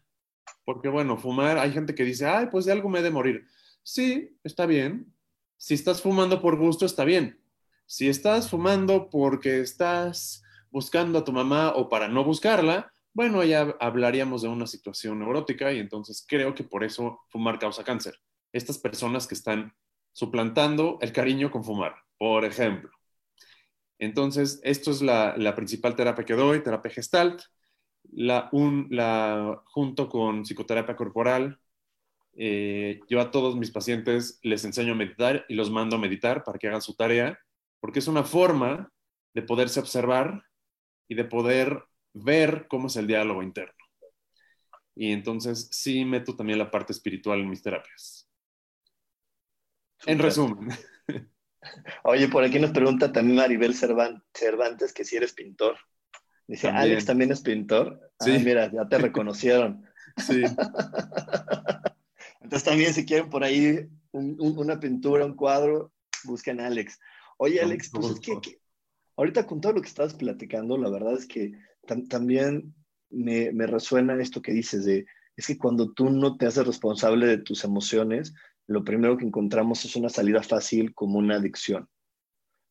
Porque 0.66 0.90
bueno, 0.90 1.18
fumar, 1.18 1.58
hay 1.58 1.72
gente 1.72 1.96
que 1.96 2.04
dice, 2.04 2.26
ay, 2.26 2.48
pues 2.52 2.66
de 2.66 2.72
algo 2.72 2.90
me 2.90 3.00
he 3.00 3.04
de 3.04 3.12
morir. 3.12 3.46
Sí, 3.84 4.38
está 4.44 4.66
bien. 4.66 5.14
Si 5.58 5.74
estás 5.74 6.02
fumando 6.02 6.42
por 6.42 6.58
gusto, 6.58 6.86
está 6.86 7.04
bien. 7.04 7.40
Si 7.86 8.08
estás 8.08 8.50
fumando 8.50 9.10
porque 9.10 9.62
estás 9.62 10.44
buscando 10.72 11.20
a 11.20 11.24
tu 11.24 11.32
mamá 11.32 11.74
o 11.76 11.90
para 11.90 12.08
no 12.08 12.24
buscarla, 12.24 12.92
bueno, 13.14 13.44
ya 13.44 13.76
hablaríamos 13.80 14.44
de 14.44 14.48
una 14.48 14.68
situación 14.68 15.20
neurótica 15.20 15.74
y 15.74 15.80
entonces 15.80 16.26
creo 16.28 16.54
que 16.54 16.64
por 16.64 16.84
eso 16.84 17.22
fumar 17.30 17.60
causa 17.60 17.84
cáncer. 17.84 18.16
estas 18.52 18.78
personas 18.80 19.28
que 19.28 19.36
están 19.36 19.76
suplantando 20.12 20.98
el 21.02 21.12
cariño 21.12 21.52
con 21.52 21.64
fumar, 21.64 21.96
por 22.18 22.46
ejemplo. 22.46 22.90
Entonces, 24.00 24.60
esto 24.64 24.92
es 24.92 25.02
la, 25.02 25.54
principal 25.56 25.96
terapia 25.96 26.26
que 26.26 26.34
doy, 26.34 26.64
terapia 26.64 26.92
gestalt, 26.92 27.42
la, 28.12 28.50
la, 28.90 29.62
junto 29.66 30.10
con 30.10 30.44
psicoterapia 30.44 30.96
corporal. 30.96 31.60
Eh, 32.36 33.02
yo 33.10 33.20
a 33.20 33.32
todos 33.32 33.56
mis 33.56 33.72
pacientes 33.72 34.40
les 34.44 34.64
enseño 34.64 34.94
a 34.94 34.96
meditar 34.96 35.46
y 35.50 35.56
los 35.56 35.72
mando 35.72 35.96
a 35.96 36.00
meditar 36.00 36.44
para 36.44 36.58
que 36.58 36.68
hagan 36.68 36.82
su 36.82 36.96
tarea, 36.96 37.40
porque 37.80 38.00
es 38.00 38.08
una 38.08 38.24
forma 38.24 38.92
de 39.34 39.42
poderse 39.42 39.80
observar 39.80 40.44
y 41.08 41.16
de 41.16 41.26
poder 41.26 41.84
ver 42.14 42.68
cómo 42.68 42.88
es 42.88 42.96
el 42.96 43.08
diálogo 43.08 43.44
interno. 43.44 43.74
Y 44.96 45.12
entonces 45.12 45.70
sí 45.72 46.06
meto 46.06 46.36
también 46.36 46.60
la 46.60 46.72
parte 46.72 46.94
espiritual 46.94 47.40
en 47.40 47.50
mis 47.50 47.62
terapias. 47.62 48.30
En 50.06 50.20
resumen. 50.20 50.70
Oye, 52.04 52.28
por 52.28 52.44
aquí 52.44 52.60
nos 52.60 52.72
pregunta 52.72 53.12
también 53.12 53.38
Maribel 53.38 53.76
Cervantes 53.76 54.94
que 54.94 55.06
si 55.06 55.18
eres 55.18 55.34
pintor. 55.34 55.78
Dice, 56.50 56.68
Alex 56.68 57.06
también 57.06 57.32
es 57.32 57.42
pintor. 57.42 58.12
Sí. 58.20 58.32
mira, 58.44 58.72
ya 58.72 58.88
te 58.88 58.98
reconocieron. 58.98 59.86
Sí. 60.18 60.42
Entonces 62.42 62.68
también 62.68 62.94
si 62.94 63.06
quieren 63.06 63.30
por 63.30 63.42
ahí 63.42 63.88
una 64.12 64.78
pintura, 64.78 65.24
un 65.24 65.36
cuadro, 65.36 65.94
busquen 66.26 66.60
a 66.60 66.68
Alex. 66.68 67.00
Oye, 67.38 67.62
Alex, 67.62 67.92
pues 67.94 68.08
es 68.08 68.20
que, 68.20 68.60
ahorita 69.16 69.46
con 69.46 69.62
todo 69.62 69.72
lo 69.72 69.82
que 69.82 69.88
estabas 69.88 70.16
platicando, 70.16 70.78
la 70.78 70.90
verdad 70.90 71.14
es 71.14 71.26
que 71.26 71.54
también 72.10 72.74
me, 73.10 73.54
me, 73.54 73.66
resuena 73.66 74.22
esto 74.22 74.42
que 74.42 74.52
dices 74.52 74.84
de, 74.84 75.06
es 75.38 75.48
que 75.48 75.58
cuando 75.58 75.94
tú 75.94 76.10
no 76.10 76.36
te 76.36 76.48
haces 76.48 76.68
responsable 76.68 77.28
de 77.28 77.38
tus 77.38 77.64
emociones, 77.64 78.34
lo 78.68 78.84
primero 78.84 79.16
que 79.16 79.26
encontramos 79.26 79.86
es 79.86 79.96
una 79.96 80.10
salida 80.10 80.44
fácil 80.44 80.94
como 80.94 81.20
una 81.20 81.36
adicción. 81.36 81.88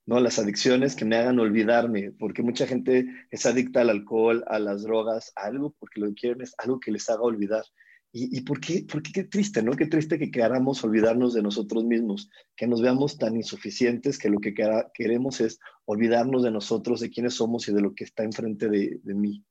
¿No? 0.08 0.20
Las 0.20 0.38
adicciones 0.38 0.96
que 0.96 1.04
me 1.04 1.16
hagan 1.16 1.38
olvidarme, 1.38 2.12
porque 2.12 2.42
mucha 2.42 2.66
gente 2.66 3.06
es 3.30 3.44
adicta 3.44 3.82
al 3.82 3.90
alcohol, 3.90 4.42
a 4.48 4.58
las 4.58 4.82
drogas, 4.82 5.34
a 5.36 5.42
algo, 5.42 5.76
porque 5.78 6.00
lo 6.00 6.08
que 6.08 6.14
quieren 6.14 6.40
es 6.40 6.54
algo 6.56 6.80
que 6.80 6.90
les 6.90 7.10
haga 7.10 7.20
olvidar. 7.20 7.62
¿Y, 8.10 8.40
por, 8.40 8.58
qué, 8.58 8.86
por 8.90 9.02
qué? 9.02 9.12
Qué 9.12 9.24
triste, 9.24 9.62
¿no? 9.62 9.72
Qué 9.72 9.86
triste 9.86 10.18
que 10.18 10.30
queramos 10.30 10.82
olvidarnos 10.82 11.34
de 11.34 11.42
nosotros 11.42 11.84
mismos, 11.84 12.30
que 12.56 12.66
nos 12.66 12.80
veamos 12.80 13.18
tan 13.18 13.36
insuficientes 13.36 14.18
que 14.18 14.30
lo 14.30 14.40
que 14.40 14.54
queremos 14.94 15.42
es 15.42 15.60
olvidarnos 15.84 16.42
de 16.42 16.52
nosotros, 16.52 17.00
de 17.00 17.10
quiénes 17.10 17.34
somos 17.34 17.68
y 17.68 17.74
de 17.74 17.82
lo 17.82 17.94
que 17.94 18.04
está 18.04 18.24
enfrente 18.24 18.70
de, 18.70 19.00
de 19.02 19.14
mí. 19.14 19.44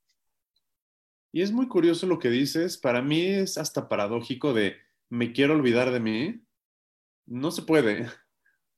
Y 1.31 1.43
es 1.43 1.51
muy 1.51 1.67
curioso 1.67 2.07
lo 2.07 2.17
que 2.17 2.31
dices. 2.31 2.79
Para 2.79 3.03
mí 3.03 3.27
es 3.27 3.59
hasta 3.59 3.87
paradójico 3.87 4.55
de 4.55 4.77
me 5.07 5.33
quiero 5.33 5.53
olvidar 5.53 5.91
de 5.91 5.99
mí. 5.99 6.41
No 7.27 7.51
se 7.51 7.61
puede. 7.61 8.07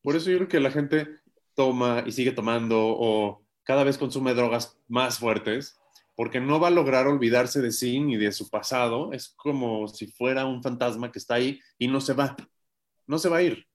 Por 0.02 0.16
eso 0.16 0.30
yo 0.30 0.38
creo 0.38 0.48
que 0.48 0.60
la 0.60 0.72
gente 0.72 1.19
toma 1.60 2.06
y 2.06 2.14
sigue 2.14 2.32
tomando 2.32 2.80
o 2.80 3.44
cada 3.66 3.84
vez 3.84 3.98
consume 3.98 4.34
drogas 4.34 4.80
más 4.88 5.20
fuertes 5.20 5.78
porque 6.16 6.40
no 6.40 6.58
va 6.58 6.70
a 6.70 6.72
lograr 6.72 7.06
olvidarse 7.06 7.60
de 7.60 7.74
sí 7.74 8.00
ni 8.00 8.16
de 8.16 8.32
su 8.32 8.50
pasado. 8.50 9.12
Es 9.12 9.28
como 9.36 9.86
si 9.90 10.08
fuera 10.08 10.46
un 10.46 10.64
fantasma 10.64 11.12
que 11.12 11.20
está 11.20 11.34
ahí 11.34 11.60
y 11.78 11.90
no 11.90 12.00
se 12.00 12.14
va. 12.14 12.38
No 13.08 13.18
se 13.18 13.28
va 13.28 13.38
a 13.38 13.42
ir. 13.42 13.68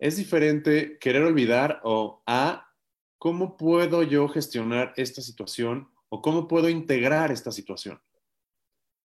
Es 0.00 0.16
diferente 0.16 0.98
querer 0.98 1.22
olvidar 1.22 1.80
o 1.84 2.20
a 2.26 2.66
cómo 3.16 3.56
puedo 3.56 4.02
yo 4.02 4.26
gestionar 4.26 4.92
esta 4.96 5.22
situación 5.22 5.88
o 6.08 6.20
cómo 6.20 6.48
puedo 6.48 6.68
integrar 6.68 7.30
esta 7.30 7.52
situación. 7.52 8.02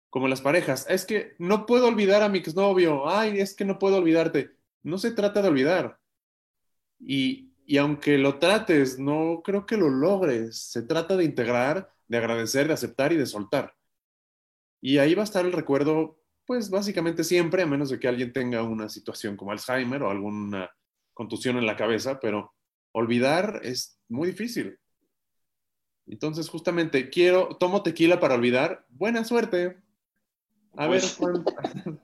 Como 0.09 0.29
las 0.29 0.39
parejas, 0.39 0.85
es 0.87 1.05
que 1.05 1.35
no 1.39 1.65
puedo 1.65 1.87
olvidar 1.87 2.23
a 2.23 2.29
mi 2.29 2.37
exnovio, 2.37 3.09
ay, 3.09 3.41
es 3.41 3.53
que 3.53 3.65
no 3.65 3.79
puedo 3.79 3.97
olvidarte. 3.97 4.51
No 4.81 4.97
se 4.97 5.11
trata 5.11 5.41
de 5.41 5.49
olvidar. 5.49 5.99
Y, 7.05 7.51
y 7.65 7.77
aunque 7.77 8.17
lo 8.17 8.39
trates, 8.39 8.99
no 8.99 9.41
creo 9.43 9.65
que 9.65 9.77
lo 9.77 9.89
logres. 9.89 10.57
Se 10.57 10.83
trata 10.83 11.17
de 11.17 11.25
integrar 11.25 11.93
de 12.07 12.17
agradecer, 12.17 12.67
de 12.67 12.73
aceptar 12.73 13.11
y 13.11 13.17
de 13.17 13.25
soltar. 13.25 13.75
Y 14.81 14.97
ahí 14.97 15.15
va 15.15 15.21
a 15.21 15.25
estar 15.25 15.45
el 15.45 15.51
recuerdo, 15.51 16.19
pues 16.45 16.69
básicamente 16.69 17.23
siempre, 17.23 17.63
a 17.63 17.65
menos 17.65 17.89
de 17.89 17.99
que 17.99 18.07
alguien 18.07 18.33
tenga 18.33 18.63
una 18.63 18.89
situación 18.89 19.37
como 19.37 19.51
Alzheimer 19.51 20.03
o 20.03 20.11
alguna 20.11 20.69
contusión 21.13 21.57
en 21.57 21.65
la 21.65 21.75
cabeza, 21.75 22.19
pero 22.19 22.53
olvidar 22.91 23.61
es 23.63 23.99
muy 24.09 24.27
difícil. 24.27 24.77
Entonces, 26.05 26.49
justamente, 26.49 27.09
quiero, 27.09 27.55
tomo 27.57 27.81
tequila 27.81 28.19
para 28.19 28.35
olvidar. 28.35 28.85
Buena 28.89 29.23
suerte. 29.23 29.77
A 30.75 30.87
ver, 30.87 31.01
pues 31.17 31.17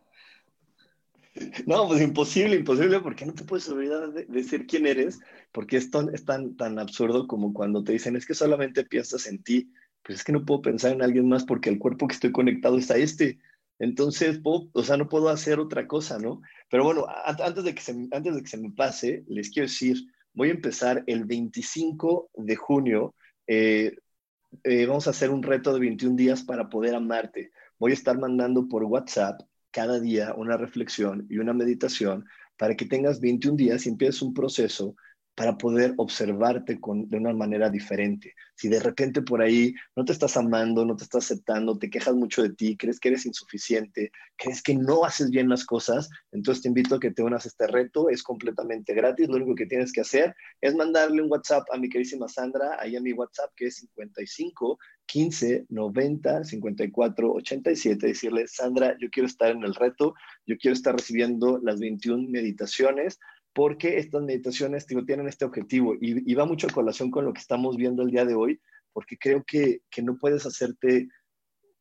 No, 1.66 1.88
pues 1.88 2.02
imposible, 2.02 2.56
imposible, 2.56 3.00
porque 3.00 3.26
no 3.26 3.34
te 3.34 3.44
puedes 3.44 3.68
olvidar 3.70 4.12
de, 4.12 4.26
de 4.26 4.44
ser 4.44 4.66
quien 4.66 4.86
eres, 4.86 5.20
porque 5.52 5.78
es, 5.78 5.90
es 6.14 6.26
tan, 6.26 6.56
tan 6.56 6.80
absurdo 6.80 7.28
como 7.28 7.54
cuando 7.54 7.84
te 7.84 7.94
dicen, 7.94 8.16
es 8.16 8.26
que 8.26 8.34
solamente 8.34 8.84
piensas 8.86 9.28
en 9.28 9.42
ti 9.44 9.72
pues 10.04 10.20
es 10.20 10.26
que 10.26 10.32
no 10.32 10.46
puedo 10.46 10.62
pensar 10.62 10.94
en 10.94 11.02
alguien 11.02 11.28
más 11.28 11.44
porque 11.44 11.70
el 11.70 11.80
cuerpo 11.80 12.08
que 12.08 12.16
estoy 12.16 12.32
conectado 12.32 12.78
está 12.78 12.98
este. 12.98 13.40
Entonces, 13.78 14.40
o 14.44 14.84
sea, 14.84 14.98
no 14.98 15.08
puedo 15.08 15.30
hacer 15.30 15.60
otra 15.60 15.88
cosa, 15.88 16.20
¿no? 16.20 16.42
Pero 16.70 16.84
bueno, 16.84 17.06
antes 17.08 17.64
de, 17.64 17.74
que 17.74 17.82
se, 17.82 17.92
antes 18.12 18.36
de 18.36 18.42
que 18.42 18.48
se 18.48 18.58
me 18.58 18.72
pase, 18.72 19.24
les 19.28 19.50
quiero 19.50 19.68
decir, 19.68 19.98
voy 20.34 20.50
a 20.50 20.54
empezar 20.54 21.04
el 21.08 21.26
25 21.26 22.32
de 22.34 22.56
junio. 22.56 23.16
Eh, 23.48 23.96
eh, 24.64 24.86
vamos 24.86 25.08
a 25.08 25.12
hacer 25.12 25.30
un 25.30 25.44
reto 25.44 25.74
de 25.74 25.80
21 25.80 26.16
días 26.16 26.44
para 26.44 26.70
poder 26.70 26.96
amarte. 26.96 27.52
Voy 27.78 27.92
a 27.92 27.94
estar 27.94 28.18
mandando 28.18 28.68
por 28.68 28.84
WhatsApp 28.84 29.42
cada 29.72 30.00
día 30.00 30.34
una 30.36 30.58
reflexión 30.58 31.26
y 31.30 31.38
una 31.38 31.54
meditación 31.54 32.26
para 32.58 32.76
que 32.76 32.86
tengas 32.86 33.20
21 33.20 33.56
días 33.56 33.86
y 33.86 33.90
empieces 33.90 34.22
un 34.22 34.34
proceso 34.34 34.96
para 35.36 35.58
poder 35.58 35.94
observarte 35.98 36.80
con, 36.80 37.10
de 37.10 37.18
una 37.18 37.34
manera 37.34 37.70
diferente. 37.70 38.36
Si 38.60 38.68
de 38.68 38.82
repente 38.82 39.22
por 39.22 39.42
ahí 39.42 39.74
no 39.96 40.04
te 40.04 40.12
estás 40.12 40.36
amando, 40.36 40.84
no 40.84 40.98
te 40.98 41.06
estás 41.06 41.24
aceptando, 41.24 41.80
te 41.80 41.90
quejas 41.90 42.14
mucho 42.14 42.44
de 42.44 42.50
ti, 42.50 42.76
crees 42.76 43.00
que 43.00 43.08
eres 43.08 43.26
insuficiente, 43.26 44.12
crees 44.36 44.62
que 44.62 44.76
no 44.76 45.06
haces 45.06 45.30
bien 45.30 45.48
las 45.48 45.64
cosas, 45.64 46.10
entonces 46.34 46.64
te 46.64 46.68
invito 46.68 46.96
a 46.96 47.00
que 47.00 47.12
te 47.12 47.24
unas 47.24 47.46
a 47.46 47.48
este 47.48 47.68
reto, 47.68 48.10
es 48.10 48.22
completamente 48.22 48.94
gratis, 48.94 49.30
lo 49.30 49.38
único 49.38 49.56
que 49.56 49.66
tienes 49.66 49.94
que 49.94 50.02
hacer 50.02 50.36
es 50.60 50.76
mandarle 50.76 51.22
un 51.22 51.32
WhatsApp 51.32 51.68
a 51.72 51.78
mi 51.78 51.88
queridísima 51.88 52.28
Sandra, 52.28 52.76
ahí 52.82 52.98
a 52.98 53.02
mi 53.02 53.14
WhatsApp 53.14 53.50
que 53.56 53.68
es 53.68 53.78
55 53.78 54.78
15 55.06 55.66
90 55.70 56.44
54 56.44 57.32
87, 57.32 58.08
decirle, 58.08 58.46
Sandra, 58.50 58.98
yo 59.00 59.10
quiero 59.10 59.28
estar 59.28 59.52
en 59.52 59.64
el 59.64 59.74
reto, 59.74 60.16
yo 60.46 60.58
quiero 60.58 60.74
estar 60.74 60.98
recibiendo 60.98 61.62
las 61.64 61.80
21 61.80 62.30
meditaciones, 62.30 63.20
porque 63.54 63.98
estas 63.98 64.22
meditaciones 64.24 64.86
tienen 64.86 65.28
este 65.28 65.46
objetivo. 65.46 65.96
Y, 66.00 66.34
va 66.34 66.46
mucho 66.46 66.68
a 66.68 66.74
colación 66.74 67.12
con 67.12 67.26
lo 67.26 67.34
que 67.34 67.42
estamos 67.42 67.78
viendo 67.78 68.04
el 68.04 68.12
día 68.12 68.26
de 68.26 68.36
hoy, 68.36 68.62
porque 68.94 69.18
creo 69.18 69.44
que, 69.44 69.82
que 69.90 70.02
no 70.02 70.18
puedes 70.18 70.46
hacerte 70.46 71.10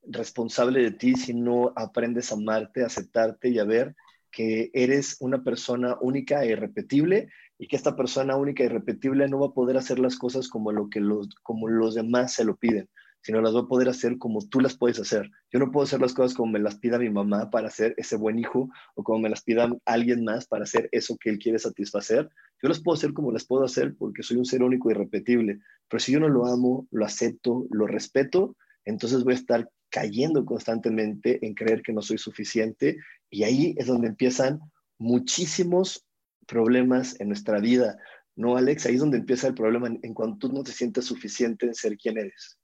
responsable 0.03 0.83
de 0.83 0.91
ti 0.93 1.15
si 1.15 1.35
no 1.35 1.73
aprendes 1.77 2.33
a 2.33 2.37
amarte, 2.37 2.83
a 2.83 2.87
aceptarte 2.87 3.49
y 3.51 3.59
a 3.59 3.65
ver 3.65 3.95
que 4.31 4.71
eres 4.73 5.17
una 5.21 5.43
persona 5.43 5.97
única 6.01 6.45
e 6.45 6.51
irrepetible 6.51 7.31
y 7.59 7.67
que 7.67 7.77
esta 7.77 7.97
persona 7.97 8.37
única 8.37 8.63
e 8.63 8.67
irrepetible 8.67 9.29
no 9.29 9.41
va 9.41 9.49
a 9.49 9.55
poder 9.55 9.77
hacer 9.77 9.99
las 9.99 10.17
cosas 10.17 10.49
como, 10.49 10.71
lo 10.73 10.89
que 10.89 11.01
los, 11.01 11.29
como 11.43 11.69
los 11.69 11.95
demás 11.95 12.35
se 12.35 12.45
lo 12.45 12.57
piden 12.57 12.89
sino 13.23 13.41
las 13.41 13.53
voy 13.53 13.63
a 13.63 13.69
poder 13.69 13.89
hacer 13.89 14.19
como 14.19 14.47
tú 14.47 14.61
las 14.61 14.77
puedes 14.77 14.99
hacer. 14.99 15.31
Yo 15.53 15.59
no 15.59 15.71
puedo 15.71 15.85
hacer 15.85 16.01
las 16.01 16.15
cosas 16.15 16.37
como 16.37 16.53
me 16.53 16.59
las 16.59 16.79
pida 16.79 16.99
mi 16.99 17.11
mamá 17.11 17.51
para 17.51 17.71
ser 17.71 17.95
ese 17.97 18.17
buen 18.17 18.39
hijo 18.39 18.71
o 18.95 19.03
como 19.03 19.21
me 19.21 19.29
las 19.29 19.43
pida 19.43 19.71
alguien 19.85 20.25
más 20.25 20.47
para 20.47 20.65
hacer 20.65 20.89
eso 20.93 21.17
que 21.19 21.31
él 21.31 21.39
quiere 21.39 21.59
satisfacer. 21.59 22.29
Yo 22.63 22.69
las 22.69 22.81
puedo 22.81 22.97
hacer 22.97 23.13
como 23.13 23.33
las 23.33 23.45
puedo 23.45 23.65
hacer 23.65 23.95
porque 23.97 24.23
soy 24.23 24.37
un 24.37 24.45
ser 24.45 24.63
único 24.63 24.89
y 24.89 24.93
irrepetible. 24.93 25.61
Pero 25.89 26.01
si 26.01 26.13
yo 26.13 26.21
no 26.21 26.29
lo 26.29 26.47
amo, 26.47 26.87
lo 26.91 27.05
acepto, 27.05 27.67
lo 27.71 27.87
respeto, 27.87 28.57
entonces 28.85 29.25
voy 29.25 29.35
a 29.35 29.37
estar 29.37 29.69
cayendo 29.91 30.45
constantemente 30.45 31.45
en 31.45 31.55
creer 31.55 31.83
que 31.83 31.93
no 31.93 32.03
soy 32.03 32.19
suficiente 32.19 32.99
y 33.31 33.43
ahí 33.43 33.75
es 33.79 33.87
donde 33.87 34.09
empiezan 34.09 34.61
muchísimos 34.99 36.07
problemas 36.47 37.19
en 37.21 37.29
nuestra 37.29 37.61
vida. 37.61 37.99
No, 38.37 38.57
Alex, 38.57 38.87
ahí 38.87 38.95
es 38.95 39.01
donde 39.01 39.19
empieza 39.19 39.49
el 39.49 39.55
problema 39.55 39.89
en, 39.89 39.99
en 40.03 40.15
cuanto 40.15 40.49
tú 40.49 40.55
no 40.55 40.63
te 40.63 40.73
sientes 40.73 41.05
suficiente 41.05 41.67
en 41.67 41.75
ser 41.75 41.97
quien 41.97 42.19
eres. 42.19 42.59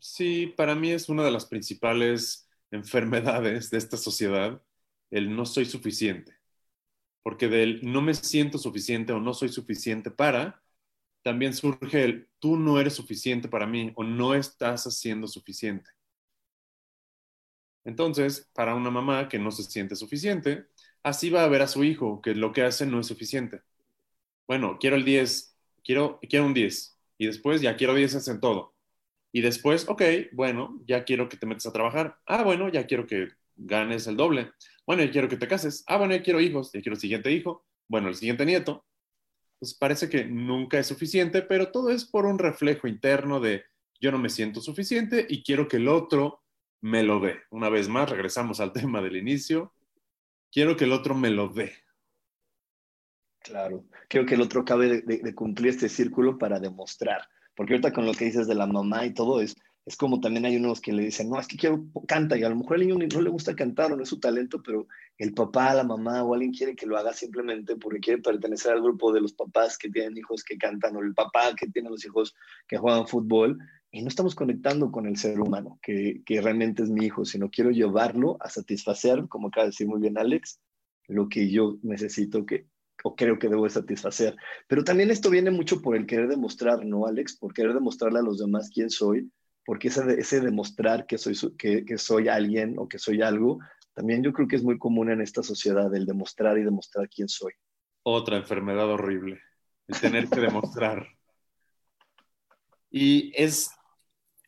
Sí, 0.00 0.48
para 0.56 0.74
mí 0.74 0.90
es 0.90 1.08
una 1.08 1.24
de 1.24 1.30
las 1.30 1.46
principales 1.46 2.48
enfermedades 2.70 3.70
de 3.70 3.78
esta 3.78 3.96
sociedad, 3.96 4.62
el 5.10 5.34
no 5.34 5.46
soy 5.46 5.64
suficiente. 5.66 6.34
Porque 7.22 7.48
del 7.48 7.80
no 7.82 8.02
me 8.02 8.14
siento 8.14 8.58
suficiente 8.58 9.12
o 9.12 9.20
no 9.20 9.34
soy 9.34 9.50
suficiente 9.50 10.10
para, 10.10 10.62
también 11.22 11.54
surge 11.54 12.04
el 12.04 12.28
tú 12.40 12.56
no 12.58 12.80
eres 12.80 12.94
suficiente 12.94 13.48
para 13.48 13.66
mí 13.66 13.92
o 13.96 14.04
no 14.04 14.34
estás 14.34 14.86
haciendo 14.86 15.28
suficiente. 15.28 15.90
Entonces, 17.84 18.50
para 18.54 18.74
una 18.74 18.90
mamá 18.90 19.28
que 19.28 19.38
no 19.38 19.50
se 19.50 19.62
siente 19.64 19.96
suficiente, 19.96 20.66
así 21.02 21.30
va 21.30 21.44
a 21.44 21.48
ver 21.48 21.62
a 21.62 21.68
su 21.68 21.84
hijo 21.84 22.20
que 22.20 22.34
lo 22.34 22.52
que 22.52 22.62
hace 22.62 22.84
no 22.86 23.00
es 23.00 23.06
suficiente. 23.06 23.62
Bueno, 24.48 24.78
quiero 24.80 24.96
el 24.96 25.06
10, 25.06 25.56
quiero, 25.84 26.20
quiero 26.28 26.46
un 26.46 26.54
10 26.54 26.98
y 27.18 27.26
después 27.26 27.62
ya 27.62 27.76
quiero 27.76 27.94
10 27.94 28.28
en 28.28 28.40
todo 28.40 28.75
y 29.36 29.42
después, 29.42 29.86
ok, 29.86 30.00
bueno, 30.32 30.80
ya 30.86 31.04
quiero 31.04 31.28
que 31.28 31.36
te 31.36 31.44
metas 31.44 31.66
a 31.66 31.72
trabajar. 31.74 32.16
Ah, 32.24 32.42
bueno, 32.42 32.70
ya 32.70 32.86
quiero 32.86 33.06
que 33.06 33.28
ganes 33.54 34.06
el 34.06 34.16
doble. 34.16 34.50
Bueno, 34.86 35.02
yo 35.04 35.12
quiero 35.12 35.28
que 35.28 35.36
te 35.36 35.46
cases. 35.46 35.84
Ah, 35.86 35.98
bueno, 35.98 36.16
yo 36.16 36.22
quiero 36.22 36.40
hijos, 36.40 36.72
yo 36.72 36.80
quiero 36.80 36.94
el 36.94 37.00
siguiente 37.02 37.30
hijo. 37.30 37.66
Bueno, 37.86 38.08
el 38.08 38.14
siguiente 38.14 38.46
nieto. 38.46 38.86
Pues 39.58 39.74
parece 39.74 40.08
que 40.08 40.24
nunca 40.24 40.78
es 40.78 40.86
suficiente, 40.86 41.42
pero 41.42 41.70
todo 41.70 41.90
es 41.90 42.06
por 42.06 42.24
un 42.24 42.38
reflejo 42.38 42.88
interno 42.88 43.38
de 43.38 43.64
yo 44.00 44.10
no 44.10 44.16
me 44.16 44.30
siento 44.30 44.62
suficiente 44.62 45.26
y 45.28 45.42
quiero 45.42 45.68
que 45.68 45.76
el 45.76 45.88
otro 45.88 46.42
me 46.80 47.02
lo 47.02 47.20
dé. 47.20 47.42
Una 47.50 47.68
vez 47.68 47.90
más, 47.90 48.08
regresamos 48.08 48.58
al 48.60 48.72
tema 48.72 49.02
del 49.02 49.18
inicio. 49.18 49.74
Quiero 50.50 50.78
que 50.78 50.84
el 50.84 50.92
otro 50.92 51.14
me 51.14 51.28
lo 51.28 51.48
dé. 51.48 51.74
Claro, 53.40 53.84
quiero 54.08 54.24
que 54.24 54.34
el 54.34 54.40
otro 54.40 54.62
acabe 54.62 55.02
de, 55.02 55.34
cumplir 55.34 55.74
este 55.74 55.90
círculo 55.90 56.38
para 56.38 56.58
demostrar. 56.58 57.28
Porque 57.56 57.74
ahorita 57.74 57.92
con 57.92 58.06
lo 58.06 58.12
que 58.12 58.26
dices 58.26 58.46
de 58.46 58.54
la 58.54 58.66
mamá 58.66 59.06
y 59.06 59.14
todo 59.14 59.40
es, 59.40 59.56
es 59.86 59.96
como 59.96 60.20
también 60.20 60.44
hay 60.44 60.56
unos 60.56 60.80
que 60.80 60.92
le 60.92 61.04
dicen, 61.04 61.30
no, 61.30 61.38
es 61.38 61.46
que 61.46 61.56
quiero, 61.56 61.86
canta, 62.08 62.36
y 62.36 62.42
a 62.42 62.48
lo 62.48 62.56
mejor 62.56 62.74
al 62.74 62.86
niño 62.86 62.96
no 62.96 63.20
le 63.20 63.30
gusta 63.30 63.54
cantar 63.54 63.92
o 63.92 63.96
no 63.96 64.02
es 64.02 64.08
su 64.08 64.18
talento, 64.18 64.60
pero 64.60 64.88
el 65.16 65.32
papá, 65.32 65.74
la 65.74 65.84
mamá 65.84 66.24
o 66.24 66.34
alguien 66.34 66.52
quiere 66.52 66.74
que 66.74 66.86
lo 66.86 66.98
haga 66.98 67.12
simplemente 67.12 67.76
porque 67.76 68.00
quiere 68.00 68.20
pertenecer 68.20 68.72
al 68.72 68.82
grupo 68.82 69.12
de 69.12 69.20
los 69.20 69.32
papás 69.32 69.78
que 69.78 69.88
tienen 69.88 70.18
hijos 70.18 70.42
que 70.42 70.58
cantan 70.58 70.96
o 70.96 71.00
el 71.00 71.14
papá 71.14 71.54
que 71.54 71.68
tiene 71.68 71.88
los 71.88 72.04
hijos 72.04 72.34
que 72.66 72.78
juegan 72.78 73.06
fútbol 73.06 73.58
y 73.92 74.02
no 74.02 74.08
estamos 74.08 74.34
conectando 74.34 74.90
con 74.90 75.06
el 75.06 75.16
ser 75.16 75.40
humano, 75.40 75.78
que, 75.80 76.20
que 76.26 76.40
realmente 76.40 76.82
es 76.82 76.90
mi 76.90 77.06
hijo, 77.06 77.24
sino 77.24 77.48
quiero 77.48 77.70
llevarlo 77.70 78.36
a 78.40 78.50
satisfacer, 78.50 79.28
como 79.28 79.48
acaba 79.48 79.66
de 79.66 79.70
decir 79.70 79.86
muy 79.86 80.00
bien 80.00 80.18
Alex, 80.18 80.60
lo 81.06 81.28
que 81.28 81.48
yo 81.48 81.78
necesito 81.82 82.44
que, 82.44 82.66
creo 83.14 83.38
que 83.38 83.48
debo 83.48 83.68
satisfacer. 83.68 84.36
Pero 84.66 84.82
también 84.82 85.10
esto 85.10 85.30
viene 85.30 85.50
mucho 85.50 85.80
por 85.80 85.96
el 85.96 86.06
querer 86.06 86.28
demostrar, 86.28 86.84
¿no, 86.84 87.06
Alex? 87.06 87.36
Por 87.36 87.52
querer 87.52 87.74
demostrarle 87.74 88.18
a 88.18 88.22
los 88.22 88.38
demás 88.38 88.70
quién 88.72 88.90
soy, 88.90 89.30
porque 89.64 89.88
ese, 89.88 90.40
demostrar 90.40 91.06
que 91.06 91.18
soy, 91.18 91.36
que 91.56 91.98
soy 91.98 92.28
alguien 92.28 92.78
o 92.78 92.88
que 92.88 92.98
soy 92.98 93.22
algo, 93.22 93.58
también 93.96 94.22
yo 94.22 94.34
creo 94.34 94.46
que 94.46 94.56
es 94.56 94.62
muy 94.62 94.78
común 94.78 95.10
en 95.10 95.22
esta 95.22 95.42
sociedad, 95.42 95.92
el 95.94 96.04
demostrar 96.04 96.58
y 96.58 96.64
demostrar 96.64 97.08
quién 97.08 97.30
soy. 97.30 97.54
Otra 98.02 98.36
enfermedad 98.36 98.90
horrible, 98.90 99.40
el 99.88 99.98
tener 99.98 100.28
que 100.28 100.40
demostrar. 100.40 101.06
Y 102.90 103.32
es 103.34 103.70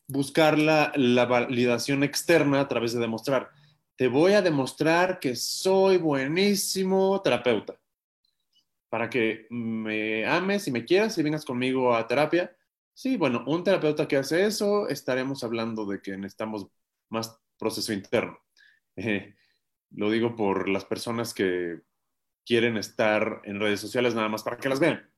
buscar 0.06 0.58
la, 0.58 0.92
la, 0.96 1.24
validación 1.24 2.02
externa 2.02 2.60
a 2.60 2.68
través 2.68 2.92
de 2.92 3.00
demostrar. 3.00 3.50
Te 3.96 4.08
voy 4.08 4.32
a 4.32 4.42
demostrar 4.42 5.18
que 5.18 5.34
soy 5.34 5.96
buenísimo 5.96 7.20
terapeuta 7.22 7.77
para 8.88 9.10
que 9.10 9.46
me 9.50 10.26
ames 10.26 10.66
y 10.68 10.72
me 10.72 10.84
quieras 10.84 11.16
y 11.18 11.22
vengas 11.22 11.44
conmigo 11.44 11.94
a 11.94 12.06
terapia. 12.06 12.56
Sí, 12.94 13.16
bueno, 13.16 13.44
un 13.46 13.62
terapeuta 13.64 14.08
que 14.08 14.16
hace 14.16 14.46
eso, 14.46 14.88
estaremos 14.88 15.44
hablando 15.44 15.86
de 15.86 16.00
que 16.00 16.16
necesitamos 16.16 16.66
más 17.10 17.40
proceso 17.58 17.92
interno. 17.92 18.38
Eh, 18.96 19.34
lo 19.90 20.10
digo 20.10 20.34
por 20.34 20.68
las 20.68 20.84
personas 20.84 21.34
que 21.34 21.80
quieren 22.44 22.76
estar 22.76 23.42
en 23.44 23.60
redes 23.60 23.80
sociales 23.80 24.14
nada 24.14 24.28
más 24.28 24.42
para 24.42 24.56
que 24.58 24.68
las 24.68 24.80
vean. 24.80 25.10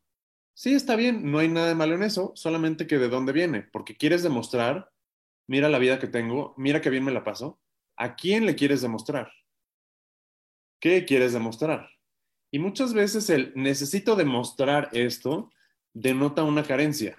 Sí, 0.55 0.75
está 0.75 0.97
bien, 0.97 1.31
no 1.31 1.39
hay 1.39 1.49
nada 1.49 1.68
de 1.68 1.75
malo 1.75 1.95
en 1.95 2.03
eso, 2.03 2.33
solamente 2.35 2.87
que 2.87 2.99
de 2.99 3.09
dónde 3.09 3.33
viene, 3.33 3.62
porque 3.62 3.97
quieres 3.97 4.23
demostrar, 4.23 4.91
mira 5.47 5.68
la 5.68 5.79
vida 5.79 5.99
que 5.99 6.09
tengo, 6.09 6.55
mira 6.59 6.81
qué 6.81 6.91
bien 6.91 7.05
me 7.05 7.12
la 7.12 7.25
paso. 7.25 7.61
¿A 7.97 8.16
quién 8.16 8.47
le 8.47 8.57
quieres 8.57 8.83
demostrar? 8.83 9.33
¿Qué 10.81 11.05
quieres 11.05 11.33
demostrar? 11.33 11.89
Y 12.51 12.59
muchas 12.59 12.93
veces 12.93 13.31
el 13.31 13.53
necesito 13.55 14.17
demostrar 14.17 14.89
esto 14.93 15.51
denota 15.93 16.43
una 16.43 16.65
carencia. 16.65 17.17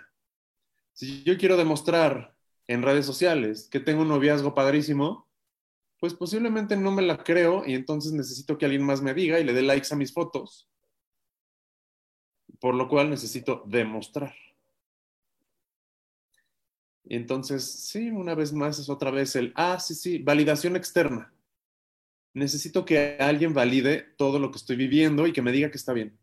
Si 0.93 1.23
yo 1.23 1.37
quiero 1.37 1.55
demostrar 1.57 2.35
en 2.67 2.81
redes 2.81 3.05
sociales 3.05 3.67
que 3.69 3.79
tengo 3.79 4.01
un 4.01 4.09
noviazgo 4.09 4.53
padrísimo, 4.53 5.29
pues 5.99 6.13
posiblemente 6.13 6.75
no 6.75 6.91
me 6.91 7.01
la 7.01 7.23
creo 7.23 7.63
y 7.65 7.75
entonces 7.75 8.11
necesito 8.11 8.57
que 8.57 8.65
alguien 8.65 8.83
más 8.83 9.01
me 9.01 9.13
diga 9.13 9.39
y 9.39 9.43
le 9.43 9.53
dé 9.53 9.61
likes 9.61 9.87
a 9.91 9.95
mis 9.95 10.13
fotos, 10.13 10.69
por 12.59 12.75
lo 12.75 12.89
cual 12.89 13.09
necesito 13.09 13.63
demostrar. 13.67 14.35
Y 17.03 17.15
entonces, 17.15 17.63
sí, 17.63 18.09
una 18.09 18.35
vez 18.35 18.53
más 18.53 18.79
es 18.79 18.89
otra 18.89 19.11
vez 19.11 19.35
el, 19.35 19.53
ah, 19.55 19.79
sí, 19.79 19.95
sí, 19.95 20.19
validación 20.19 20.75
externa 20.75 21.33
necesito 22.33 22.85
que 22.85 23.17
alguien 23.19 23.53
valide 23.53 24.05
todo 24.17 24.39
lo 24.39 24.51
que 24.51 24.57
estoy 24.57 24.75
viviendo 24.75 25.27
y 25.27 25.33
que 25.33 25.41
me 25.41 25.51
diga 25.51 25.71
que 25.71 25.77
está 25.77 25.93
bien. 25.93 26.17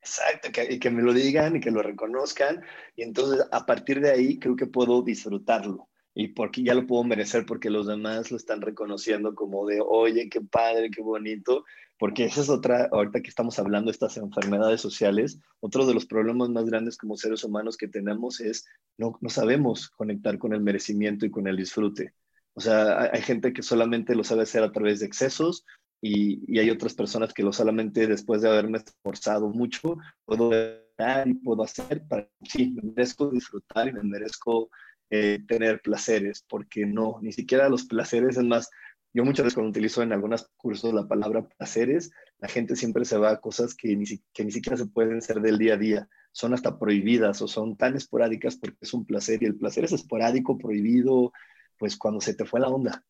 Exacto, 0.00 0.50
y 0.68 0.78
que 0.78 0.90
me 0.90 1.02
lo 1.02 1.14
digan 1.14 1.56
y 1.56 1.60
que 1.60 1.70
lo 1.70 1.82
reconozcan. 1.82 2.62
Y 2.94 3.02
entonces 3.02 3.46
a 3.50 3.64
partir 3.64 4.00
de 4.00 4.10
ahí 4.10 4.38
creo 4.38 4.54
que 4.54 4.66
puedo 4.66 5.02
disfrutarlo. 5.02 5.88
Y 6.14 6.28
porque 6.28 6.62
ya 6.62 6.74
lo 6.74 6.86
puedo 6.86 7.02
merecer 7.04 7.44
porque 7.46 7.70
los 7.70 7.86
demás 7.86 8.30
lo 8.30 8.36
están 8.36 8.60
reconociendo 8.60 9.34
como 9.34 9.66
de, 9.66 9.80
oye, 9.80 10.28
qué 10.28 10.42
padre, 10.42 10.90
qué 10.90 11.02
bonito. 11.02 11.64
Porque 11.98 12.24
esa 12.24 12.42
es 12.42 12.50
otra, 12.50 12.88
ahorita 12.92 13.22
que 13.22 13.30
estamos 13.30 13.58
hablando 13.58 13.86
de 13.86 13.92
estas 13.92 14.16
enfermedades 14.18 14.80
sociales, 14.80 15.38
otro 15.60 15.86
de 15.86 15.94
los 15.94 16.06
problemas 16.06 16.50
más 16.50 16.66
grandes 16.66 16.98
como 16.98 17.16
seres 17.16 17.42
humanos 17.42 17.76
que 17.76 17.88
tenemos 17.88 18.40
es 18.40 18.66
no, 18.98 19.16
no 19.20 19.30
sabemos 19.30 19.88
conectar 19.88 20.38
con 20.38 20.52
el 20.52 20.60
merecimiento 20.60 21.24
y 21.24 21.30
con 21.30 21.48
el 21.48 21.56
disfrute. 21.56 22.12
O 22.54 22.60
sea, 22.60 23.10
hay, 23.12 23.22
gente 23.22 23.52
que 23.52 23.62
solamente 23.62 24.14
lo 24.14 24.24
sabe 24.24 24.42
hacer 24.42 24.62
a 24.62 24.72
través 24.72 25.00
de 25.00 25.06
excesos 25.06 25.64
y, 26.00 26.58
hay 26.58 26.70
otras 26.70 26.94
personas 26.94 27.34
que 27.34 27.42
lo 27.42 27.52
solamente 27.52 28.06
después 28.06 28.42
de 28.42 28.48
haberme 28.48 28.78
esforzado 28.78 29.48
mucho, 29.48 29.96
puedo 30.24 30.50
dar 30.96 31.28
y 31.28 31.34
puedo 31.34 31.64
hacer 31.64 32.06
para, 32.06 32.28
sí, 32.44 32.70
me 32.70 32.92
merezco 32.92 33.30
disfrutar 33.30 33.88
y 33.88 33.92
me 33.92 34.02
merezco 34.04 34.70
eh, 35.10 35.40
tener 35.48 35.80
placeres, 35.80 36.44
porque 36.48 36.86
no, 36.86 37.18
ni 37.22 37.32
siquiera 37.32 37.68
los 37.68 37.86
placeres, 37.86 38.36
es 38.36 38.44
más, 38.44 38.70
yo 39.12 39.24
muchas 39.24 39.44
veces 39.44 39.54
cuando 39.54 39.70
utilizo 39.70 40.02
en 40.02 40.12
algunos 40.12 40.48
cursos 40.56 40.92
la 40.92 41.08
palabra 41.08 41.48
placeres, 41.48 42.10
la 42.38 42.48
gente 42.48 42.76
siempre 42.76 43.04
se 43.04 43.16
va 43.16 43.30
a 43.30 43.40
cosas 43.40 43.74
que 43.74 43.96
ni, 43.96 44.04
que 44.32 44.44
ni 44.44 44.52
siquiera 44.52 44.76
se 44.76 44.86
pueden 44.86 45.22
ser 45.22 45.40
del 45.40 45.58
día 45.58 45.74
a 45.74 45.78
día, 45.78 46.08
son 46.32 46.52
hasta 46.52 46.78
prohibidas 46.78 47.40
o 47.42 47.48
son 47.48 47.76
tan 47.76 47.96
esporádicas 47.96 48.56
porque 48.56 48.78
es 48.80 48.92
un 48.92 49.06
placer 49.06 49.42
y 49.42 49.46
el 49.46 49.56
placer 49.56 49.84
es 49.84 49.92
esporádico, 49.92 50.58
prohibido, 50.58 51.32
pues 51.78 51.96
cuando 51.96 52.20
se 52.20 52.34
te 52.34 52.44
fue 52.44 52.60
la 52.60 52.68
onda. 52.68 53.04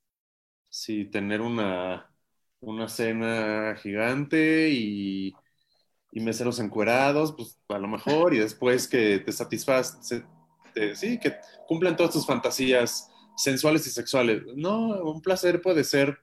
Sí, 0.69 1.05
tener 1.07 1.41
una, 1.41 2.11
una 2.61 2.89
cena 2.89 3.77
gigante 3.77 4.71
y, 4.71 5.33
y 6.12 6.21
meseros 6.21 6.61
encuerados, 6.61 7.35
pues 7.37 7.61
a 7.69 7.79
lo 7.79 7.89
mejor, 7.89 8.35
y 8.35 8.39
después 8.41 8.89
que 8.89 9.21
te 9.21 9.33
satisface, 9.33 10.25
sí, 10.95 11.19
que 11.21 11.37
cumplan 11.69 11.97
todas 11.97 12.12
tus 12.12 12.27
fantasías 12.27 13.11
sensuales 13.37 13.87
y 13.87 13.91
sexuales. 13.91 14.43
No, 14.57 15.03
un 15.05 15.23
placer 15.23 15.62
puede 15.62 15.85
ser 15.85 16.19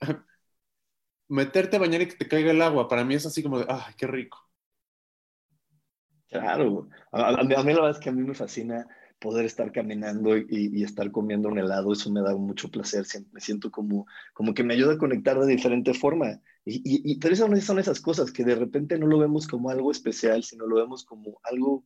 meterte 1.28 1.76
a 1.76 1.80
bañar 1.80 2.02
y 2.02 2.08
que 2.08 2.16
te 2.16 2.28
caiga 2.28 2.50
el 2.50 2.62
agua. 2.62 2.88
Para 2.88 3.04
mí 3.04 3.14
es 3.14 3.26
así 3.26 3.42
como 3.42 3.58
de, 3.58 3.66
ay, 3.68 3.94
qué 3.96 4.06
rico. 4.06 4.38
Claro, 6.28 6.88
a, 7.12 7.28
a, 7.40 7.42
mí 7.44 7.54
la 7.54 7.62
verdad 7.62 7.90
es 7.90 7.98
que 7.98 8.10
a 8.10 8.12
mí 8.12 8.22
me 8.22 8.34
fascina 8.34 8.86
poder 9.18 9.44
estar 9.44 9.72
caminando 9.72 10.36
y, 10.36 10.82
estar 10.82 11.10
comiendo 11.10 11.48
un 11.48 11.58
helado, 11.58 11.92
eso 11.92 12.10
me 12.10 12.20
da 12.20 12.34
mucho 12.36 12.70
placer, 12.70 13.04
me 13.32 13.40
siento 13.40 13.70
como, 13.70 14.06
como 14.32 14.54
que 14.54 14.64
me 14.64 14.74
ayuda 14.74 14.94
a 14.94 14.98
conectar 14.98 15.38
de 15.38 15.46
diferente 15.46 15.94
forma. 15.94 16.40
Y, 16.64 16.82
y, 16.84 17.18
pero 17.18 17.34
eso 17.34 17.48
son 17.60 17.78
esas 17.78 18.00
cosas 18.00 18.30
que 18.30 18.44
de 18.44 18.54
repente 18.54 18.98
no 18.98 19.06
lo 19.06 19.18
vemos 19.18 19.46
como 19.46 19.70
algo 19.70 19.90
especial, 19.90 20.44
sino 20.44 20.66
lo 20.66 20.76
vemos 20.76 21.04
como 21.04 21.40
algo 21.44 21.84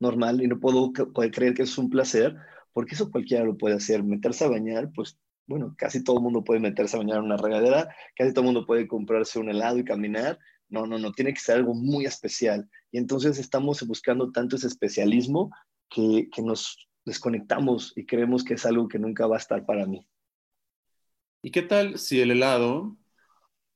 normal 0.00 0.42
y 0.42 0.48
no 0.48 0.60
puedo 0.60 0.92
creer 0.92 1.54
que 1.54 1.62
es 1.62 1.78
un 1.78 1.90
placer, 1.90 2.36
porque 2.72 2.94
eso 2.94 3.10
cualquiera 3.10 3.44
lo 3.44 3.56
puede 3.56 3.76
hacer. 3.76 4.02
Meterse 4.02 4.44
a 4.44 4.48
bañar, 4.48 4.90
pues 4.94 5.18
bueno, 5.46 5.74
casi 5.76 6.04
todo 6.04 6.18
el 6.18 6.22
mundo 6.22 6.44
puede 6.44 6.60
meterse 6.60 6.96
a 6.96 7.00
bañar 7.00 7.18
en 7.18 7.24
una 7.24 7.36
regadera, 7.36 7.94
casi 8.14 8.32
todo 8.32 8.42
el 8.42 8.52
mundo 8.52 8.66
puede 8.66 8.86
comprarse 8.86 9.38
un 9.38 9.48
helado 9.48 9.78
y 9.78 9.84
caminar. 9.84 10.38
No, 10.68 10.86
no, 10.86 10.98
no, 10.98 11.12
tiene 11.12 11.32
que 11.32 11.40
ser 11.40 11.56
algo 11.56 11.74
muy 11.74 12.04
especial. 12.04 12.68
Y 12.92 12.98
entonces 12.98 13.38
estamos 13.38 13.82
buscando 13.86 14.30
tanto 14.30 14.56
ese 14.56 14.66
especialismo 14.66 15.50
que, 15.88 16.28
nos 16.42 16.88
desconectamos 17.04 17.92
y 17.96 18.04
creemos 18.04 18.44
que 18.44 18.54
es 18.54 18.66
algo 18.66 18.88
que 18.88 18.98
nunca 18.98 19.26
va 19.26 19.36
a 19.36 19.38
estar 19.38 19.64
para 19.64 19.86
mí. 19.86 20.06
¿Y 21.42 21.50
qué 21.50 21.62
tal 21.62 21.98
si 21.98 22.20
el 22.20 22.32
helado 22.32 22.96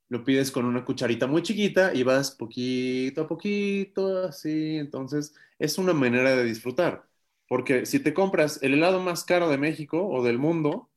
lo 0.08 0.24
pides 0.24 0.50
con 0.50 0.66
una 0.66 0.84
cucharita 0.84 1.26
muy 1.26 1.42
chiquita 1.42 1.94
y 1.94 2.02
vas 2.02 2.32
poquito 2.32 3.22
a 3.22 3.28
poquito, 3.28 4.24
así? 4.24 4.76
Entonces, 4.76 5.34
es 5.58 5.78
una 5.78 5.94
manera 5.94 6.36
de 6.36 6.44
disfrutar. 6.44 7.08
Porque 7.48 7.86
si 7.86 8.00
te 8.00 8.14
compras 8.14 8.58
el 8.62 8.74
helado 8.74 9.00
más 9.00 9.24
caro 9.24 9.48
de 9.48 9.58
México 9.58 10.06
o 10.08 10.22
del 10.24 10.38
mundo 10.38 10.90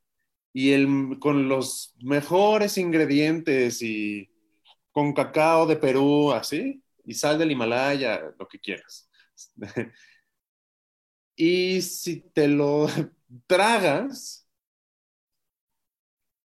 y 0.52 0.72
el, 0.72 1.18
con 1.20 1.48
los 1.48 1.94
mejores 2.02 2.78
ingredientes 2.78 3.82
y 3.82 4.30
con 4.92 5.12
cacao 5.12 5.66
de 5.66 5.76
Perú, 5.76 6.32
así, 6.32 6.82
y 7.04 7.14
sal 7.14 7.38
del 7.38 7.52
Himalaya, 7.52 8.34
lo 8.38 8.48
que 8.48 8.58
quieras. 8.58 9.10
Y 11.36 11.82
si 11.82 12.20
te 12.20 12.48
lo 12.48 12.86
tragas, 13.46 14.48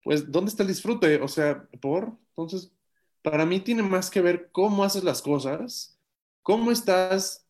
pues, 0.02 0.30
¿dónde 0.30 0.50
está 0.50 0.62
el 0.62 0.68
disfrute? 0.68 1.20
O 1.20 1.28
sea, 1.28 1.66
por, 1.80 2.16
entonces, 2.30 2.72
para 3.22 3.46
mí 3.46 3.60
tiene 3.60 3.82
más 3.82 4.10
que 4.10 4.20
ver 4.20 4.50
cómo 4.52 4.84
haces 4.84 5.04
las 5.04 5.22
cosas, 5.22 5.98
cómo 6.42 6.70
estás 6.70 7.46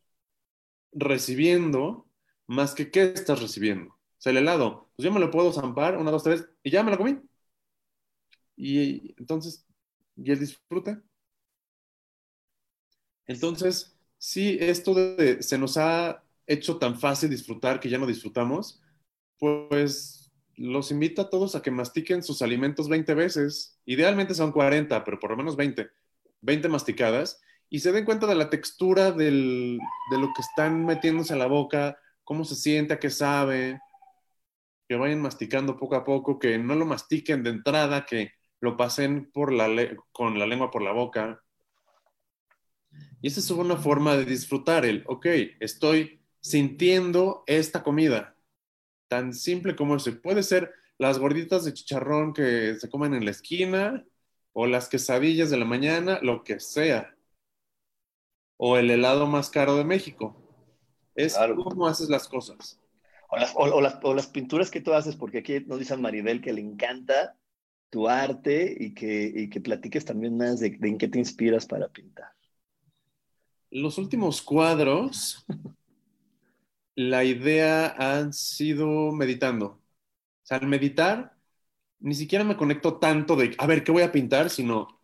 recibiendo, 0.92 2.08
más 2.46 2.74
que 2.74 2.90
qué 2.90 3.04
estás 3.04 3.42
recibiendo. 3.42 3.90
O 3.92 3.98
sea, 4.18 4.32
el 4.32 4.38
helado, 4.38 4.90
pues 4.96 5.04
yo 5.04 5.12
me 5.12 5.20
lo 5.20 5.30
puedo 5.30 5.52
zampar, 5.52 5.98
una, 5.98 6.10
dos, 6.10 6.22
tres, 6.24 6.48
y 6.62 6.70
ya 6.70 6.82
me 6.82 6.90
lo 6.92 6.98
comí. 6.98 7.18
Y 8.56 9.14
entonces, 9.18 9.66
y 10.16 10.30
él 10.32 10.40
disfruta. 10.40 11.02
Entonces, 13.26 13.96
sí, 14.18 14.58
esto 14.60 14.94
de, 14.94 15.42
se 15.42 15.58
nos 15.58 15.76
ha 15.76 16.23
hecho 16.46 16.78
tan 16.78 16.98
fácil 16.98 17.30
disfrutar 17.30 17.80
que 17.80 17.88
ya 17.88 17.98
no 17.98 18.06
disfrutamos, 18.06 18.82
pues 19.38 20.32
los 20.56 20.90
invito 20.90 21.22
a 21.22 21.30
todos 21.30 21.54
a 21.54 21.62
que 21.62 21.70
mastiquen 21.70 22.22
sus 22.22 22.42
alimentos 22.42 22.88
20 22.88 23.14
veces. 23.14 23.80
Idealmente 23.84 24.34
son 24.34 24.52
40, 24.52 25.04
pero 25.04 25.18
por 25.18 25.30
lo 25.30 25.36
menos 25.36 25.56
20. 25.56 25.88
20 26.40 26.68
masticadas 26.68 27.40
y 27.74 27.80
se 27.80 27.90
den 27.90 28.04
cuenta 28.04 28.26
de 28.26 28.34
la 28.34 28.50
textura 28.50 29.10
de 29.10 29.30
lo 30.10 30.28
que 30.34 30.42
están 30.42 30.84
metiéndose 30.84 31.34
a 31.34 31.36
la 31.36 31.46
boca, 31.46 31.98
cómo 32.22 32.44
se 32.44 32.54
siente, 32.54 32.94
a 32.94 33.00
qué 33.00 33.10
sabe, 33.10 33.80
que 34.88 34.96
vayan 34.96 35.20
masticando 35.20 35.76
poco 35.76 35.96
a 35.96 36.04
poco, 36.04 36.38
que 36.38 36.58
no 36.58 36.74
lo 36.76 36.86
mastiquen 36.86 37.42
de 37.42 37.50
entrada, 37.50 38.06
que 38.06 38.32
lo 38.60 38.76
pasen 38.76 39.30
con 39.32 39.56
la 39.58 40.46
lengua 40.46 40.70
por 40.70 40.82
la 40.82 40.92
boca. 40.92 41.42
Y 43.20 43.26
esa 43.26 43.40
es 43.40 43.50
una 43.50 43.76
forma 43.76 44.16
de 44.16 44.24
disfrutar 44.24 44.84
el, 44.84 45.02
ok, 45.06 45.26
estoy 45.58 46.23
sintiendo 46.44 47.42
esta 47.46 47.82
comida, 47.82 48.36
tan 49.08 49.32
simple 49.32 49.74
como 49.74 49.96
eso. 49.96 50.20
Puede 50.20 50.42
ser 50.42 50.74
las 50.98 51.18
gorditas 51.18 51.64
de 51.64 51.72
chicharrón 51.72 52.34
que 52.34 52.76
se 52.78 52.90
comen 52.90 53.14
en 53.14 53.24
la 53.24 53.30
esquina, 53.30 54.04
o 54.52 54.66
las 54.66 54.88
quesadillas 54.88 55.50
de 55.50 55.56
la 55.56 55.64
mañana, 55.64 56.20
lo 56.22 56.44
que 56.44 56.60
sea. 56.60 57.16
O 58.58 58.76
el 58.76 58.90
helado 58.90 59.26
más 59.26 59.48
caro 59.48 59.76
de 59.76 59.84
México. 59.84 60.36
Es 61.14 61.34
cómo 61.34 61.86
haces 61.86 62.10
las 62.10 62.28
cosas. 62.28 62.78
O 63.30 63.36
las, 63.36 63.52
o, 63.56 63.80
las, 63.80 63.98
o 64.02 64.14
las, 64.14 64.26
pinturas 64.26 64.70
que 64.70 64.82
tú 64.82 64.92
haces, 64.92 65.16
porque 65.16 65.38
aquí 65.38 65.60
nos 65.60 65.78
dice 65.78 65.96
Maribel 65.96 66.42
que 66.42 66.52
le 66.52 66.60
encanta 66.60 67.36
tu 67.90 68.06
arte 68.06 68.76
y 68.78 68.92
que, 68.92 69.32
y 69.34 69.48
que 69.48 69.60
platiques 69.60 70.04
también 70.04 70.36
más 70.36 70.60
de, 70.60 70.70
de 70.70 70.88
en 70.88 70.98
qué 70.98 71.08
te 71.08 71.18
inspiras 71.18 71.66
para 71.66 71.88
pintar. 71.88 72.28
Los 73.70 73.98
últimos 73.98 74.40
cuadros, 74.42 75.44
la 76.96 77.24
idea 77.24 77.94
han 77.98 78.32
sido 78.32 79.12
meditando. 79.12 79.66
O 79.66 80.46
sea, 80.46 80.58
al 80.58 80.66
meditar, 80.66 81.36
ni 82.00 82.14
siquiera 82.14 82.44
me 82.44 82.56
conecto 82.56 82.98
tanto 82.98 83.36
de, 83.36 83.54
a 83.58 83.66
ver, 83.66 83.82
¿qué 83.84 83.92
voy 83.92 84.02
a 84.02 84.12
pintar? 84.12 84.50
Sino, 84.50 85.00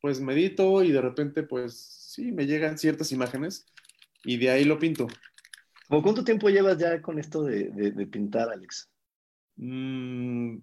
pues 0.00 0.20
medito 0.20 0.82
y 0.82 0.92
de 0.92 1.00
repente, 1.00 1.42
pues 1.42 1.78
sí, 1.78 2.32
me 2.32 2.46
llegan 2.46 2.78
ciertas 2.78 3.12
imágenes 3.12 3.66
y 4.24 4.36
de 4.38 4.50
ahí 4.50 4.64
lo 4.64 4.78
pinto. 4.78 5.06
¿Cómo 5.88 6.02
cuánto 6.02 6.24
tiempo 6.24 6.48
llevas 6.48 6.78
ya 6.78 7.00
con 7.02 7.18
esto 7.18 7.42
de, 7.42 8.06
pintar, 8.06 8.50
Alex? 8.50 8.88
Mm, 9.56 10.58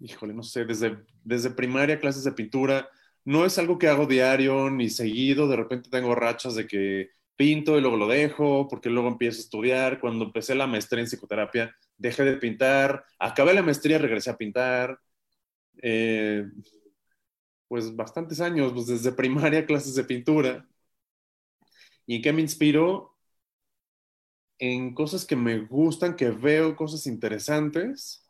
híjole, 0.00 0.34
no 0.34 0.42
sé, 0.42 0.64
desde, 0.64 0.98
desde 1.24 1.50
primaria, 1.50 1.98
clases 1.98 2.24
de 2.24 2.32
pintura. 2.32 2.88
No 3.24 3.44
es 3.44 3.58
algo 3.58 3.78
que 3.78 3.88
hago 3.88 4.06
diario 4.06 4.70
ni 4.70 4.88
seguido. 4.88 5.48
De 5.48 5.56
repente 5.56 5.90
tengo 5.90 6.14
rachas 6.14 6.54
de 6.54 6.66
que 6.66 7.10
pinto 7.36 7.78
y 7.78 7.80
luego 7.80 7.96
lo 7.96 8.08
dejo, 8.08 8.68
porque 8.68 8.90
luego 8.90 9.08
empiezo 9.08 9.38
a 9.38 9.42
estudiar. 9.42 10.00
Cuando 10.00 10.24
empecé 10.26 10.54
la 10.54 10.66
maestría 10.66 11.00
en 11.02 11.06
psicoterapia, 11.08 11.74
dejé 11.96 12.24
de 12.24 12.36
pintar, 12.36 13.04
acabé 13.18 13.54
la 13.54 13.62
maestría, 13.62 13.98
regresé 13.98 14.30
a 14.30 14.36
pintar. 14.36 14.98
Eh, 15.82 16.44
pues 17.68 17.94
bastantes 17.96 18.40
años, 18.40 18.72
pues 18.72 18.86
desde 18.86 19.12
primaria 19.12 19.66
clases 19.66 19.94
de 19.94 20.04
pintura. 20.04 20.68
¿Y 22.06 22.16
en 22.16 22.22
qué 22.22 22.32
me 22.32 22.42
inspiro? 22.42 23.16
En 24.58 24.94
cosas 24.94 25.24
que 25.26 25.36
me 25.36 25.58
gustan, 25.60 26.16
que 26.16 26.30
veo 26.30 26.76
cosas 26.76 27.06
interesantes 27.06 28.24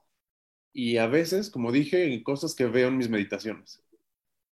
y 0.72 0.98
a 0.98 1.06
veces, 1.06 1.50
como 1.50 1.72
dije, 1.72 2.14
en 2.14 2.22
cosas 2.22 2.54
que 2.54 2.66
veo 2.66 2.88
en 2.88 2.98
mis 2.98 3.10
meditaciones. 3.10 3.81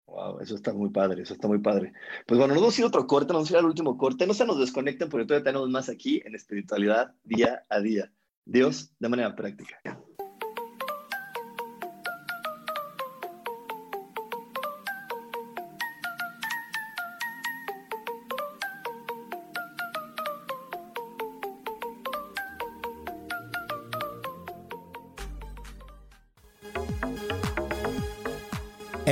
Wow, 0.08 0.40
eso 0.40 0.56
está 0.56 0.72
muy 0.74 0.90
padre, 0.90 1.24
eso 1.24 1.34
está 1.34 1.48
muy 1.48 1.60
padre. 1.60 1.94
Pues 2.28 2.38
bueno, 2.38 2.54
nos 2.54 2.62
vamos 2.62 2.78
a 2.78 2.82
ir 2.82 2.86
a 2.86 2.88
otro 2.88 3.08
corte, 3.08 3.34
nos 3.34 3.38
vamos 3.38 3.52
a 3.52 3.54
ir 3.54 3.58
al 3.60 3.66
último 3.66 3.98
corte. 3.98 4.28
No 4.28 4.34
se 4.34 4.46
nos 4.46 4.60
desconecten 4.60 5.10
porque 5.10 5.26
todavía 5.26 5.46
tenemos 5.46 5.70
más 5.70 5.90
aquí 5.90 6.22
en 6.26 6.36
espiritualidad 6.36 7.14
día 7.24 7.64
a 7.70 7.80
día. 7.80 8.12
Dios 8.46 8.94
de 9.00 9.10
manera 9.10 9.36
práctica. 9.36 9.82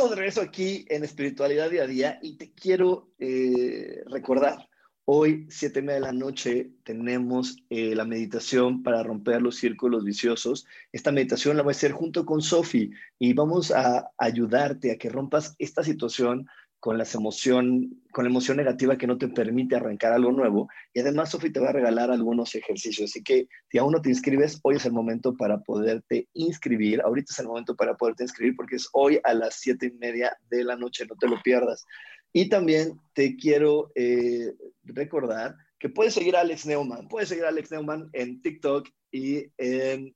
Estamos 0.00 0.16
de 0.16 0.22
regreso 0.22 0.40
aquí 0.40 0.86
en 0.88 1.04
Espiritualidad 1.04 1.68
Día 1.68 1.82
a 1.82 1.86
Día 1.86 2.18
y 2.22 2.38
te 2.38 2.54
quiero 2.54 3.10
eh, 3.18 4.02
recordar, 4.06 4.66
hoy, 5.04 5.46
siete 5.50 5.80
y 5.80 5.82
media 5.82 5.96
de 5.96 6.06
la 6.06 6.12
noche, 6.12 6.70
tenemos 6.84 7.58
eh, 7.68 7.94
la 7.94 8.06
meditación 8.06 8.82
para 8.82 9.02
romper 9.02 9.42
los 9.42 9.56
círculos 9.56 10.02
viciosos. 10.02 10.64
Esta 10.90 11.12
meditación 11.12 11.58
la 11.58 11.62
voy 11.62 11.72
a 11.72 11.76
hacer 11.76 11.92
junto 11.92 12.24
con 12.24 12.40
Sofi 12.40 12.90
y 13.18 13.34
vamos 13.34 13.72
a 13.72 14.10
ayudarte 14.16 14.90
a 14.90 14.96
que 14.96 15.10
rompas 15.10 15.54
esta 15.58 15.84
situación 15.84 16.48
con, 16.80 16.98
las 16.98 17.14
emoción, 17.14 18.02
con 18.10 18.24
la 18.24 18.30
emoción 18.30 18.56
negativa 18.56 18.98
que 18.98 19.06
no 19.06 19.18
te 19.18 19.28
permite 19.28 19.76
arrancar 19.76 20.12
algo 20.12 20.32
nuevo. 20.32 20.68
Y 20.92 21.00
además, 21.00 21.30
Sofi 21.30 21.52
te 21.52 21.60
va 21.60 21.68
a 21.68 21.72
regalar 21.72 22.10
algunos 22.10 22.54
ejercicios. 22.54 23.10
Así 23.10 23.22
que 23.22 23.48
si 23.70 23.78
aún 23.78 23.92
no 23.92 24.02
te 24.02 24.08
inscribes, 24.08 24.58
hoy 24.62 24.76
es 24.76 24.86
el 24.86 24.92
momento 24.92 25.36
para 25.36 25.60
poderte 25.60 26.28
inscribir. 26.32 27.02
Ahorita 27.02 27.32
es 27.32 27.38
el 27.38 27.46
momento 27.46 27.76
para 27.76 27.96
poderte 27.96 28.24
inscribir 28.24 28.56
porque 28.56 28.76
es 28.76 28.88
hoy 28.92 29.20
a 29.22 29.34
las 29.34 29.54
siete 29.56 29.86
y 29.86 29.98
media 29.98 30.36
de 30.48 30.64
la 30.64 30.76
noche. 30.76 31.06
No 31.06 31.16
te 31.16 31.28
lo 31.28 31.40
pierdas. 31.42 31.84
Y 32.32 32.48
también 32.48 32.98
te 33.12 33.36
quiero 33.36 33.92
eh, 33.94 34.54
recordar 34.84 35.54
que 35.78 35.88
puedes 35.88 36.14
seguir 36.14 36.36
a 36.36 36.40
Alex 36.40 36.66
Neumann. 36.66 37.08
Puedes 37.08 37.28
seguir 37.28 37.44
a 37.44 37.48
Alex 37.48 37.70
Neumann 37.70 38.08
en 38.12 38.40
TikTok 38.40 38.88
y 39.12 39.46
en 39.58 40.14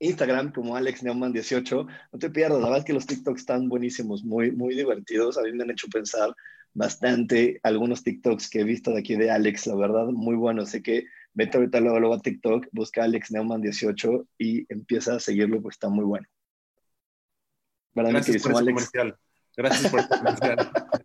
Instagram 0.00 0.52
como 0.52 0.76
Alex 0.76 1.02
Neumann18. 1.02 1.86
No 2.12 2.18
te 2.18 2.30
pierdas, 2.30 2.58
la 2.58 2.64
verdad 2.66 2.78
es 2.80 2.84
que 2.84 2.92
los 2.92 3.06
TikToks 3.06 3.40
están 3.40 3.68
buenísimos, 3.68 4.24
muy, 4.24 4.50
muy 4.52 4.74
divertidos. 4.74 5.38
A 5.38 5.42
mí 5.42 5.52
me 5.52 5.64
han 5.64 5.70
hecho 5.70 5.88
pensar 5.88 6.34
bastante 6.74 7.60
algunos 7.62 8.02
TikToks 8.02 8.50
que 8.50 8.60
he 8.60 8.64
visto 8.64 8.92
de 8.92 9.00
aquí 9.00 9.16
de 9.16 9.30
Alex, 9.30 9.66
la 9.66 9.76
verdad, 9.76 10.06
muy 10.06 10.36
bueno. 10.36 10.64
Sé 10.66 10.82
que 10.82 11.04
vete 11.34 11.58
ahorita 11.58 11.80
luego, 11.80 12.00
luego 12.00 12.14
a 12.14 12.20
TikTok, 12.20 12.66
busca 12.72 13.04
Alex 13.04 13.30
Neumann18 13.30 14.26
y 14.38 14.72
empieza 14.72 15.16
a 15.16 15.20
seguirlo, 15.20 15.60
pues 15.62 15.74
está 15.74 15.88
muy 15.88 16.04
bueno. 16.04 16.26
Gracias 17.94 18.42
por 18.42 18.56
Alex? 18.56 18.74
comercial. 18.74 19.16
Gracias 19.56 19.90
por 19.90 20.00
el 20.00 20.08
comercial. 20.08 20.70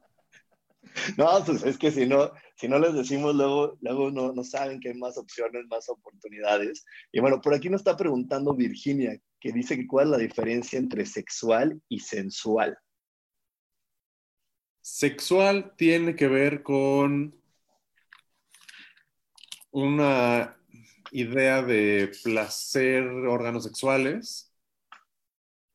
No, 1.17 1.43
pues 1.45 1.63
es 1.63 1.77
que 1.77 1.91
si 1.91 2.05
no, 2.05 2.31
si 2.55 2.67
no 2.67 2.79
les 2.79 2.93
decimos 2.93 3.35
luego, 3.35 3.77
luego 3.81 4.11
no, 4.11 4.33
no 4.33 4.43
saben 4.43 4.79
que 4.79 4.89
hay 4.89 4.95
más 4.95 5.17
opciones, 5.17 5.65
más 5.67 5.89
oportunidades. 5.89 6.85
Y 7.11 7.19
bueno, 7.19 7.41
por 7.41 7.53
aquí 7.53 7.69
nos 7.69 7.81
está 7.81 7.97
preguntando 7.97 8.53
Virginia, 8.55 9.19
que 9.39 9.51
dice 9.51 9.75
que 9.75 9.87
cuál 9.87 10.07
es 10.07 10.11
la 10.11 10.17
diferencia 10.17 10.79
entre 10.79 11.05
sexual 11.05 11.81
y 11.89 11.99
sensual. 11.99 12.77
Sexual 14.81 15.73
tiene 15.77 16.15
que 16.15 16.27
ver 16.27 16.61
con 16.61 17.35
una 19.71 20.57
idea 21.11 21.61
de 21.61 22.11
placer, 22.23 23.03
órganos 23.03 23.63
sexuales, 23.63 24.53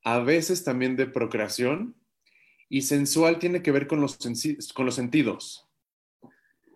a 0.04 0.20
veces 0.20 0.62
también 0.62 0.96
de 0.96 1.06
procreación, 1.06 1.97
y 2.68 2.82
sensual 2.82 3.38
tiene 3.38 3.62
que 3.62 3.72
ver 3.72 3.86
con 3.86 4.00
los, 4.00 4.18
con 4.74 4.86
los 4.86 4.94
sentidos. 4.94 5.68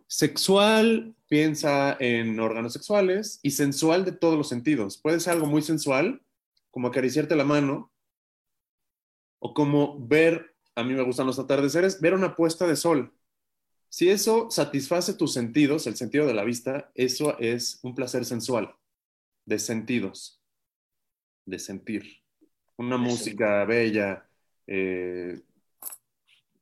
Sexual 0.07 1.14
piensa 1.28 1.97
en 1.99 2.38
órganos 2.38 2.72
sexuales 2.72 3.40
y 3.43 3.53
sensual 3.53 4.05
de 4.05 4.12
todos 4.12 4.36
los 4.36 4.49
sentidos. 4.49 4.99
Puede 4.99 5.20
ser 5.20 5.34
algo 5.34 5.47
muy 5.47 5.62
sensual, 5.62 6.22
como 6.70 6.88
acariciarte 6.88 7.36
la 7.36 7.45
mano, 7.45 7.93
o 9.38 9.55
como 9.55 9.99
ver, 9.99 10.55
a 10.74 10.84
mí 10.84 10.95
me 10.95 11.03
gustan 11.03 11.26
los 11.26 11.38
atardeceres, 11.38 12.01
ver 12.01 12.14
una 12.14 12.36
puesta 12.36 12.66
de 12.66 12.76
sol. 12.76 13.14
Si 13.88 14.09
eso 14.09 14.51
satisface 14.51 15.14
tus 15.14 15.32
sentidos, 15.32 15.86
el 15.86 15.97
sentido 15.97 16.26
de 16.26 16.34
la 16.34 16.45
vista, 16.45 16.90
eso 16.95 17.38
es 17.38 17.80
un 17.82 17.95
placer 17.95 18.24
sensual, 18.24 18.74
de 19.45 19.59
sentidos, 19.59 20.43
de 21.45 21.59
sentir. 21.59 22.22
Una 22.76 22.97
música 22.97 23.64
bella, 23.64 24.28
eh, 24.66 25.43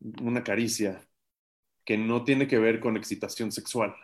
una 0.00 0.42
caricia 0.42 1.00
que 1.84 1.98
no 1.98 2.24
tiene 2.24 2.46
que 2.46 2.58
ver 2.58 2.80
con 2.80 2.96
excitación 2.96 3.52
sexual. 3.52 3.94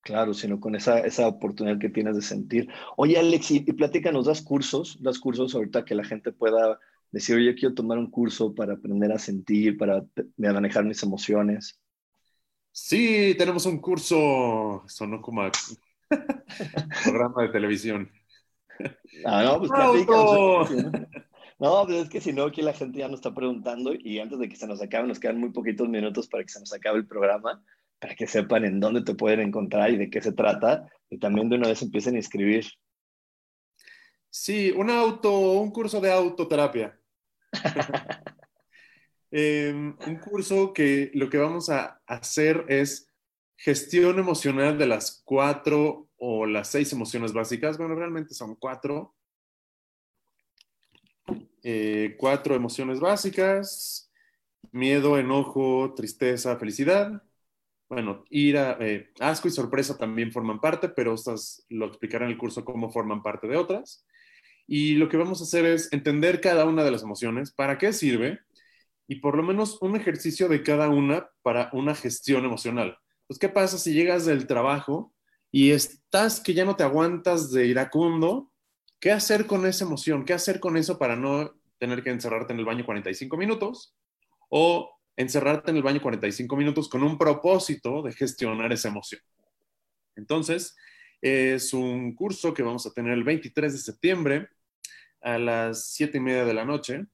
Claro, 0.00 0.34
sino 0.34 0.60
con 0.60 0.74
esa, 0.74 0.98
esa 0.98 1.26
oportunidad 1.26 1.78
que 1.78 1.88
tienes 1.88 2.16
de 2.16 2.22
sentir. 2.22 2.68
Oye, 2.96 3.18
Alex, 3.18 3.50
y, 3.52 3.60
platícanos, 3.60 4.26
¿das 4.26 4.42
cursos? 4.42 4.98
¿Das 5.00 5.18
cursos 5.18 5.54
ahorita 5.54 5.84
que 5.86 5.94
la 5.94 6.04
gente 6.04 6.30
pueda 6.30 6.78
decir, 7.10 7.36
oye, 7.36 7.54
quiero 7.54 7.74
tomar 7.74 7.96
un 7.96 8.10
curso 8.10 8.54
para 8.54 8.74
aprender 8.74 9.12
a 9.12 9.18
sentir, 9.18 9.78
para 9.78 10.04
manejar 10.36 10.84
mis 10.84 11.02
emociones? 11.02 11.80
Sí, 12.70 13.34
tenemos 13.38 13.64
un 13.64 13.78
curso, 13.78 14.82
sonó 14.88 15.22
como 15.22 15.42
programa 17.04 17.42
de 17.42 17.48
televisión. 17.48 18.10
Ah, 19.24 19.42
no, 19.44 19.58
pues 19.60 19.70
platícanos. 19.70 21.14
No, 21.64 21.86
pues 21.86 22.02
es 22.02 22.08
que 22.10 22.20
si 22.20 22.34
no, 22.34 22.44
aquí 22.44 22.60
la 22.60 22.74
gente 22.74 22.98
ya 22.98 23.08
nos 23.08 23.20
está 23.20 23.32
preguntando 23.32 23.94
y 23.94 24.18
antes 24.18 24.38
de 24.38 24.50
que 24.50 24.56
se 24.56 24.66
nos 24.66 24.82
acabe, 24.82 25.08
nos 25.08 25.18
quedan 25.18 25.40
muy 25.40 25.50
poquitos 25.50 25.88
minutos 25.88 26.28
para 26.28 26.44
que 26.44 26.50
se 26.50 26.60
nos 26.60 26.70
acabe 26.74 26.98
el 26.98 27.06
programa, 27.06 27.64
para 27.98 28.14
que 28.14 28.26
sepan 28.26 28.66
en 28.66 28.80
dónde 28.80 29.00
te 29.00 29.14
pueden 29.14 29.40
encontrar 29.40 29.90
y 29.90 29.96
de 29.96 30.10
qué 30.10 30.20
se 30.20 30.32
trata, 30.32 30.86
y 31.08 31.18
también 31.18 31.48
de 31.48 31.56
una 31.56 31.68
vez 31.68 31.80
empiecen 31.80 32.16
a 32.16 32.18
inscribir. 32.18 32.66
Sí, 34.28 34.74
un 34.76 34.90
auto, 34.90 35.52
un 35.52 35.70
curso 35.70 36.02
de 36.02 36.12
autoterapia. 36.12 37.00
Em, 39.36 39.96
un 40.06 40.16
curso 40.18 40.72
que 40.72 41.10
lo 41.14 41.28
que 41.28 41.38
vamos 41.38 41.68
a 41.70 42.00
hacer 42.06 42.66
es 42.68 43.10
gestión 43.56 44.20
emocional 44.20 44.78
de 44.78 44.86
las 44.86 45.22
cuatro 45.24 46.10
o 46.18 46.46
las 46.46 46.68
seis 46.68 46.92
emociones 46.92 47.32
básicas. 47.32 47.78
Bueno, 47.78 47.96
realmente 47.96 48.32
son 48.34 48.54
cuatro 48.54 49.16
eh, 51.62 52.16
cuatro 52.18 52.54
emociones 52.54 53.00
básicas, 53.00 54.10
miedo, 54.72 55.18
enojo, 55.18 55.94
tristeza, 55.94 56.56
felicidad. 56.58 57.22
Bueno, 57.88 58.24
ira, 58.30 58.76
eh, 58.80 59.10
asco 59.20 59.48
y 59.48 59.50
sorpresa 59.50 59.96
también 59.96 60.32
forman 60.32 60.60
parte, 60.60 60.88
pero 60.88 61.14
estas 61.14 61.64
lo 61.68 61.86
explicaré 61.86 62.24
en 62.24 62.32
el 62.32 62.38
curso 62.38 62.64
cómo 62.64 62.90
forman 62.90 63.22
parte 63.22 63.46
de 63.46 63.56
otras. 63.56 64.06
Y 64.66 64.94
lo 64.94 65.08
que 65.08 65.16
vamos 65.16 65.40
a 65.40 65.44
hacer 65.44 65.64
es 65.66 65.92
entender 65.92 66.40
cada 66.40 66.64
una 66.64 66.84
de 66.84 66.90
las 66.90 67.02
emociones, 67.02 67.52
para 67.52 67.78
qué 67.78 67.92
sirve 67.92 68.40
y 69.06 69.16
por 69.16 69.36
lo 69.36 69.42
menos 69.42 69.80
un 69.82 69.96
ejercicio 69.96 70.48
de 70.48 70.62
cada 70.62 70.88
una 70.88 71.28
para 71.42 71.70
una 71.72 71.94
gestión 71.94 72.44
emocional. 72.44 72.98
Pues, 73.26 73.38
¿qué 73.38 73.48
pasa 73.48 73.78
si 73.78 73.92
llegas 73.92 74.24
del 74.26 74.46
trabajo 74.46 75.14
y 75.50 75.70
estás 75.70 76.40
que 76.40 76.54
ya 76.54 76.64
no 76.64 76.76
te 76.76 76.82
aguantas 76.84 77.50
de 77.50 77.66
iracundo 77.66 78.50
¿Qué 79.04 79.12
hacer 79.12 79.46
con 79.46 79.66
esa 79.66 79.84
emoción? 79.84 80.24
¿Qué 80.24 80.32
hacer 80.32 80.60
con 80.60 80.78
eso 80.78 80.98
para 80.98 81.14
no 81.14 81.52
tener 81.76 82.02
que 82.02 82.08
encerrarte 82.08 82.54
en 82.54 82.58
el 82.58 82.64
baño 82.64 82.86
45 82.86 83.36
minutos? 83.36 83.94
O 84.48 84.98
encerrarte 85.14 85.72
en 85.72 85.76
el 85.76 85.82
baño 85.82 86.00
45 86.00 86.56
minutos 86.56 86.88
con 86.88 87.02
un 87.02 87.18
propósito 87.18 88.00
de 88.00 88.14
gestionar 88.14 88.72
esa 88.72 88.88
emoción. 88.88 89.20
Entonces, 90.16 90.74
es 91.20 91.74
un 91.74 92.14
curso 92.14 92.54
que 92.54 92.62
vamos 92.62 92.86
a 92.86 92.92
tener 92.94 93.12
el 93.12 93.24
23 93.24 93.74
de 93.74 93.78
septiembre 93.78 94.48
a 95.20 95.36
las 95.36 95.88
7 95.88 96.16
y 96.16 96.20
media 96.22 96.46
de 96.46 96.54
la 96.54 96.64
noche 96.64 97.04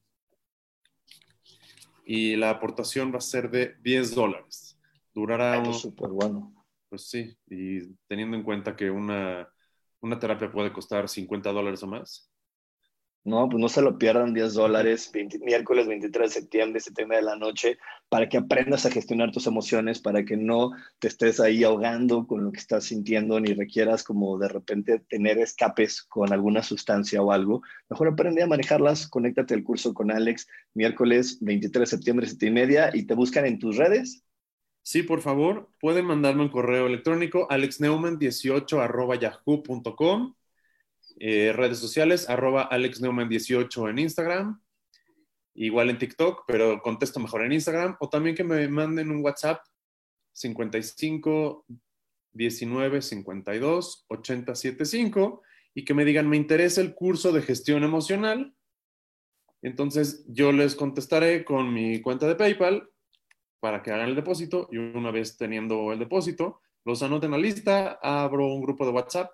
y 2.05 2.37
la 2.37 2.51
aportación 2.51 3.11
va 3.13 3.17
a 3.17 3.19
ser 3.19 3.51
de 3.51 3.75
10 3.81 4.15
dólares. 4.15 4.79
Durará... 5.13 5.61
súper 5.73 6.07
bueno. 6.07 6.55
Pues 6.87 7.09
sí, 7.09 7.37
y 7.47 7.85
teniendo 8.07 8.37
en 8.37 8.43
cuenta 8.43 8.77
que 8.77 8.89
una 8.89 9.45
una 10.01 10.19
terapia 10.19 10.51
puede 10.51 10.73
costar 10.73 11.07
50 11.07 11.51
dólares 11.51 11.83
o 11.83 11.87
más. 11.87 12.31
No, 13.23 13.47
pues 13.47 13.61
no 13.61 13.69
se 13.69 13.83
lo 13.83 13.99
pierdan 13.99 14.33
10 14.33 14.55
dólares, 14.55 15.11
miércoles 15.41 15.87
23 15.87 16.27
de 16.27 16.41
septiembre, 16.41 16.79
7 16.79 17.05
de 17.05 17.21
la 17.21 17.35
noche, 17.35 17.77
para 18.09 18.27
que 18.27 18.37
aprendas 18.37 18.87
a 18.87 18.89
gestionar 18.89 19.31
tus 19.31 19.45
emociones, 19.45 20.01
para 20.01 20.25
que 20.25 20.37
no 20.37 20.71
te 20.97 21.07
estés 21.07 21.39
ahí 21.39 21.63
ahogando 21.63 22.25
con 22.25 22.43
lo 22.43 22.51
que 22.51 22.59
estás 22.59 22.85
sintiendo, 22.85 23.39
ni 23.39 23.53
requieras 23.53 24.03
como 24.03 24.39
de 24.39 24.47
repente 24.47 25.03
tener 25.07 25.37
escapes 25.37 26.01
con 26.01 26.33
alguna 26.33 26.63
sustancia 26.63 27.21
o 27.21 27.31
algo. 27.31 27.61
Mejor 27.91 28.07
aprende 28.07 28.41
a 28.41 28.47
manejarlas, 28.47 29.07
conéctate 29.07 29.53
al 29.53 29.63
curso 29.63 29.93
con 29.93 30.09
Alex, 30.09 30.47
miércoles 30.73 31.37
23 31.41 31.79
de 31.79 31.85
septiembre, 31.97 32.25
7 32.25 32.47
y 32.47 32.51
media, 32.51 32.89
y 32.91 33.03
te 33.05 33.13
buscan 33.13 33.45
en 33.45 33.59
tus 33.59 33.77
redes. 33.77 34.23
Sí, 34.83 35.03
por 35.03 35.21
favor, 35.21 35.69
pueden 35.79 36.05
mandarme 36.05 36.41
un 36.41 36.49
correo 36.49 36.87
electrónico 36.87 37.47
alexneumann18 37.49 39.19
yahoo.com, 39.19 40.35
eh, 41.19 41.53
redes 41.53 41.77
sociales 41.77 42.27
arroba 42.27 42.67
alexneumann18 42.69 43.89
en 43.91 43.99
Instagram, 43.99 44.61
igual 45.53 45.91
en 45.91 45.99
TikTok, 45.99 46.45
pero 46.47 46.81
contesto 46.81 47.19
mejor 47.19 47.43
en 47.43 47.53
Instagram, 47.53 47.95
o 47.99 48.09
también 48.09 48.35
que 48.35 48.43
me 48.43 48.67
manden 48.67 49.11
un 49.11 49.23
WhatsApp 49.23 49.63
55 50.33 51.65
19 52.33 53.01
52 53.01 54.05
80 54.07 54.55
75 54.55 55.41
y 55.73 55.85
que 55.85 55.93
me 55.93 56.05
digan, 56.05 56.27
me 56.27 56.37
interesa 56.37 56.81
el 56.81 56.95
curso 56.95 57.31
de 57.31 57.41
gestión 57.41 57.83
emocional. 57.83 58.55
Entonces 59.61 60.25
yo 60.27 60.51
les 60.51 60.75
contestaré 60.75 61.45
con 61.45 61.71
mi 61.71 62.01
cuenta 62.01 62.27
de 62.27 62.35
PayPal 62.35 62.89
para 63.61 63.81
que 63.81 63.91
hagan 63.91 64.09
el 64.09 64.15
depósito 64.15 64.67
y 64.71 64.77
una 64.77 65.11
vez 65.11 65.37
teniendo 65.37 65.93
el 65.93 65.99
depósito, 65.99 66.61
los 66.83 67.01
anoten 67.03 67.27
en 67.27 67.39
la 67.39 67.47
lista, 67.47 67.99
abro 68.01 68.47
un 68.47 68.61
grupo 68.61 68.85
de 68.85 68.91
WhatsApp 68.91 69.31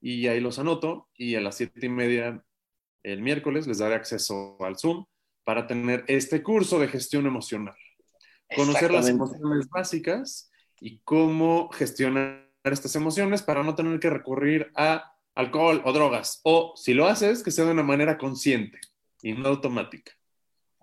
y 0.00 0.28
ahí 0.28 0.38
los 0.38 0.58
anoto 0.58 1.08
y 1.14 1.34
a 1.34 1.40
las 1.40 1.56
siete 1.56 1.86
y 1.86 1.88
media 1.88 2.44
el 3.02 3.22
miércoles 3.22 3.66
les 3.66 3.78
daré 3.78 3.94
acceso 3.94 4.58
al 4.62 4.76
Zoom 4.78 5.06
para 5.44 5.66
tener 5.66 6.04
este 6.08 6.42
curso 6.42 6.78
de 6.78 6.88
gestión 6.88 7.26
emocional. 7.26 7.74
Conocer 8.54 8.92
las 8.92 9.08
emociones 9.08 9.68
básicas 9.70 10.50
y 10.78 11.00
cómo 11.00 11.70
gestionar 11.70 12.46
estas 12.64 12.94
emociones 12.96 13.42
para 13.42 13.62
no 13.62 13.74
tener 13.74 13.98
que 13.98 14.10
recurrir 14.10 14.70
a 14.74 15.14
alcohol 15.34 15.80
o 15.86 15.92
drogas. 15.92 16.40
O 16.44 16.74
si 16.76 16.92
lo 16.92 17.06
haces, 17.06 17.42
que 17.42 17.50
sea 17.50 17.64
de 17.64 17.72
una 17.72 17.82
manera 17.82 18.18
consciente 18.18 18.78
y 19.22 19.32
no 19.32 19.48
automática 19.48 20.17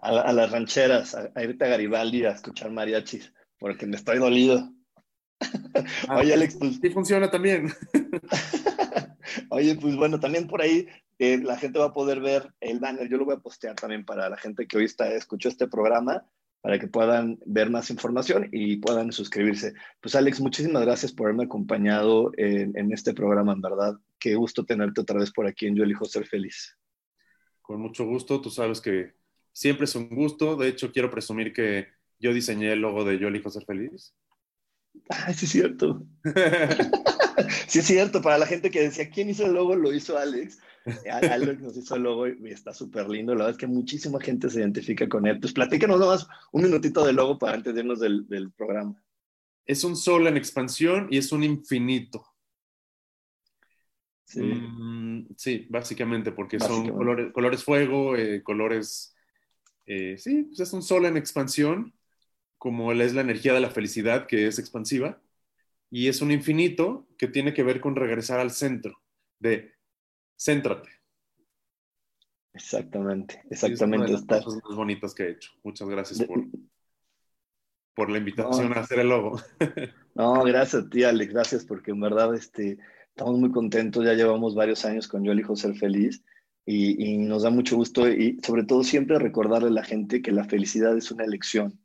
a, 0.06 0.34
las 0.34 0.52
rancheras, 0.52 1.16
a, 1.16 1.44
irte 1.44 1.66
a 1.66 1.70
Garibaldi 1.70 2.26
a 2.26 2.32
escuchar 2.32 2.72
mariachis, 2.72 3.34
porque 3.58 3.86
me 3.86 3.98
estoy 3.98 4.20
dolido. 4.20 4.72
Ah, 6.08 6.20
Oye, 6.20 6.34
Alex, 6.34 6.56
pues... 6.58 6.80
Sí 6.82 6.90
funciona 6.90 7.30
también. 7.30 7.68
Oye, 9.50 9.76
pues 9.76 9.98
bueno, 9.98 10.20
también 10.20 10.48
por 10.48 10.62
ahí 10.62 10.88
eh, 11.20 11.38
la 11.44 11.58
gente 11.58 11.80
va 11.80 11.86
a 11.86 11.94
poder 11.94 12.22
ver 12.22 12.54
el 12.62 12.80
banner. 12.80 13.10
Yo 13.10 13.18
lo 13.18 13.26
voy 13.26 13.36
a 13.36 13.40
postear 13.40 13.76
también 13.76 14.06
para 14.06 14.30
la 14.30 14.38
gente 14.38 14.66
que 14.66 14.78
hoy 14.78 14.86
está, 14.86 15.12
escuchó 15.14 15.50
este 15.50 15.68
programa, 15.68 16.26
para 16.62 16.80
que 16.80 16.88
puedan 16.88 17.38
ver 17.46 17.70
más 17.70 17.90
información 17.90 18.48
y 18.54 18.78
puedan 18.78 19.12
suscribirse. 19.12 19.74
Pues 20.02 20.16
Alex, 20.16 20.40
muchísimas 20.40 20.84
gracias 20.84 21.12
por 21.12 21.28
haberme 21.28 21.44
acompañado 21.44 22.32
en, 22.38 22.78
en 22.78 22.94
este 22.94 23.14
programa, 23.14 23.52
en 23.52 23.62
verdad. 23.62 23.96
Qué 24.18 24.36
gusto 24.36 24.66
tenerte 24.66 25.02
otra 25.02 25.20
vez 25.20 25.32
por 25.32 25.48
aquí 25.48 25.68
en 25.68 25.76
Yo 25.76 25.84
elijo 25.84 26.06
ser 26.06 26.26
feliz. 26.26 26.78
Con 27.62 27.82
mucho 27.82 28.06
gusto, 28.06 28.40
tú 28.40 28.50
sabes 28.50 28.80
que 28.80 29.14
siempre 29.56 29.86
es 29.86 29.96
un 29.96 30.10
gusto. 30.10 30.56
De 30.58 30.68
hecho, 30.68 30.92
quiero 30.92 31.10
presumir 31.10 31.54
que 31.54 31.88
yo 32.20 32.34
diseñé 32.34 32.74
el 32.74 32.82
logo 32.82 33.04
de 33.06 33.18
Yo 33.18 33.30
elijo 33.30 33.50
ser 33.50 33.66
feliz. 33.66 34.14
Ah, 35.10 35.34
sí 35.34 35.46
es 35.46 35.52
cierto. 35.52 36.06
sí 37.68 37.80
es 37.80 37.86
cierto, 37.86 38.22
para 38.22 38.38
la 38.38 38.46
gente 38.46 38.70
que 38.70 38.82
decía, 38.82 39.10
¿quién 39.10 39.30
hizo 39.30 39.46
el 39.46 39.54
logo? 39.54 39.76
Lo 39.76 39.94
hizo 39.94 40.18
Alex. 40.18 40.60
Alex 41.12 41.62
nos 41.62 41.78
hizo 41.78 41.96
el 41.96 42.04
logo 42.04 42.28
y 42.28 42.52
está 42.52 42.74
súper 42.74 43.10
lindo. 43.10 43.34
La 43.34 43.46
verdad 43.46 43.52
es 43.52 43.58
que 43.58 43.68
muchísima 43.68 44.20
gente 44.20 44.50
se 44.50 44.60
identifica 44.60 45.08
con 45.08 45.26
él. 45.26 45.40
Pues 45.40 45.54
platícanos 45.54 46.00
nomás 46.00 46.28
un 46.52 46.64
minutito 46.64 47.06
del 47.06 47.16
logo 47.16 47.40
para 47.40 47.54
antes 47.54 47.74
de 47.74 47.80
irnos 47.80 48.00
del, 48.00 48.28
del 48.28 48.52
programa. 48.52 49.02
Es 49.66 49.84
un 49.84 49.96
sol 49.96 50.28
en 50.28 50.38
expansión 50.38 51.08
y 51.10 51.18
es 51.18 51.32
un 51.32 51.44
infinito. 51.44 52.26
Sí, 54.26 54.42
mm, 54.42 55.28
sí 55.38 55.66
básicamente, 55.70 56.32
porque 56.32 56.60
son 56.60 56.90
colores, 56.90 57.32
colores 57.32 57.64
fuego, 57.64 58.18
eh, 58.18 58.44
colores... 58.44 59.15
Eh, 59.86 60.18
sí, 60.18 60.44
pues 60.44 60.60
es 60.60 60.74
un 60.74 60.82
sol 60.82 61.06
en 61.06 61.18
expansión, 61.18 61.94
como 62.58 62.92
es 62.92 63.14
la 63.14 63.22
energía 63.22 63.54
de 63.54 63.60
la 63.60 63.70
felicidad, 63.70 64.26
que 64.28 64.48
es 64.48 64.60
expansiva, 64.60 65.22
y 65.90 66.08
es 66.08 66.22
un 66.22 66.32
infinito 66.32 67.08
que 67.18 67.28
tiene 67.28 67.54
que 67.54 67.64
ver 67.64 67.80
con 67.80 67.96
regresar 67.96 68.40
al 68.40 68.52
centro, 68.52 69.02
de 69.40 69.74
céntrate. 70.38 70.90
Exactamente, 72.54 73.44
exactamente. 73.50 74.14
Es 74.14 74.22
una 74.22 74.26
de 74.28 74.36
las 74.36 74.44
cosas 74.46 74.62
más 74.64 74.76
bonitas 74.76 75.14
que 75.14 75.24
he 75.24 75.32
hecho. 75.32 75.52
Muchas 75.64 75.88
gracias 75.90 76.24
por, 76.24 76.46
por 77.94 78.10
la 78.10 78.18
invitación 78.18 78.74
a 78.74 78.80
hacer 78.80 79.00
el 79.00 79.10
logo. 79.10 79.40
no, 80.16 80.44
gracias 80.44 80.86
a 80.86 80.90
ti, 80.90 81.04
Alex, 81.04 81.34
gracias, 81.34 81.66
porque 81.66 81.92
en 81.92 82.00
verdad 82.00 82.34
este, 82.34 82.78
estamos 83.10 83.38
muy 83.38 83.52
contentos, 83.52 84.06
ya 84.06 84.14
llevamos 84.14 84.56
varios 84.56 84.86
años 84.86 85.08
con 85.08 85.24
Yo 85.24 85.34
elijo 85.34 85.56
ser 85.56 85.76
feliz 85.76 86.24
y, 86.66 87.18
nos 87.18 87.44
da 87.44 87.50
mucho 87.50 87.76
gusto 87.76 88.10
y 88.10 88.40
sobre 88.44 88.64
todo 88.64 88.84
siempre 88.84 89.20
recordarle 89.20 89.68
a 89.68 89.72
la 89.72 89.84
gente 89.84 90.22
que 90.22 90.32
la 90.32 90.46
felicidad 90.46 90.98
es 90.98 91.12
una 91.12 91.24
elección 91.24 91.80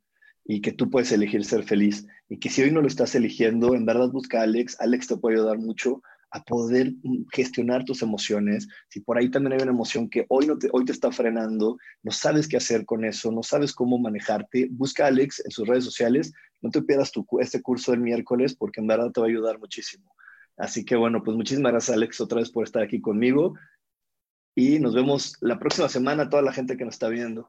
y 0.44 0.62
que 0.62 0.72
tú 0.72 0.90
puedes 0.90 1.12
elegir 1.12 1.44
ser 1.44 1.64
feliz 1.64 2.06
y 2.28 2.38
que 2.38 2.48
si 2.48 2.62
hoy 2.62 2.70
no 2.70 2.80
lo 2.80 2.88
estás 2.88 3.14
eligiendo, 3.14 3.74
en 3.74 3.84
verdad 3.84 4.10
busca 4.10 4.40
a 4.40 4.44
Alex, 4.44 4.76
Alex 4.80 5.08
te 5.08 5.16
puede 5.16 5.36
ayudar 5.36 5.58
mucho 5.58 6.02
a 6.32 6.42
poder 6.44 6.92
gestionar 7.32 7.84
tus 7.84 8.02
emociones. 8.02 8.68
Si 8.88 9.00
por 9.00 9.18
ahí 9.18 9.28
también 9.30 9.54
hay 9.54 9.62
una 9.62 9.72
emoción 9.72 10.08
que 10.08 10.26
hoy, 10.28 10.46
no 10.46 10.56
te, 10.56 10.68
hoy 10.72 10.84
te 10.84 10.92
está 10.92 11.10
frenando, 11.10 11.76
no 12.04 12.12
sabes 12.12 12.46
qué 12.46 12.56
hacer 12.56 12.84
con 12.86 13.04
eso, 13.04 13.32
no 13.32 13.42
sabes 13.42 13.72
cómo 13.74 13.98
manejarte, 13.98 14.68
busca 14.70 15.04
a 15.04 15.08
Alex 15.08 15.42
en 15.44 15.50
sus 15.50 15.66
redes 15.66 15.84
sociales. 15.84 16.32
No 16.62 16.70
te 16.70 16.82
pierdas 16.82 17.10
tu, 17.10 17.26
este 17.40 17.60
curso 17.60 17.90
del 17.90 18.00
miércoles 18.00 18.54
porque 18.54 18.80
en 18.80 18.86
verdad 18.86 19.10
te 19.10 19.20
va 19.20 19.26
a 19.26 19.30
ayudar 19.30 19.58
muchísimo. 19.58 20.14
Así 20.56 20.84
que 20.84 20.94
bueno, 20.94 21.22
pues 21.24 21.36
muchísimas 21.36 21.72
gracias 21.72 21.96
Alex 21.96 22.20
otra 22.20 22.38
vez 22.38 22.50
por 22.50 22.64
estar 22.64 22.82
aquí 22.82 23.00
conmigo 23.00 23.54
y 24.54 24.78
nos 24.78 24.94
vemos 24.94 25.36
la 25.40 25.58
próxima 25.58 25.88
semana 25.88 26.28
toda 26.28 26.42
la 26.42 26.52
gente 26.52 26.76
que 26.76 26.84
nos 26.84 26.94
está 26.94 27.08
viendo. 27.08 27.48